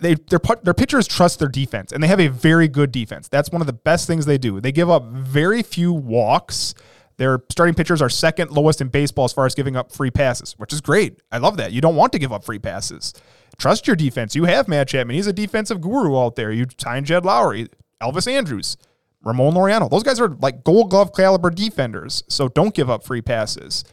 [0.00, 3.28] they their their pitchers trust their defense and they have a very good defense.
[3.28, 4.60] That's one of the best things they do.
[4.60, 6.74] They give up very few walks.
[7.16, 10.54] Their starting pitchers are second lowest in baseball as far as giving up free passes,
[10.58, 11.20] which is great.
[11.30, 11.72] I love that.
[11.72, 13.12] You don't want to give up free passes.
[13.58, 14.34] Trust your defense.
[14.34, 15.14] You have Matt Chapman.
[15.14, 16.50] He's a defensive guru out there.
[16.50, 17.68] You signed Jed Lowrie,
[18.02, 18.76] Elvis Andrus,
[19.22, 19.90] Ramon Laureano.
[19.90, 22.24] Those guys are like gold glove caliber defenders.
[22.28, 23.84] So don't give up free passes.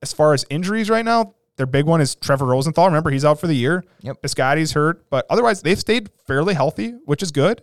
[0.00, 2.86] As far as injuries right now, their big one is Trevor Rosenthal.
[2.86, 3.84] Remember, he's out for the year.
[4.00, 4.22] Yep.
[4.22, 7.62] Piscotty's hurt, but otherwise they've stayed fairly healthy, which is good.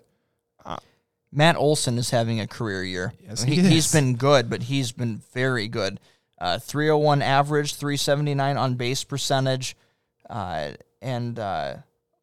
[1.31, 3.13] Matt Olson is having a career year.
[3.25, 3.91] Yes, he, he He's is.
[3.93, 5.99] been good, but he's been very good.
[6.39, 9.75] Uh, 301 average, 379 on base percentage,
[10.29, 10.71] uh,
[11.01, 11.75] and uh,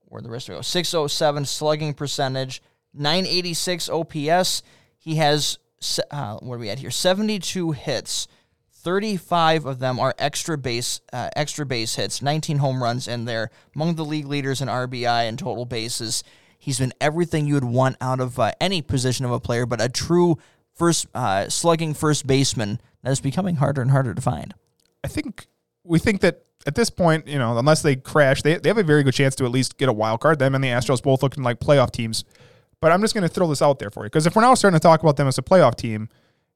[0.07, 0.63] where the rest of it go?
[0.63, 2.61] 607 slugging percentage,
[2.95, 4.63] 986 OPS.
[4.99, 5.59] He has,
[6.11, 6.91] uh, what are we at here?
[6.91, 8.27] 72 hits,
[8.73, 13.51] 35 of them are extra base uh, extra base hits, 19 home runs in there,
[13.75, 16.25] among the league leaders in RBI and total bases.
[16.69, 19.81] He's been everything you would want out of uh, any position of a player, but
[19.81, 20.37] a true
[20.75, 24.53] first uh, slugging first baseman that is becoming harder and harder to find.
[25.03, 25.47] I think
[25.83, 28.83] we think that at this point, you know, unless they crash, they, they have a
[28.83, 30.41] very good chance to at least get a wild card.
[30.41, 32.27] Them and the Astros both looking like playoff teams.
[32.83, 34.53] But I'm just going to throw this out there for you because if we're now
[34.53, 36.11] starting to talk about them as a playoff team,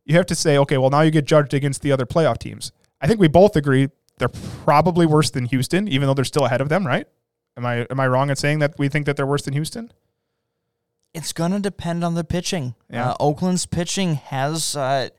[0.04, 2.70] you have to say, okay, well, now you get judged against the other playoff teams.
[3.00, 6.60] I think we both agree they're probably worse than Houston, even though they're still ahead
[6.60, 7.08] of them, right?
[7.56, 9.92] Am I am I wrong in saying that we think that they're worse than Houston?
[11.14, 12.74] It's going to depend on the pitching.
[12.90, 13.10] Yeah.
[13.10, 14.74] Uh, Oakland's pitching has.
[14.74, 15.10] Uh,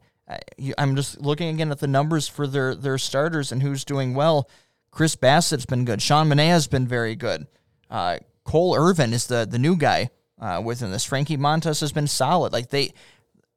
[0.78, 4.50] I'm just looking again at the numbers for their their starters and who's doing well.
[4.90, 6.02] Chris Bassitt's been good.
[6.02, 7.48] Sean Manaea has been very good.
[7.90, 11.04] Uh, Cole Irvin is the the new guy uh, within this.
[11.04, 12.54] Frankie Montas has been solid.
[12.54, 12.94] Like they,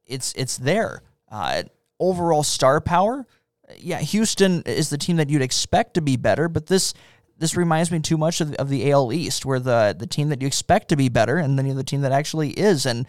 [0.05, 1.03] it's it's there.
[1.31, 1.65] Uh,
[1.99, 3.27] overall star power,
[3.79, 3.99] yeah.
[3.99, 6.95] Houston is the team that you'd expect to be better, but this
[7.39, 10.41] this reminds me too much of, of the AL East, where the the team that
[10.41, 13.07] you expect to be better, and then you have the team that actually is, and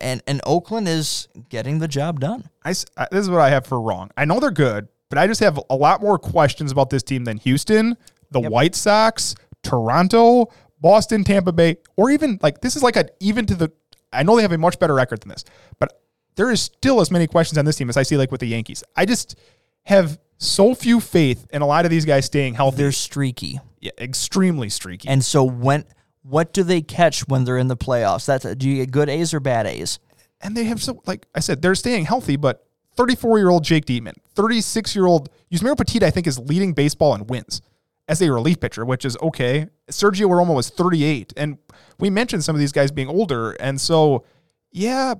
[0.00, 2.48] and and Oakland is getting the job done.
[2.64, 4.10] I, this is what I have for wrong.
[4.16, 7.24] I know they're good, but I just have a lot more questions about this team
[7.24, 7.96] than Houston,
[8.30, 8.50] the yep.
[8.50, 13.54] White Sox, Toronto, Boston, Tampa Bay, or even like this is like a even to
[13.54, 13.72] the.
[14.12, 15.44] I know they have a much better record than this,
[15.78, 16.02] but
[16.34, 18.46] there is still as many questions on this team as I see like with the
[18.46, 18.82] Yankees.
[18.96, 19.38] I just
[19.84, 22.78] have so few faith in a lot of these guys staying healthy.
[22.78, 23.60] They're streaky.
[23.80, 25.08] Yeah, extremely streaky.
[25.08, 25.84] And so when
[26.22, 28.26] what do they catch when they're in the playoffs?
[28.26, 29.98] That's do you get good A's or bad A's?
[30.40, 33.86] And they have so like I said, they're staying healthy, but 34 year old Jake
[33.86, 37.62] Diekman, 36 year old Yusmeiro Petit, I think, is leading baseball in wins
[38.08, 39.68] as a relief pitcher, which is okay.
[39.90, 41.58] Sergio Romo was 38, and
[41.98, 44.24] we mentioned some of these guys being older, and so
[44.72, 45.14] yeah,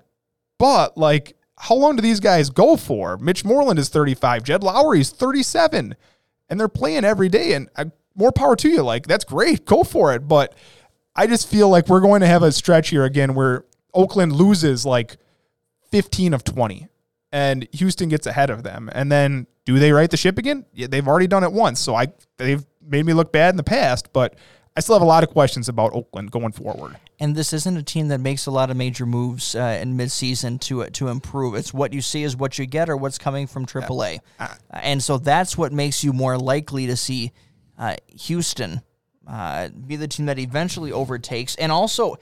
[0.58, 3.16] but like, how long do these guys go for?
[3.18, 4.44] Mitch Moreland is 35.
[4.44, 5.96] Jed Lowrie is 37.
[6.50, 7.52] And they're playing every day.
[7.52, 7.68] And
[8.18, 8.82] more power to you.
[8.82, 9.64] Like, that's great.
[9.64, 10.28] Go for it.
[10.28, 10.54] But
[11.14, 13.64] I just feel like we're going to have a stretch here again where
[13.94, 15.16] Oakland loses like
[15.90, 16.88] 15 of 20
[17.32, 18.90] and Houston gets ahead of them.
[18.92, 20.64] And then do they right the ship again?
[20.72, 21.80] Yeah, they've already done it once.
[21.80, 24.34] So I they've made me look bad in the past, but
[24.76, 26.96] I still have a lot of questions about Oakland going forward.
[27.18, 30.60] And this isn't a team that makes a lot of major moves uh, in midseason
[30.62, 31.54] to uh, to improve.
[31.54, 34.20] It's what you see is what you get, or what's coming from AAA.
[34.38, 37.32] Uh, and so that's what makes you more likely to see
[37.78, 38.82] uh, Houston
[39.26, 41.54] uh, be the team that eventually overtakes.
[41.56, 42.16] And also,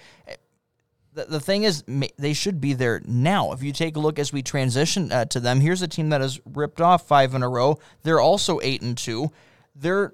[1.13, 1.83] the, the thing is,
[2.19, 3.53] they should be there now.
[3.53, 6.21] If you take a look as we transition uh, to them, here's a team that
[6.21, 7.79] has ripped off five in a row.
[8.03, 9.31] They're also eight and two.
[9.75, 10.13] They're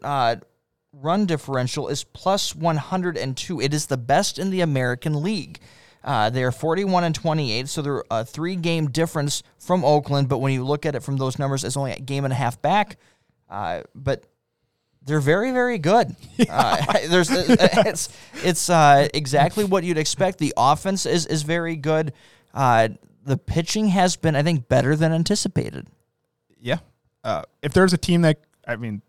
[0.93, 3.60] run differential is plus 102.
[3.60, 5.59] It is the best in the American League.
[6.05, 10.28] Uh, they are 41 and 28, so they're a three game difference from Oakland.
[10.28, 12.36] But when you look at it from those numbers, it's only a game and a
[12.36, 12.98] half back.
[13.48, 14.27] Uh, but
[15.05, 16.16] they're very, very good.
[16.49, 18.09] Uh, there's it's
[18.43, 20.39] it's uh, exactly what you'd expect.
[20.39, 22.12] The offense is is very good.
[22.53, 22.89] Uh,
[23.24, 25.87] the pitching has been, I think, better than anticipated.
[26.61, 26.79] Yeah.
[27.23, 29.03] Uh, if there's a team that I mean,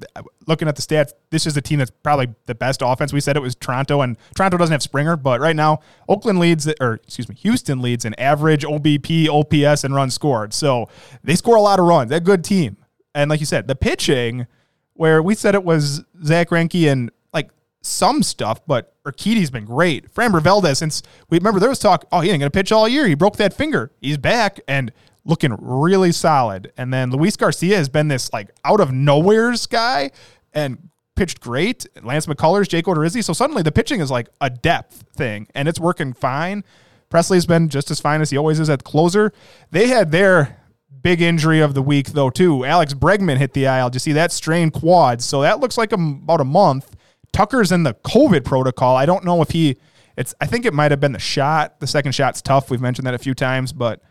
[0.48, 3.14] looking at the stats, this is the team that's probably the best offense.
[3.14, 5.80] We said it was Toronto, and Toronto doesn't have Springer, but right now
[6.10, 10.54] Oakland leads, or excuse me, Houston leads in average OBP, OPS, and runs scored.
[10.54, 10.90] So
[11.24, 12.10] they score a lot of runs.
[12.10, 12.78] They're a good team.
[13.16, 14.48] And like you said, the pitching,
[14.94, 17.50] where we said it was Zack Greinke and like
[17.82, 20.14] some stuff, but Urquidy's been great.
[20.14, 22.88] Framber Valdez, since we remember there was talk, oh, he ain't going to pitch all
[22.88, 23.08] year.
[23.08, 23.92] He broke that finger.
[24.02, 24.60] He's back.
[24.68, 24.92] And
[25.26, 26.72] looking really solid.
[26.78, 30.12] And then Luis Garcia has been this like out of nowhere's guy
[30.54, 31.86] and pitched great.
[32.02, 33.24] Lance McCullers, Jake Odorizzi.
[33.24, 36.64] So suddenly the pitching is like a depth thing and it's working fine.
[37.10, 39.32] Pressly's been just as fine as he always is at closer.
[39.72, 40.63] They had their
[41.04, 42.66] big injury of the week though too.
[42.66, 43.90] Alex Bregman hit the IL.
[43.90, 45.22] Did you see that strained quad?
[45.22, 46.96] So that looks like a, about a month.
[47.32, 48.96] Tucker's in the COVID protocol.
[48.96, 49.78] I don't know if he.
[50.18, 50.34] It's.
[50.42, 51.80] I think it might have been the shot.
[51.80, 52.70] The second shot's tough.
[52.70, 54.02] We've mentioned that a few times, but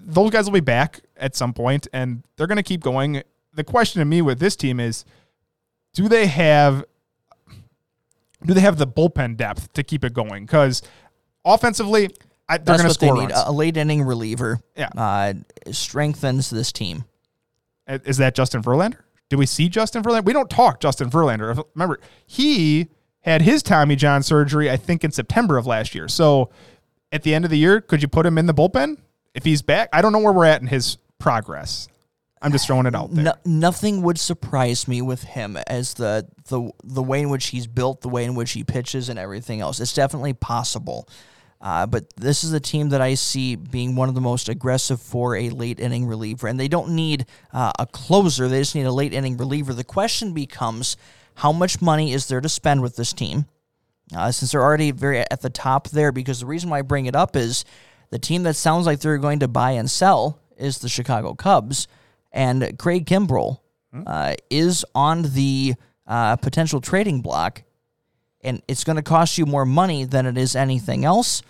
[0.00, 3.22] those guys will be back at some point and they're going to keep going.
[3.54, 5.04] The question to me with this team is
[5.94, 6.84] do they have
[8.46, 10.46] do they have the bullpen depth to keep it going?
[10.46, 10.82] Because
[11.44, 12.10] offensively,
[12.48, 13.32] I, they're going to score runs.
[13.34, 15.34] A late inning reliever, yeah, uh,
[15.70, 17.04] strengthens this team.
[17.86, 19.00] Is that Justin Verlander?
[19.28, 20.24] Do we see Justin Verlander?
[20.24, 21.62] We don't talk Justin Verlander.
[21.74, 22.88] Remember, he
[23.20, 26.08] had his Tommy John surgery, I think, in September of last year.
[26.08, 26.50] So
[27.12, 28.98] at the end of the year, could you put him in the bullpen?
[29.38, 31.88] if he's back, I don't know where we're at in his progress.
[32.42, 33.24] I'm just throwing it out there.
[33.24, 37.66] No, nothing would surprise me with him as the the the way in which he's
[37.66, 39.80] built, the way in which he pitches, and everything else.
[39.80, 41.08] It's definitely possible.
[41.60, 45.00] Uh, but this is a team that I see being one of the most aggressive
[45.00, 46.46] for a late inning reliever.
[46.46, 49.74] And they don't need uh, a closer, they just need a late inning reliever.
[49.74, 50.96] The question becomes
[51.34, 53.46] how much money is there to spend with this team?
[54.16, 57.06] Uh, since they're already very at the top there, because the reason why I bring
[57.06, 57.64] it up is
[58.10, 61.88] the team that sounds like they're going to buy and sell is the Chicago Cubs.
[62.32, 63.60] And Craig Kimbrel
[64.06, 65.74] uh, is on the
[66.06, 67.62] uh, potential trading block
[68.42, 71.42] and it's going to cost you more money than it is anything else.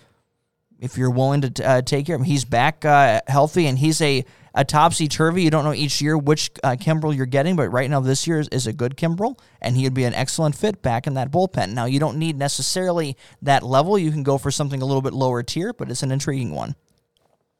[0.79, 4.01] If you're willing to uh, take care of him, he's back uh, healthy, and he's
[4.01, 4.23] a,
[4.55, 5.43] a topsy turvy.
[5.43, 8.39] You don't know each year which uh, Kimbrel you're getting, but right now this year
[8.39, 11.31] is, is a good Kimbrel, and he would be an excellent fit back in that
[11.31, 11.73] bullpen.
[11.73, 15.13] Now you don't need necessarily that level; you can go for something a little bit
[15.13, 16.75] lower tier, but it's an intriguing one.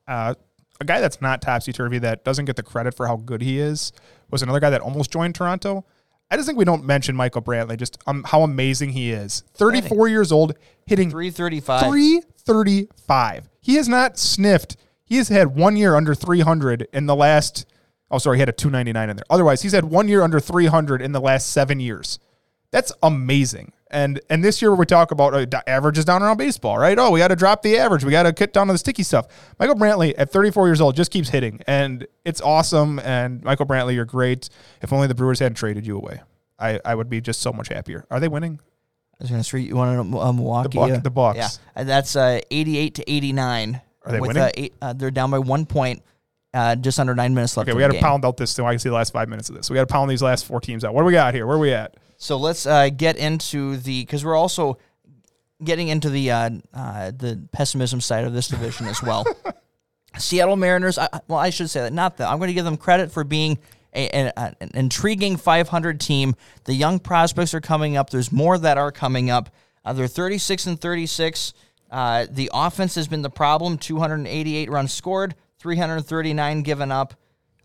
[0.07, 0.33] Uh,
[0.79, 3.59] a guy that's not topsy turvy that doesn't get the credit for how good he
[3.59, 3.91] is
[4.31, 5.85] was another guy that almost joined Toronto.
[6.31, 9.43] I just think we don't mention Michael Brantley, just um, how amazing he is.
[9.55, 11.81] 34 years old, hitting 335.
[11.89, 13.49] 335.
[13.61, 14.77] He has not sniffed.
[15.03, 17.65] He has had one year under 300 in the last.
[18.11, 19.25] Oh, sorry, he had a 299 in there.
[19.29, 22.19] Otherwise, he's had one year under 300 in the last seven years.
[22.71, 23.73] That's amazing.
[23.91, 26.97] And and this year we talk about uh, averages down around baseball, right?
[26.97, 28.03] Oh, we got to drop the average.
[28.03, 29.27] We got to cut down to the sticky stuff.
[29.59, 32.99] Michael Brantley at 34 years old just keeps hitting, and it's awesome.
[32.99, 34.49] And Michael Brantley, you're great.
[34.81, 36.21] If only the Brewers hadn't traded you away,
[36.59, 38.05] I, I would be just so much happier.
[38.11, 38.59] Are they winning?
[39.19, 40.69] I was going to say you want to uh, Milwaukee.
[40.69, 41.37] The Buck- uh, the Bucks.
[41.37, 43.81] Yeah, and that's uh, 88 to 89.
[44.05, 44.43] Are they with, winning?
[44.43, 46.03] Uh, eight, uh, they're down by one point.
[46.51, 47.69] Uh, just under nine minutes left.
[47.69, 49.49] Okay, we got to pound out this so I can see the last five minutes
[49.49, 49.69] of this.
[49.69, 50.95] We got to pound these last four teams out.
[50.95, 51.45] What do we got here?
[51.45, 51.95] Where are we at?
[52.19, 54.77] So let's uh, get into the because we're also
[55.63, 59.25] getting into the uh, uh, the pessimism side of this division as well.
[60.17, 60.97] Seattle Mariners.
[60.97, 62.29] I, well, I should say that not that.
[62.29, 63.57] I'm going to give them credit for being
[63.95, 66.35] a, a- an intriguing 500 team.
[66.65, 68.09] The young prospects are coming up.
[68.09, 69.49] There's more that are coming up.
[69.85, 71.53] Uh, they're 36 and 36.
[71.89, 73.77] Uh, the offense has been the problem.
[73.77, 77.13] 288 runs scored, 339 given up.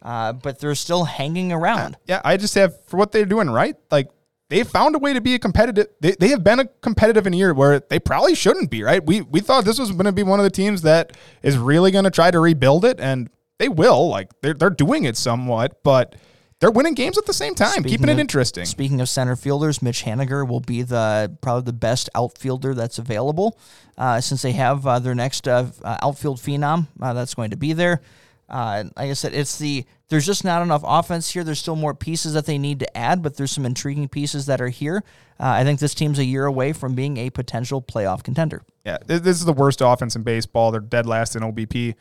[0.01, 1.97] Uh, but they're still hanging around.
[2.07, 3.75] Yeah, I just have for what they're doing right.
[3.91, 4.11] Like
[4.55, 5.89] they found a way to be a competitive.
[6.01, 8.85] They, they have been a competitive in a year where they probably shouldn't be.
[8.85, 9.05] Right?
[9.05, 11.91] We we thought this was going to be one of the teams that is really
[11.91, 13.29] going to try to rebuild it, and
[13.59, 14.09] they will.
[14.09, 16.15] Like they're they're doing it somewhat, but
[16.61, 18.65] they're winning games at the same time, Speaking keeping it of- interesting.
[18.65, 23.59] Speaking of center fielders, Mitch Haniger will be the probably the best outfielder that's available
[23.99, 27.57] uh, since they have uh, their next uh, uh, outfield phenom uh, that's going to
[27.57, 28.01] be there.
[28.49, 29.85] Uh, like I said, it's the
[30.15, 31.43] there's just not enough offense here.
[31.43, 34.61] There's still more pieces that they need to add, but there's some intriguing pieces that
[34.61, 35.03] are here.
[35.41, 38.63] Uh, I think this team's a year away from being a potential playoff contender.
[38.85, 40.71] Yeah, this is the worst offense in baseball.
[40.71, 41.97] They're dead last in OBP.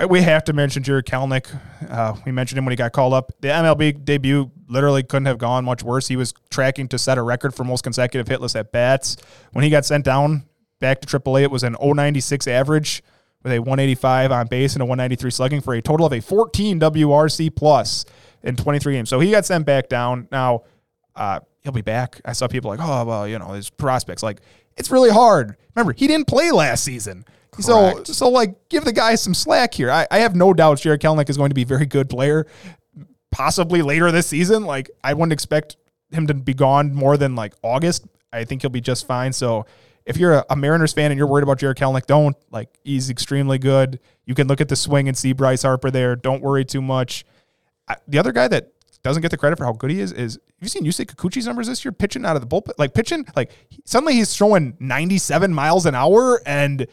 [0.00, 1.48] Uh, We have to mention Jarred Kelenic.
[1.90, 3.32] Uh, we mentioned him when he got called up.
[3.40, 6.06] The MLB debut literally couldn't have gone much worse.
[6.06, 9.16] He was tracking to set a record for most consecutive hitless at bats.
[9.50, 10.44] When he got sent down
[10.78, 13.02] back to AAA, it was an 096 average
[13.42, 16.78] with a 185 on base and a 193 slugging for a total of a 14
[16.80, 18.04] WRC plus
[18.42, 19.08] in 23 games.
[19.08, 20.28] So he got sent back down.
[20.30, 20.64] Now
[21.16, 22.20] uh, he'll be back.
[22.24, 24.22] I saw people like, oh well, you know, his prospects.
[24.22, 24.40] Like
[24.76, 25.56] it's really hard.
[25.74, 27.24] Remember, he didn't play last season.
[27.58, 28.06] So, Correct.
[28.08, 29.90] so like, give the guy some slack here.
[29.90, 32.46] I, I have no doubts Jarred Kelenic is going to be a very good player,
[33.30, 34.64] possibly later this season.
[34.64, 35.76] Like, I wouldn't expect
[36.10, 38.06] him to be gone more than like August.
[38.32, 39.32] I think he'll be just fine.
[39.32, 39.66] So,
[40.10, 42.36] if you're a, a Mariners fan and you're worried about Jarred Kelenic, don't.
[42.50, 43.98] Like, he's extremely good.
[44.26, 46.16] You can look at the swing and see Bryce Harper there.
[46.16, 47.24] Don't worry too much.
[47.88, 48.72] I, the other guy that
[49.02, 51.66] doesn't get the credit for how good he is is you seen Yusei Kikuchi's numbers
[51.66, 52.72] this year pitching out of the bullpen?
[52.76, 53.50] Like pitching, like
[53.86, 56.42] suddenly he's throwing 97 miles an hour.
[56.44, 56.86] And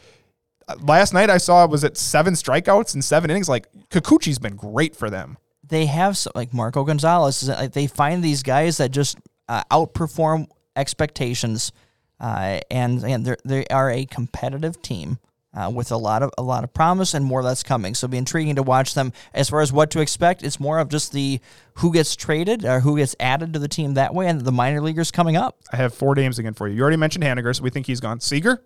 [0.67, 3.49] uh, last night I saw it was at seven strikeouts and seven innings.
[3.49, 5.37] Like Kikuchi's been great for them.
[5.67, 7.47] they have like Marco Gonzalez.
[7.49, 9.17] Like they find these guys that just
[9.49, 11.71] uh, outperform expectations,
[12.19, 15.19] uh, and and they are a competitive team
[15.53, 17.95] uh, with a lot of a lot of promise and more that's coming.
[17.95, 19.13] So it'll be intriguing to watch them.
[19.33, 21.39] As far as what to expect, it's more of just the
[21.75, 24.81] who gets traded or who gets added to the team that way, and the minor
[24.81, 25.57] leaguers coming up.
[25.71, 26.75] I have four names again for you.
[26.75, 28.19] You already mentioned Haniger, so we think he's gone.
[28.19, 28.63] Seager,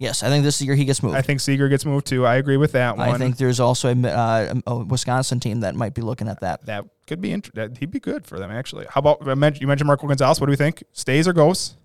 [0.00, 1.14] Yes, I think this year he gets moved.
[1.14, 2.24] I think Seager gets moved too.
[2.24, 3.06] I agree with that one.
[3.10, 6.64] I think there's also a, uh, a Wisconsin team that might be looking at that.
[6.64, 7.76] that could be interesting.
[7.78, 8.86] He'd be good for them actually.
[8.88, 10.40] How about you mentioned Marco Gonzalez?
[10.40, 10.82] What do we think?
[10.92, 11.76] Stays or goes?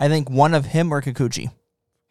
[0.00, 1.50] I think one of him or Kikuchi.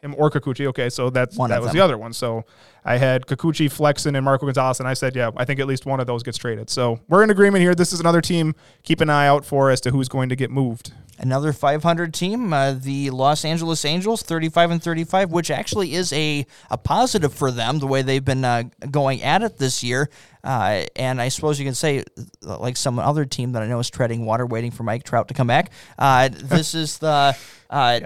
[0.01, 0.65] Him or Kikuchi.
[0.68, 1.77] Okay, so that's One that was them.
[1.77, 2.11] the other one.
[2.11, 2.43] So
[2.84, 5.85] I had Kikuchi, Flexen, and Marco Gonzalez, and I said, yeah, I think at least
[5.85, 6.69] one of those gets traded.
[6.69, 7.73] So we're in agreement here.
[7.73, 8.53] This is another team.
[8.84, 10.91] Keep an eye out for as to who's going to get moved.
[11.19, 16.45] Another 500 team, uh, the Los Angeles Angels, 35 and 35, which actually is a,
[16.72, 20.10] a positive for them, the way they've been uh, going at it this year.
[20.43, 22.03] Uh, and I suppose you can say,
[22.45, 25.27] uh, like some other team that I know is treading water, waiting for Mike Trout
[25.27, 25.72] to come back.
[25.99, 27.38] Uh, this is the
[27.74, 28.00] uh,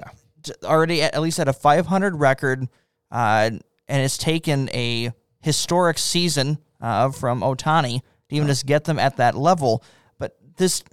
[0.44, 2.68] t- already at, at least at a 500 record.
[3.12, 3.52] uh,
[3.88, 5.12] and it's taken a
[5.42, 9.84] historic season uh, from Ohtani to even just get them at that level.
[10.20, 10.84] But this,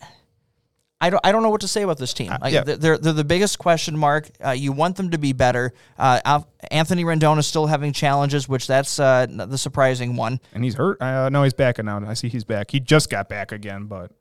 [1.01, 2.33] I don't, I don't know what to say about this team.
[2.41, 2.63] Like, yeah.
[2.63, 4.31] they're, they're the biggest question mark.
[4.45, 5.73] Uh, you want them to be better.
[5.99, 10.41] Uh, Anthony Rendon is still having challenges, which that's uh, the surprising one.
[10.53, 11.03] And he's hurt.
[11.03, 12.01] Uh, no, he's back now.
[12.07, 12.71] I see he's back.
[12.71, 14.13] He just got back again, but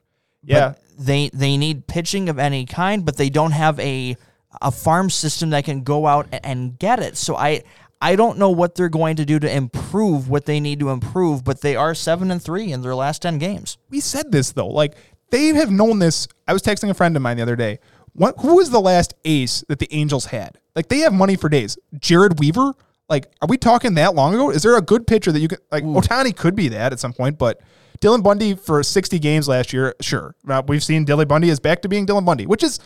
[0.43, 4.17] yeah, But they they need pitching of any kind, but they don't have a
[4.61, 7.17] a farm system that can go out and get it.
[7.17, 7.63] So I
[8.01, 11.43] I don't know what they're going to do to improve what they need to improve,
[11.43, 13.77] but they are seven and three in their last ten games.
[13.89, 14.67] we said this though.
[14.67, 14.95] Like
[15.31, 16.27] they have known this.
[16.47, 17.79] I was texting a friend of mine the other day.
[18.13, 18.35] What?
[18.39, 20.59] Who was the last ace that the Angels had?
[20.75, 21.77] Like they have money for days.
[21.95, 22.73] Jered Weaver.
[23.09, 24.49] Like, are we talking that long ago?
[24.49, 25.83] Is there a good pitcher that you could like?
[25.83, 27.61] Ohtani could be that at some point, but
[28.03, 30.35] Dylan Bundy for 60 games last year, sure.
[30.43, 32.79] Now, we've seen Dylan Bundy is back to being Dylan Bundy, which is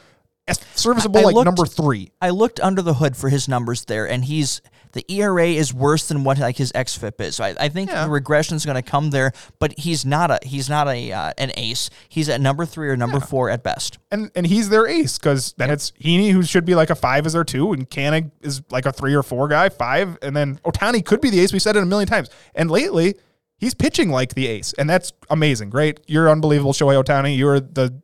[0.76, 2.12] serviceable I like looked- number three.
[2.22, 4.62] I looked under the hood for his numbers there, and he's
[4.94, 7.36] the ERA is worse than what like his xFIP is.
[7.36, 8.06] So I, I think Yeah.
[8.06, 11.34] the regression is going to come there, but he's not a he's not a uh,
[11.38, 11.90] an ace.
[12.10, 13.98] He's at number three or number four at best.
[14.12, 17.26] and and he's their ace because then it's Heaney who should be like a five
[17.26, 20.60] as their two, and Canning is like a three or four guy, five, and then
[20.66, 21.52] Ohtani could be the ace.
[21.54, 23.16] We said it a million times, and lately
[23.58, 25.70] he's pitching like the ace, and that's amazing.
[25.70, 27.38] Great, you're unbelievable, Shohei Ohtani.
[27.38, 28.02] You're the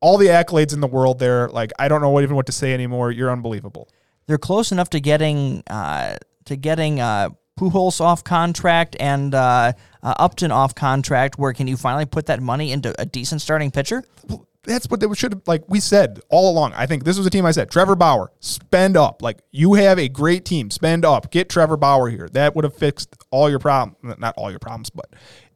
[0.00, 1.18] all the accolades in the world.
[1.18, 3.10] There, like I don't know what even what to say anymore.
[3.10, 3.88] You're unbelievable.
[4.26, 6.16] they're close enough to getting uh,
[6.46, 11.38] to getting uh, Pujols off contract and uh, uh, Upton off contract.
[11.38, 14.04] Where can you finally put that money into a decent starting pitcher?
[14.64, 16.72] That's what they should have, like we said all along.
[16.74, 19.22] I think this was a team I said, Trevor Bauer, spend up.
[19.22, 21.30] Like you have a great team, spend up.
[21.30, 22.28] Get Trevor Bauer here.
[22.32, 23.96] That would have fixed all your problems.
[24.18, 25.06] Not all your problems, but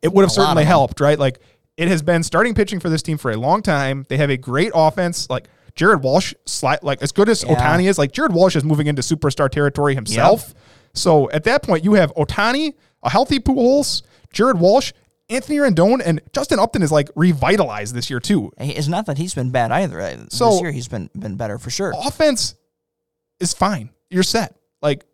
[0.01, 1.19] it would have A lot of certainly helped, right?
[1.19, 1.41] Like
[1.81, 4.05] it has been starting pitching for this team for a long time.
[4.11, 5.31] They have a great offense.
[5.31, 7.55] Like Jared Walsh, slight, like as good as Yeah.
[7.55, 10.53] Ohtani is, like Jared Walsh is moving into superstar territory himself.
[10.93, 14.93] So at that point, you have Ohtani, a healthy Pujols, Jared Walsh,
[15.31, 18.53] Anthony Rendon, and Justin Upton is like revitalized this year too.
[18.59, 20.27] It's not that he's been bad either.
[20.31, 21.95] So- this year he's been been better for sure.
[21.97, 22.57] offense
[23.39, 23.89] is fine.
[24.11, 24.55] You're set.
[24.83, 25.07] Like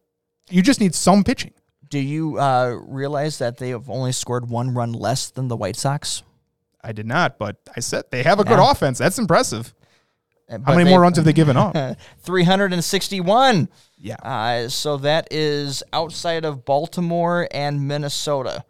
[0.51, 1.52] you just need some pitching.
[1.88, 5.76] Do you uh, realize that they have only scored one run less than the White
[5.76, 6.24] Sox?
[6.86, 8.70] I did not, but I said they have a good Yeah.
[8.70, 8.98] offense.
[8.98, 9.74] That's impressive.
[10.48, 11.74] Uh, How many more runs have they given up?
[12.22, 13.68] 361.
[13.98, 14.14] Yeah.
[14.22, 18.64] Uh, so that is outside of Baltimore and Minnesota.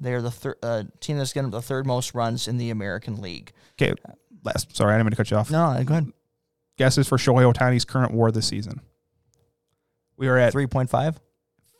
[0.00, 3.52] They're the thir- uh, team that's getting the third most runs in the American League.
[3.80, 3.92] Okay.
[4.44, 4.74] Last.
[4.74, 5.50] Sorry, I didn't mean to cut you off.
[5.50, 6.12] No, go ahead.
[6.78, 8.80] Guesses for Shohei Ohtani's current WAR this season.
[10.16, 11.16] We are at 3.5.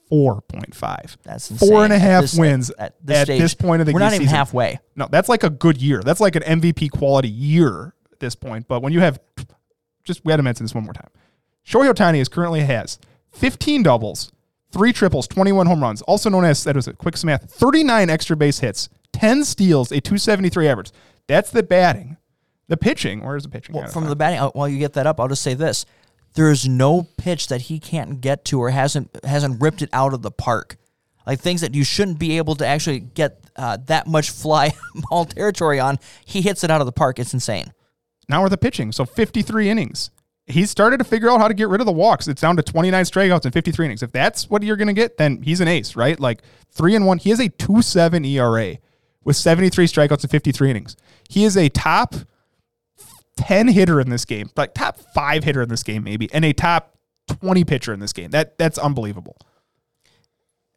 [0.09, 1.17] four point five.
[1.25, 1.69] That's insane.
[1.69, 3.41] Four and a At this- wins at this at stage.
[3.41, 4.37] this point of the We're not even season.
[4.37, 4.81] halfway.
[4.97, 6.01] No, that's like a good year.
[6.03, 8.67] That's like an MVP quality year at this point.
[8.69, 9.19] But when you have,
[10.05, 11.11] just we had to mention this one more time.
[11.67, 12.99] Shohei Ohtani is currently has
[13.33, 14.33] 15 doubles,
[14.73, 18.37] three triples, 21 home runs, also known as that was a quick math, 39 extra
[18.37, 20.91] base hits, 10 steals, a 273 average.
[21.27, 22.17] That's the batting.
[22.69, 23.75] The pitching, where's the pitching?
[23.75, 25.87] Well, from the batting, uh, while you get that up, I'll just say this:
[26.35, 30.23] there's no pitch that he can't get to or hasn't hasn't ripped it out of
[30.23, 30.77] the park.
[31.27, 34.73] Like things that you shouldn't be able to actually get uh, that much fly
[35.11, 37.19] ball territory on, he hits it out of the park.
[37.19, 37.73] It's insane.
[38.29, 38.93] now we're the pitching.
[38.93, 40.11] So 53 innings.
[40.47, 42.27] He's started to figure out how to get rid of the walks.
[42.27, 44.03] It's down to 29 strikeouts and 53 innings.
[44.03, 46.19] If that's what you're going to get, then he's an ace, right?
[46.19, 46.41] Like
[46.71, 47.19] three and one.
[47.19, 48.79] He has a 2 7 ERA
[49.25, 50.97] with 73 strikeouts and 53 innings.
[51.29, 52.15] He is a top
[53.39, 56.53] 10 hitter in this game, like top five hitter in this game, maybe, and a
[56.53, 56.95] top
[57.41, 58.31] 20 pitcher in this game.
[58.31, 59.37] That That's unbelievable.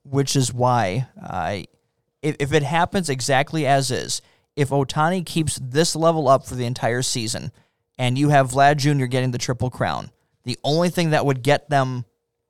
[0.03, 1.59] which is why uh,
[2.21, 4.21] if, if it happens exactly as is,
[4.55, 7.51] if Ohtani keeps this level up for the entire season,
[7.97, 9.05] and you have Vlad Jr.
[9.05, 10.11] getting the triple crown,
[10.43, 12.05] the only thing that would get them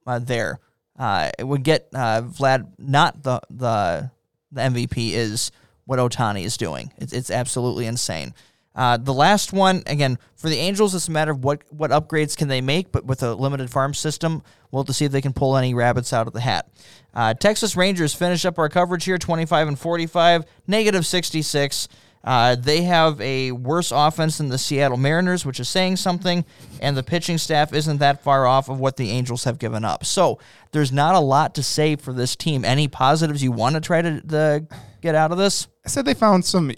[0.08, 0.60] uh, there,
[0.98, 4.12] uh, it would get uh, Vlad not the the
[4.52, 5.52] the MVP is
[5.86, 6.92] what Ohtani is doing.
[6.98, 8.34] It's it's absolutely insane.
[8.74, 12.38] Uh, the last one, again, for the Angels, it's a matter of what, what upgrades
[12.38, 14.42] can they make, but with a limited farm system,
[14.72, 16.70] we'll have to see if they can pull any rabbits out of the hat.
[17.14, 21.90] Uh, Texas Rangers finish up our coverage here 25 and 45, negative 66.
[22.24, 26.46] Uh, they have a worse offense than the Seattle Mariners, which is saying something,
[26.80, 30.06] and the pitching staff isn't that far off of what the Angels have given up.
[30.06, 30.40] So
[30.72, 32.64] there's not a lot to say for this team.
[32.64, 34.68] Any positives you want to try to the,
[35.02, 35.68] get out of this?
[35.86, 36.72] I said they found some.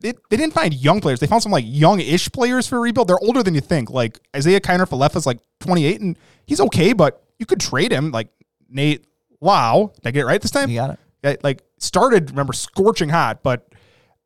[0.00, 1.20] They, they didn't find young players.
[1.20, 3.08] They found some like young-ish players for a rebuild.
[3.08, 3.90] They're older than you think.
[3.90, 8.10] Like Isiah Kiner Falefa is like 28, and he's okay, but you could trade him.
[8.10, 8.28] Like
[8.68, 9.04] Nate
[9.40, 10.68] Wow, did I get it right this time?
[10.70, 10.98] You got it.
[11.22, 13.66] Yeah, like started, remember, scorching hot, but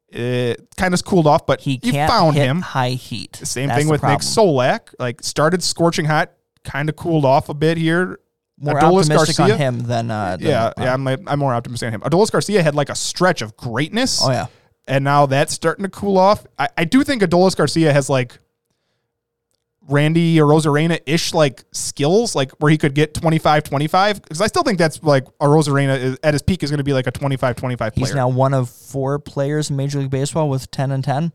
[0.09, 1.47] it kind of cooled off.
[1.47, 2.61] But He you found him.
[2.61, 3.37] high heat.
[3.37, 4.21] Same That's thing with Nick.
[4.21, 4.95] Solak.
[4.99, 6.33] Like started scorching hot,
[6.65, 8.19] kind of cooled off a bit here.
[8.59, 9.55] more Adolis optimistic Garcia?
[9.55, 10.95] on him than, uh, than yeah, uh, yeah.
[10.95, 12.01] I'm I'm more optimistic on him.
[12.03, 14.21] Adolis Garcia had like a stretch of greatness.
[14.25, 14.47] Oh yeah,
[14.87, 16.47] and now that's starting to cool off.
[16.59, 18.39] I, I do think Adolis Garcia has like
[19.89, 24.23] Randy Arozarena ish like skills, like where he could get 25 25.
[24.23, 26.93] Because I still think that's like Arozarena is, at his peak is going to be
[26.93, 28.07] like a 25 25 player.
[28.07, 31.33] he's now one of four players in Major League Baseball with ten and ten.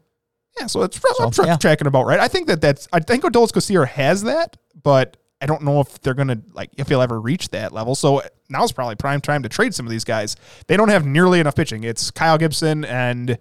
[0.59, 1.57] yeah, so it's I'm tra- yeah.
[1.57, 2.19] tracking about right.
[2.19, 6.02] I think that that's, I think Adolis Garcia has that, but I don't know if
[6.02, 7.95] they're going to like, if he'll ever reach that level.
[7.95, 10.36] So now's probably prime time to trade some of these guys.
[10.68, 11.84] They don't have nearly enough pitching.
[11.84, 13.38] It's Kyle Gibson and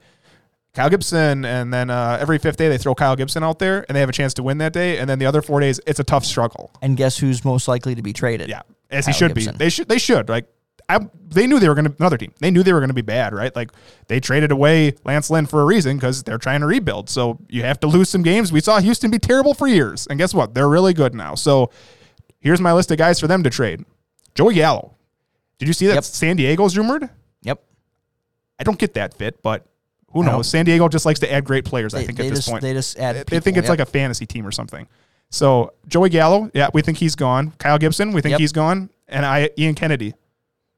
[0.75, 3.97] Kyle Gibson, and then uh, every fifth day they throw Kyle Gibson out there, and
[3.97, 4.99] they have a chance to win that day.
[4.99, 6.71] And then the other four days, it's a tough struggle.
[6.81, 8.49] And guess who's most likely to be traded?
[8.49, 9.53] Yeah, as Kyle he should Gibson.
[9.55, 9.59] be.
[9.59, 9.89] They should.
[9.89, 10.29] They should.
[10.29, 10.47] Like,
[10.89, 12.33] I, they knew they were going to another team.
[12.41, 13.55] They knew they were going to be bad, right?
[13.55, 13.71] Like
[14.07, 17.11] they traded away Lance Lynn for a reason because they're trying to rebuild.
[17.11, 18.53] So you have to lose some games.
[18.53, 20.55] We saw Houston be terrible for years, and guess what?
[20.55, 21.35] They're really good now.
[21.35, 21.71] So
[22.41, 23.85] here's my list of guys for them to trade.
[24.35, 24.95] Joey Gallo.
[25.59, 26.05] Did you see that Yep.
[26.05, 27.11] San Diego's rumored?
[27.43, 27.63] Yep.
[28.59, 29.67] I don't get that fit, but
[30.13, 30.49] who knows?
[30.49, 31.93] San Diego just likes to add great players.
[31.95, 33.17] I think at this just point they just add.
[33.17, 33.79] they people, think it's yep.
[33.79, 34.89] like a fantasy team or something.
[35.31, 37.51] So Joey Gallo, yeah, we think he's gone.
[37.59, 38.41] Kyle Gibson, we think Yep.
[38.41, 40.15] he's gone, and I Ian Kennedy,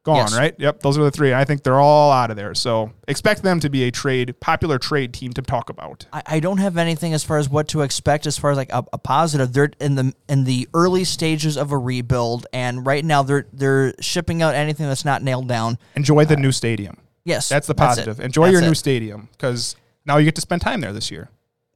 [0.03, 0.17] gone.
[0.17, 0.37] Yes.
[0.37, 0.55] Right?
[0.59, 1.33] Yep, those are the three.
[1.35, 2.55] I think they're all out of there.
[2.55, 6.07] So expect them to be a trade, popular trade team to talk about.
[6.13, 8.73] I, I don't have anything as far as what to expect as far as like
[8.73, 9.53] a, a positive.
[9.53, 13.95] They're in the in the early stages of a rebuild, and right now they're they're
[14.01, 15.79] shipping out anything that's not nailed down.
[15.97, 16.97] Enjoy the uh, new stadium.
[17.25, 17.77] Yes, That's the it.
[17.77, 18.19] positive.
[18.19, 18.67] Enjoy That's your it.
[18.67, 21.29] new stadium because now you get to spend time there this year.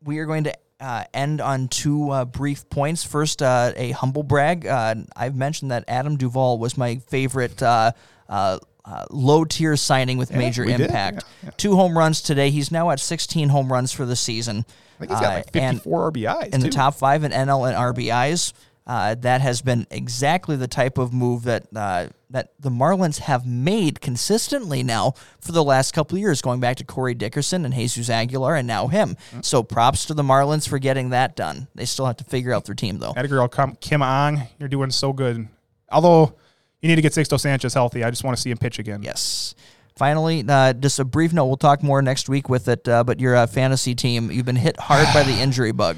[0.03, 0.55] we are going to
[0.85, 3.03] uh, end on two uh, brief points.
[3.05, 4.67] First, uh, a humble brag.
[4.67, 7.93] Uh, I've mentioned that Adam Duvall was my favorite uh,
[8.29, 11.25] uh, uh, low tier signing with major impact.
[11.25, 11.51] Yeah, yeah.
[11.57, 12.51] Two home runs today.
[12.51, 14.67] He's now at 16 home runs for the season.
[14.97, 17.97] I think he's got like and 54 RBIs in the top five in NL and
[17.97, 18.53] RBIs.
[18.87, 23.47] Uh, that has been exactly the type of move that uh, that the Marlins have
[23.47, 27.73] made consistently now for the last couple of years, going back to Corey Dickerson and
[27.73, 29.17] Jesus Aguilar, and now him.
[29.31, 29.41] Mm-hmm.
[29.43, 31.69] So props to the Marlins for getting that done.
[31.75, 33.13] They still have to figure out their team though.
[33.13, 35.47] Girl, Kim, Kim Ng, you're doing so good.
[35.91, 36.35] Although
[36.81, 38.05] you need to get Sixto Sanchez healthy.
[38.05, 39.03] I just want to see him pitch again.
[39.03, 39.55] Yes.
[39.97, 41.47] Finally, uh, just a brief note.
[41.47, 42.87] We'll talk more next week with it.
[42.89, 45.97] Uh, but your uh, fantasy team, you've been hit hard by the injury bug.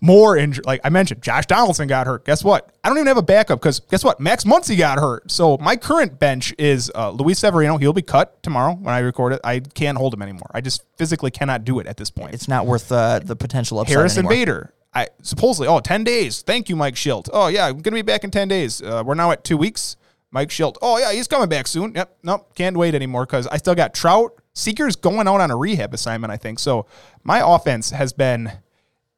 [0.00, 0.66] More injured.
[0.66, 2.24] Like I mentioned, Josh Donaldson got hurt.
[2.24, 2.74] Guess what?
[2.84, 4.20] I don't even have a backup because guess what?
[4.20, 5.30] Max Muncy got hurt.
[5.30, 7.78] So my current bench is uh, Luis Severino.
[7.78, 9.40] He'll be cut tomorrow when I record it.
[9.44, 10.50] I can't hold him anymore.
[10.52, 12.34] I just physically cannot do it at this point.
[12.34, 14.32] It's not worth uh, the potential upside Harrison anymore.
[14.32, 14.74] Bader.
[14.94, 16.42] I supposedly oh 10 days.
[16.42, 17.28] Thank you, Mike Shildt.
[17.32, 18.82] Oh yeah, I'm gonna be back in 10 days.
[18.82, 19.96] Uh, we're now at two weeks.
[20.30, 20.76] Mike Shildt.
[20.82, 21.94] Oh yeah, he's coming back soon.
[21.94, 22.18] Yep.
[22.22, 22.54] Nope.
[22.54, 24.32] Can't wait anymore because I still got Trout.
[24.54, 26.58] Seager's going out on a rehab assignment, I think.
[26.58, 26.86] So
[27.22, 28.52] my offense has been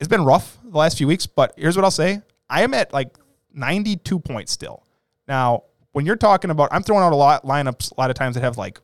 [0.04, 2.20] it's been rough the last few weeks, but here's what I'll say.
[2.50, 3.16] I am at like
[3.54, 4.82] 92 points still.
[5.26, 8.34] Now, when you're talking about, I'm throwing out a lot lineups a lot of times
[8.34, 8.80] that have like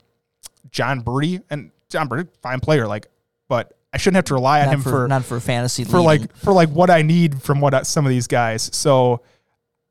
[0.71, 3.09] Jon Berti and Jon Berti, fine player, like,
[3.49, 6.01] but I shouldn't have to rely on Not him for, for not for fantasy for
[6.01, 6.05] leading.
[6.07, 8.71] like for like what I need from what uh, some of these guys.
[8.75, 9.23] So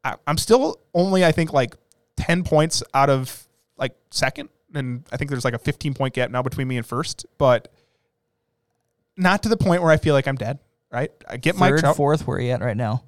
[0.04, 1.76] I, I'm still only I think like
[2.18, 3.46] 10 points out of
[3.78, 6.86] like second, and I think there's like a 15 point gap now between me and
[6.86, 7.72] first, but
[9.18, 10.60] not to the point where I feel like I'm dead.
[10.92, 11.12] Right?
[11.28, 11.96] I get Mike Trout.
[11.96, 12.26] fourth.
[12.26, 13.04] Where are you at right now?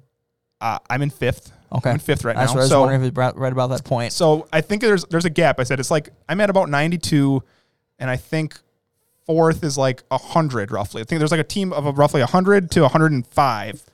[0.60, 1.50] Uh, I'm in fifth.
[1.72, 2.58] Okay, I'm in fifth right That's now.
[2.60, 4.12] I was so wondering if it's right about that point.
[4.12, 5.58] so I think there's there's a gap.
[5.58, 7.42] I said it's like I'm at about 92,
[7.98, 8.56] and I think
[9.26, 11.00] fourth is like 100 roughly.
[11.00, 13.84] I think there's like a team of roughly 100 to 105,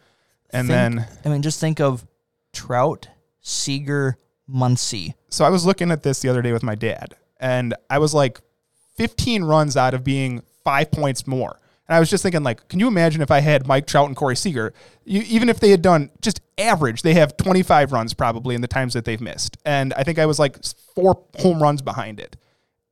[0.51, 2.05] and Think- then I mean, just think of
[2.53, 3.09] Trout,
[3.41, 4.19] Seager,
[4.51, 5.15] Muncy.
[5.31, 8.13] so I was looking at this the other day with my dad, and I was
[8.13, 8.41] like
[8.97, 11.61] 15 runs out of being five points more.
[11.89, 14.17] And I was just thinking, like, can you imagine if I had Mike Trout and
[14.17, 14.75] Corey Seager?
[15.05, 18.69] You, even if they had done just average, they have 25 runs probably in the
[18.69, 19.57] times that they've missed.
[19.65, 20.59] And I think I was like
[20.95, 22.37] four home runs behind it.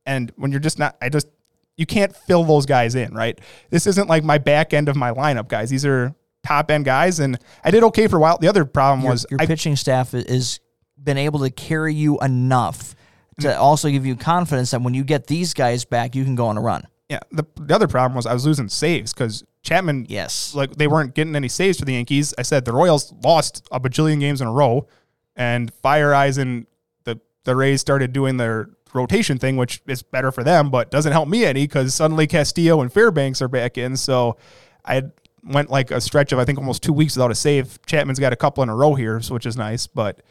[0.05, 1.27] And when you're just not, I just,
[1.75, 3.39] you can't fill those guys in, right?
[3.69, 5.69] This isn't like my back end of my lineup guys.
[5.69, 7.19] These are top end guys.
[7.19, 8.39] And I did okay for a while.
[8.39, 10.59] The other problem Your, was your I, pitching staff is
[11.01, 12.95] been able to carry you enough
[13.41, 13.57] to mm.
[13.59, 16.57] also give you confidence that when you get these guys back, you can go on
[16.57, 16.87] a run.
[17.09, 20.53] Yeah, the, the other problem was I was losing saves because Chapman, Yes.
[20.53, 22.33] like they weren't getting any saves for the Yankees.
[22.37, 24.87] I said the Royals lost a bajillion games in a row,
[25.35, 26.65] and Fire Eyes and
[27.05, 31.13] the the Rays started doing their rotation thing, which is better for them, but doesn't
[31.13, 33.95] help me any because suddenly Castillo and Fairbanks are back in.
[33.95, 34.35] So
[34.83, 35.03] I
[35.43, 37.79] went like a stretch of I think almost two weeks without a save.
[37.85, 40.21] Chapman's got a couple in a row here, which is nice, but.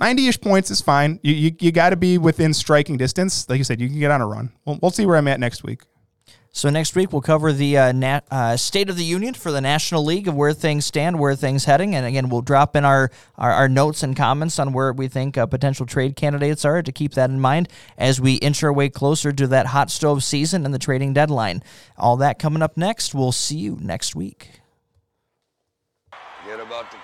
[0.00, 1.20] 90-ish points is fine.
[1.22, 3.48] You you, you got to be within striking distance.
[3.48, 4.52] Like you said, you can get on a run.
[4.64, 5.82] We'll, we'll see where I'm at next week.
[6.56, 9.60] So next week we'll cover the uh, nat- uh, state of the union for the
[9.60, 13.10] National League of where things stand, where things heading, and again we'll drop in our
[13.36, 16.92] our, our notes and comments on where we think uh, potential trade candidates are to
[16.92, 17.68] keep that in mind
[17.98, 21.62] as we inch our way closer to that hot stove season and the trading deadline.
[21.98, 23.14] All that coming up next.
[23.14, 24.62] We'll see you next week.
[26.42, 26.96] Forget about the